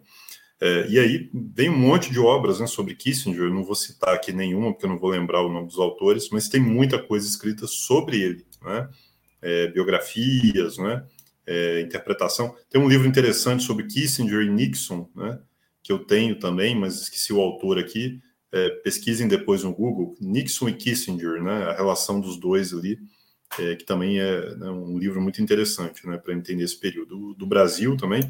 É, 0.65 0.87
e 0.89 0.97
aí 0.97 1.29
vem 1.35 1.69
um 1.69 1.77
monte 1.77 2.09
de 2.13 2.21
obras 2.21 2.61
né, 2.61 2.69
sobre 2.69 2.95
Kissinger, 2.95 3.47
eu 3.47 3.53
não 3.53 3.65
vou 3.65 3.75
citar 3.75 4.15
aqui 4.15 4.33
nenhuma, 4.33 4.71
porque 4.73 4.87
eu 4.87 4.91
não 4.91 4.99
vou 4.99 5.11
lembrar 5.11 5.43
o 5.43 5.53
nome 5.53 5.67
dos 5.67 5.77
autores, 5.77 6.29
mas 6.31 6.49
tem 6.49 6.61
muita 6.61 7.03
coisa 7.03 7.27
escrita 7.27 7.67
sobre 7.67 8.23
ele, 8.23 8.47
né? 8.63 8.89
É, 9.43 9.67
biografias, 9.67 10.79
né? 10.79 11.05
É, 11.45 11.81
interpretação. 11.81 12.55
Tem 12.71 12.81
um 12.81 12.89
livro 12.89 13.09
interessante 13.09 13.65
sobre 13.65 13.89
Kissinger 13.89 14.43
e 14.43 14.51
Nixon, 14.51 15.11
né? 15.17 15.41
Que 15.83 15.93
eu 15.93 15.99
tenho 15.99 16.39
também, 16.39 16.79
mas 16.79 17.03
esqueci 17.03 17.33
o 17.33 17.41
autor 17.41 17.79
aqui. 17.79 18.21
É, 18.53 18.69
pesquisem 18.69 19.27
depois 19.27 19.65
no 19.65 19.73
Google, 19.73 20.15
Nixon 20.21 20.69
e 20.69 20.75
Kissinger, 20.75 21.43
né, 21.43 21.65
a 21.65 21.73
relação 21.73 22.21
dos 22.21 22.37
dois 22.37 22.75
ali, 22.75 22.99
é, 23.59 23.77
que 23.77 23.85
também 23.85 24.21
é 24.21 24.55
né, 24.57 24.69
um 24.69 24.99
livro 24.99 25.23
muito 25.23 25.43
interessante 25.43 26.07
né, 26.07 26.19
para 26.19 26.35
entender 26.35 26.63
esse 26.63 26.79
período. 26.79 27.35
Do, 27.35 27.47
Brasil 27.47 27.97
também. 27.97 28.23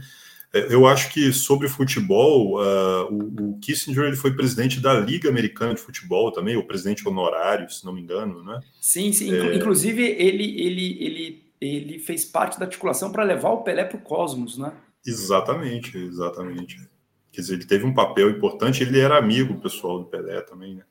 É, 0.52 0.72
eu 0.72 0.86
acho 0.86 1.12
que 1.12 1.32
sobre 1.32 1.68
futebol, 1.68 2.60
uh, 2.60 3.12
o, 3.12 3.50
o, 3.50 3.58
Kissinger 3.58 4.04
ele 4.04 4.16
foi 4.16 4.34
presidente 4.34 4.80
da 4.80 4.94
Liga 4.94 5.28
Americana 5.28 5.74
de 5.74 5.80
Futebol 5.80 6.30
também, 6.30 6.56
o 6.56 6.66
presidente 6.66 7.06
honorário, 7.08 7.68
se 7.70 7.84
não 7.84 7.92
me 7.92 8.00
engano, 8.00 8.44
né? 8.44 8.60
Sim, 8.80 9.12
sim. 9.12 9.34
É. 9.34 9.56
Inclusive, 9.56 10.02
ele, 10.02 10.60
ele, 10.60 11.04
ele, 11.04 11.42
ele 11.60 11.98
fez 11.98 12.24
parte 12.24 12.58
da 12.58 12.66
articulação 12.66 13.10
para 13.10 13.24
levar 13.24 13.50
o 13.50 13.62
Pelé 13.62 13.84
para 13.84 13.96
o 13.96 14.02
Cosmos, 14.02 14.58
né? 14.58 14.72
Exatamente, 15.04 15.96
exatamente. 15.98 16.91
Quer 17.32 17.40
dizer, 17.40 17.54
ele 17.54 17.64
teve 17.64 17.84
um 17.84 17.94
papel 17.94 18.30
importante, 18.30 18.82
ele 18.82 19.00
era 19.00 19.16
amigo 19.16 19.60
pessoal 19.60 19.98
do 19.98 20.04
Pelé 20.04 20.40
também, 20.42 20.76
né? 20.76 20.84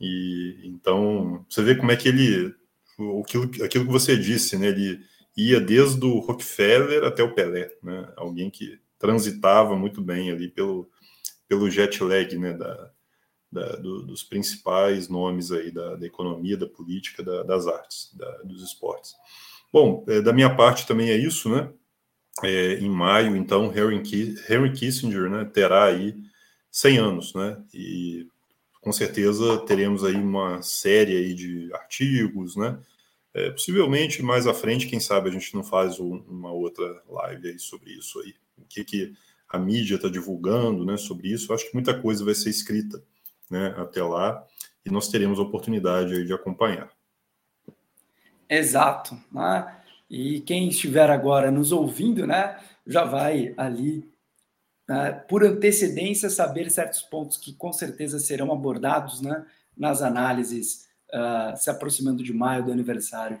E 0.00 0.60
então, 0.64 1.44
você 1.48 1.62
vê 1.62 1.74
como 1.74 1.90
é 1.90 1.96
que 1.96 2.08
ele 2.08 2.54
aquilo, 3.22 3.44
aquilo 3.62 3.84
que 3.84 3.92
você 3.92 4.16
disse, 4.16 4.56
né? 4.56 4.68
Ele 4.68 5.00
ia 5.36 5.60
desde 5.60 6.04
o 6.04 6.18
Rockefeller 6.18 7.04
até 7.04 7.22
o 7.22 7.34
Pelé, 7.34 7.70
né? 7.82 8.10
Alguém 8.16 8.50
que 8.50 8.80
transitava 8.98 9.76
muito 9.76 10.00
bem 10.00 10.30
ali 10.30 10.48
pelo, 10.48 10.90
pelo 11.46 11.70
jet 11.70 12.02
lag, 12.02 12.38
né? 12.38 12.54
Da, 12.54 12.90
da 13.52 13.76
do, 13.76 14.02
dos 14.02 14.24
principais 14.24 15.08
nomes 15.08 15.52
aí 15.52 15.70
da, 15.70 15.96
da 15.96 16.06
economia, 16.06 16.56
da 16.56 16.66
política, 16.66 17.22
da, 17.22 17.42
das 17.42 17.66
artes, 17.66 18.14
dos 18.44 18.62
esportes. 18.62 19.14
Bom, 19.72 20.04
é, 20.08 20.20
da 20.22 20.32
minha 20.32 20.54
parte 20.54 20.86
também 20.86 21.10
é 21.10 21.16
isso, 21.16 21.50
né? 21.50 21.70
É, 22.42 22.74
em 22.74 22.88
maio, 22.88 23.36
então, 23.36 23.72
Henry, 23.74 24.72
Kissinger 24.72 25.30
né, 25.30 25.44
terá 25.44 25.84
aí 25.84 26.16
100 26.70 26.98
anos, 26.98 27.34
né? 27.34 27.56
E 27.72 28.28
com 28.80 28.92
certeza 28.92 29.58
teremos 29.66 30.04
aí 30.04 30.14
uma 30.14 30.62
série 30.62 31.16
aí 31.16 31.34
de 31.34 31.72
artigos, 31.72 32.56
né? 32.56 32.78
É, 33.34 33.50
possivelmente 33.50 34.22
mais 34.22 34.46
à 34.46 34.54
frente, 34.54 34.86
quem 34.86 35.00
sabe 35.00 35.28
a 35.28 35.32
gente 35.32 35.54
não 35.54 35.64
faz 35.64 35.98
um, 35.98 36.22
uma 36.28 36.52
outra 36.52 37.02
live 37.08 37.48
aí 37.48 37.58
sobre 37.58 37.92
isso 37.92 38.20
aí. 38.20 38.34
O 38.58 38.64
que, 38.68 38.84
que 38.84 39.14
a 39.48 39.58
mídia 39.58 39.96
está 39.96 40.08
divulgando, 40.08 40.84
né? 40.84 40.96
Sobre 40.96 41.28
isso, 41.28 41.52
acho 41.52 41.66
que 41.66 41.74
muita 41.74 41.98
coisa 41.98 42.24
vai 42.24 42.34
ser 42.34 42.50
escrita, 42.50 43.02
né? 43.50 43.74
Até 43.78 44.02
lá 44.02 44.46
e 44.86 44.90
nós 44.90 45.08
teremos 45.08 45.38
a 45.40 45.42
oportunidade 45.42 46.14
aí 46.14 46.24
de 46.24 46.32
acompanhar. 46.32 46.88
Exato, 48.48 49.18
né? 49.32 49.80
E 50.08 50.40
quem 50.40 50.68
estiver 50.68 51.10
agora 51.10 51.50
nos 51.50 51.72
ouvindo, 51.72 52.26
né, 52.26 52.58
já 52.86 53.04
vai 53.04 53.52
ali, 53.56 54.08
né, 54.88 55.12
por 55.28 55.44
antecedência, 55.44 56.30
saber 56.30 56.70
certos 56.70 57.02
pontos 57.02 57.36
que 57.36 57.52
com 57.52 57.72
certeza 57.72 58.18
serão 58.18 58.52
abordados 58.52 59.20
né, 59.20 59.44
nas 59.76 60.02
análises, 60.02 60.88
uh, 61.12 61.56
se 61.56 61.68
aproximando 61.68 62.22
de 62.22 62.32
maio 62.32 62.64
do 62.64 62.72
aniversário 62.72 63.40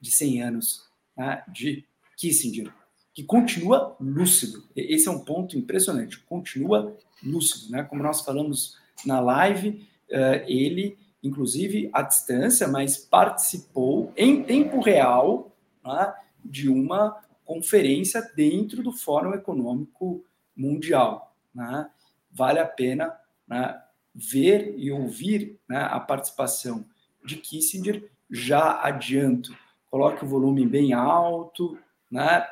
de 0.00 0.10
100 0.10 0.42
anos 0.42 0.84
né, 1.16 1.42
de 1.48 1.84
Kissinger, 2.16 2.72
que 3.12 3.22
continua 3.22 3.94
lúcido. 4.00 4.64
Esse 4.74 5.08
é 5.08 5.10
um 5.10 5.18
ponto 5.18 5.56
impressionante, 5.56 6.18
continua 6.20 6.96
lúcido. 7.22 7.70
Né? 7.70 7.82
Como 7.82 8.02
nós 8.02 8.22
falamos 8.22 8.78
na 9.04 9.20
live, 9.20 9.86
uh, 10.10 10.44
ele, 10.46 10.96
inclusive 11.22 11.90
à 11.92 12.00
distância, 12.00 12.66
mas 12.66 12.96
participou 12.96 14.12
em 14.16 14.42
tempo 14.42 14.80
real 14.80 15.52
né, 15.86 16.14
de 16.44 16.68
uma 16.68 17.22
conferência 17.44 18.20
dentro 18.34 18.82
do 18.82 18.92
Fórum 18.92 19.32
Econômico 19.32 20.24
Mundial. 20.56 21.34
Né? 21.54 21.88
Vale 22.30 22.58
a 22.58 22.66
pena 22.66 23.16
né, 23.46 23.80
ver 24.14 24.74
e 24.76 24.90
ouvir 24.90 25.58
né, 25.68 25.78
a 25.78 26.00
participação 26.00 26.84
de 27.24 27.36
Kissinger. 27.36 28.10
Já 28.28 28.82
adianto, 28.82 29.56
coloque 29.88 30.24
o 30.24 30.28
volume 30.28 30.66
bem 30.66 30.92
alto, 30.92 31.78
né, 32.10 32.44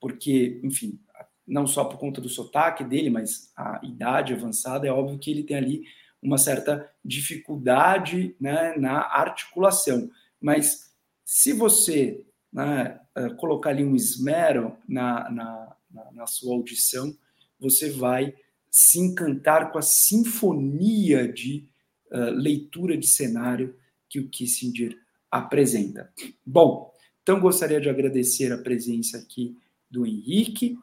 porque, 0.00 0.60
enfim, 0.62 0.98
não 1.46 1.66
só 1.66 1.84
por 1.84 1.98
conta 1.98 2.20
do 2.20 2.28
sotaque 2.28 2.84
dele, 2.84 3.10
mas 3.10 3.52
a 3.56 3.80
idade 3.82 4.32
avançada, 4.34 4.86
é 4.86 4.92
óbvio 4.92 5.18
que 5.18 5.30
ele 5.30 5.42
tem 5.42 5.56
ali 5.56 5.84
uma 6.22 6.38
certa 6.38 6.88
dificuldade 7.04 8.36
né, 8.40 8.74
na 8.76 9.00
articulação. 9.00 10.10
Mas 10.40 10.92
se 11.24 11.52
você 11.52 12.24
né, 12.52 13.00
uh, 13.16 13.34
colocar 13.36 13.70
ali 13.70 13.84
um 13.84 13.94
esmero 13.94 14.76
na, 14.88 15.30
na, 15.30 15.76
na, 15.90 16.12
na 16.12 16.26
sua 16.26 16.54
audição, 16.54 17.16
você 17.58 17.90
vai 17.90 18.34
se 18.70 18.98
encantar 18.98 19.72
com 19.72 19.78
a 19.78 19.82
sinfonia 19.82 21.30
de 21.30 21.66
uh, 22.10 22.30
leitura 22.30 22.96
de 22.96 23.06
cenário 23.06 23.74
que 24.08 24.18
o 24.18 24.28
Kissinger 24.28 24.96
apresenta. 25.30 26.10
Bom, 26.44 26.92
então 27.22 27.40
gostaria 27.40 27.80
de 27.80 27.88
agradecer 27.88 28.52
a 28.52 28.58
presença 28.58 29.18
aqui 29.18 29.56
do 29.90 30.06
Henrique 30.06 30.78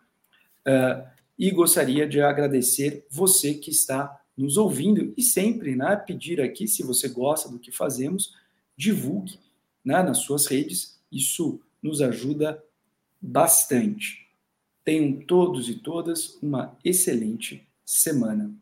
uh, 0.68 1.08
e 1.38 1.52
gostaria 1.52 2.08
de 2.08 2.22
agradecer 2.22 3.06
você 3.10 3.54
que 3.54 3.72
está 3.72 4.22
nos 4.38 4.58
ouvindo 4.58 5.14
e 5.18 5.24
sempre 5.24 5.76
né, 5.76 5.96
pedir 5.96 6.42
aqui, 6.42 6.68
se 6.68 6.84
você 6.84 7.08
gosta 7.08 7.50
do 7.50 7.60
que 7.60 7.72
fazemos, 7.72 8.34
divulgue 8.78 9.40
né, 9.84 10.04
nas 10.04 10.20
suas 10.20 10.48
redes 10.48 10.95
isso 11.12 11.60
nos 11.82 12.02
ajuda 12.02 12.64
bastante. 13.22 14.28
Tenham 14.84 15.14
todos 15.14 15.70
e 15.70 15.76
todas 15.76 16.38
uma 16.42 16.78
excelente 16.84 17.68
semana. 17.84 18.54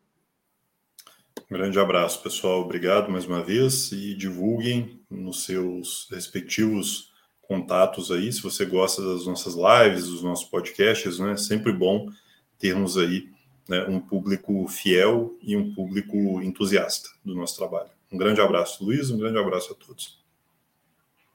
Um 1.50 1.54
grande 1.54 1.80
abraço, 1.80 2.22
pessoal. 2.24 2.62
Obrigado 2.62 3.12
mais 3.12 3.26
uma 3.26 3.44
vez 3.44 3.91
e 3.91 4.16
divulguem 4.16 5.00
nos 5.10 5.44
seus 5.46 6.08
respectivos 6.10 7.12
contatos 7.41 8.10
aí, 8.10 8.32
se 8.32 8.41
você 8.41 8.66
gosta 8.66 9.02
das 9.02 9.28
nossas 9.28 9.54
lives, 9.54 10.08
dos 10.08 10.24
nossos 10.24 10.50
podcasts, 10.50 11.20
né? 11.20 11.34
É 11.34 11.38
sempre 11.38 11.72
bom 11.72 12.10
termos 12.58 12.98
aí 12.98 13.30
né, 13.68 13.86
um 13.86 14.00
público 14.00 14.68
fiel 14.68 15.38
e 15.41 15.56
um 15.56 15.74
público 15.74 16.41
entusiasta 16.41 17.10
do 17.24 17.36
nosso 17.36 17.58
trabalho. 17.58 17.89
Um 18.12 18.18
grande 18.18 18.41
abraço, 18.41 18.84
Luiz, 18.84 19.12
um 19.12 19.18
grande 19.18 19.38
abraço 19.38 19.74
a 19.74 19.76
todos. 19.76 20.22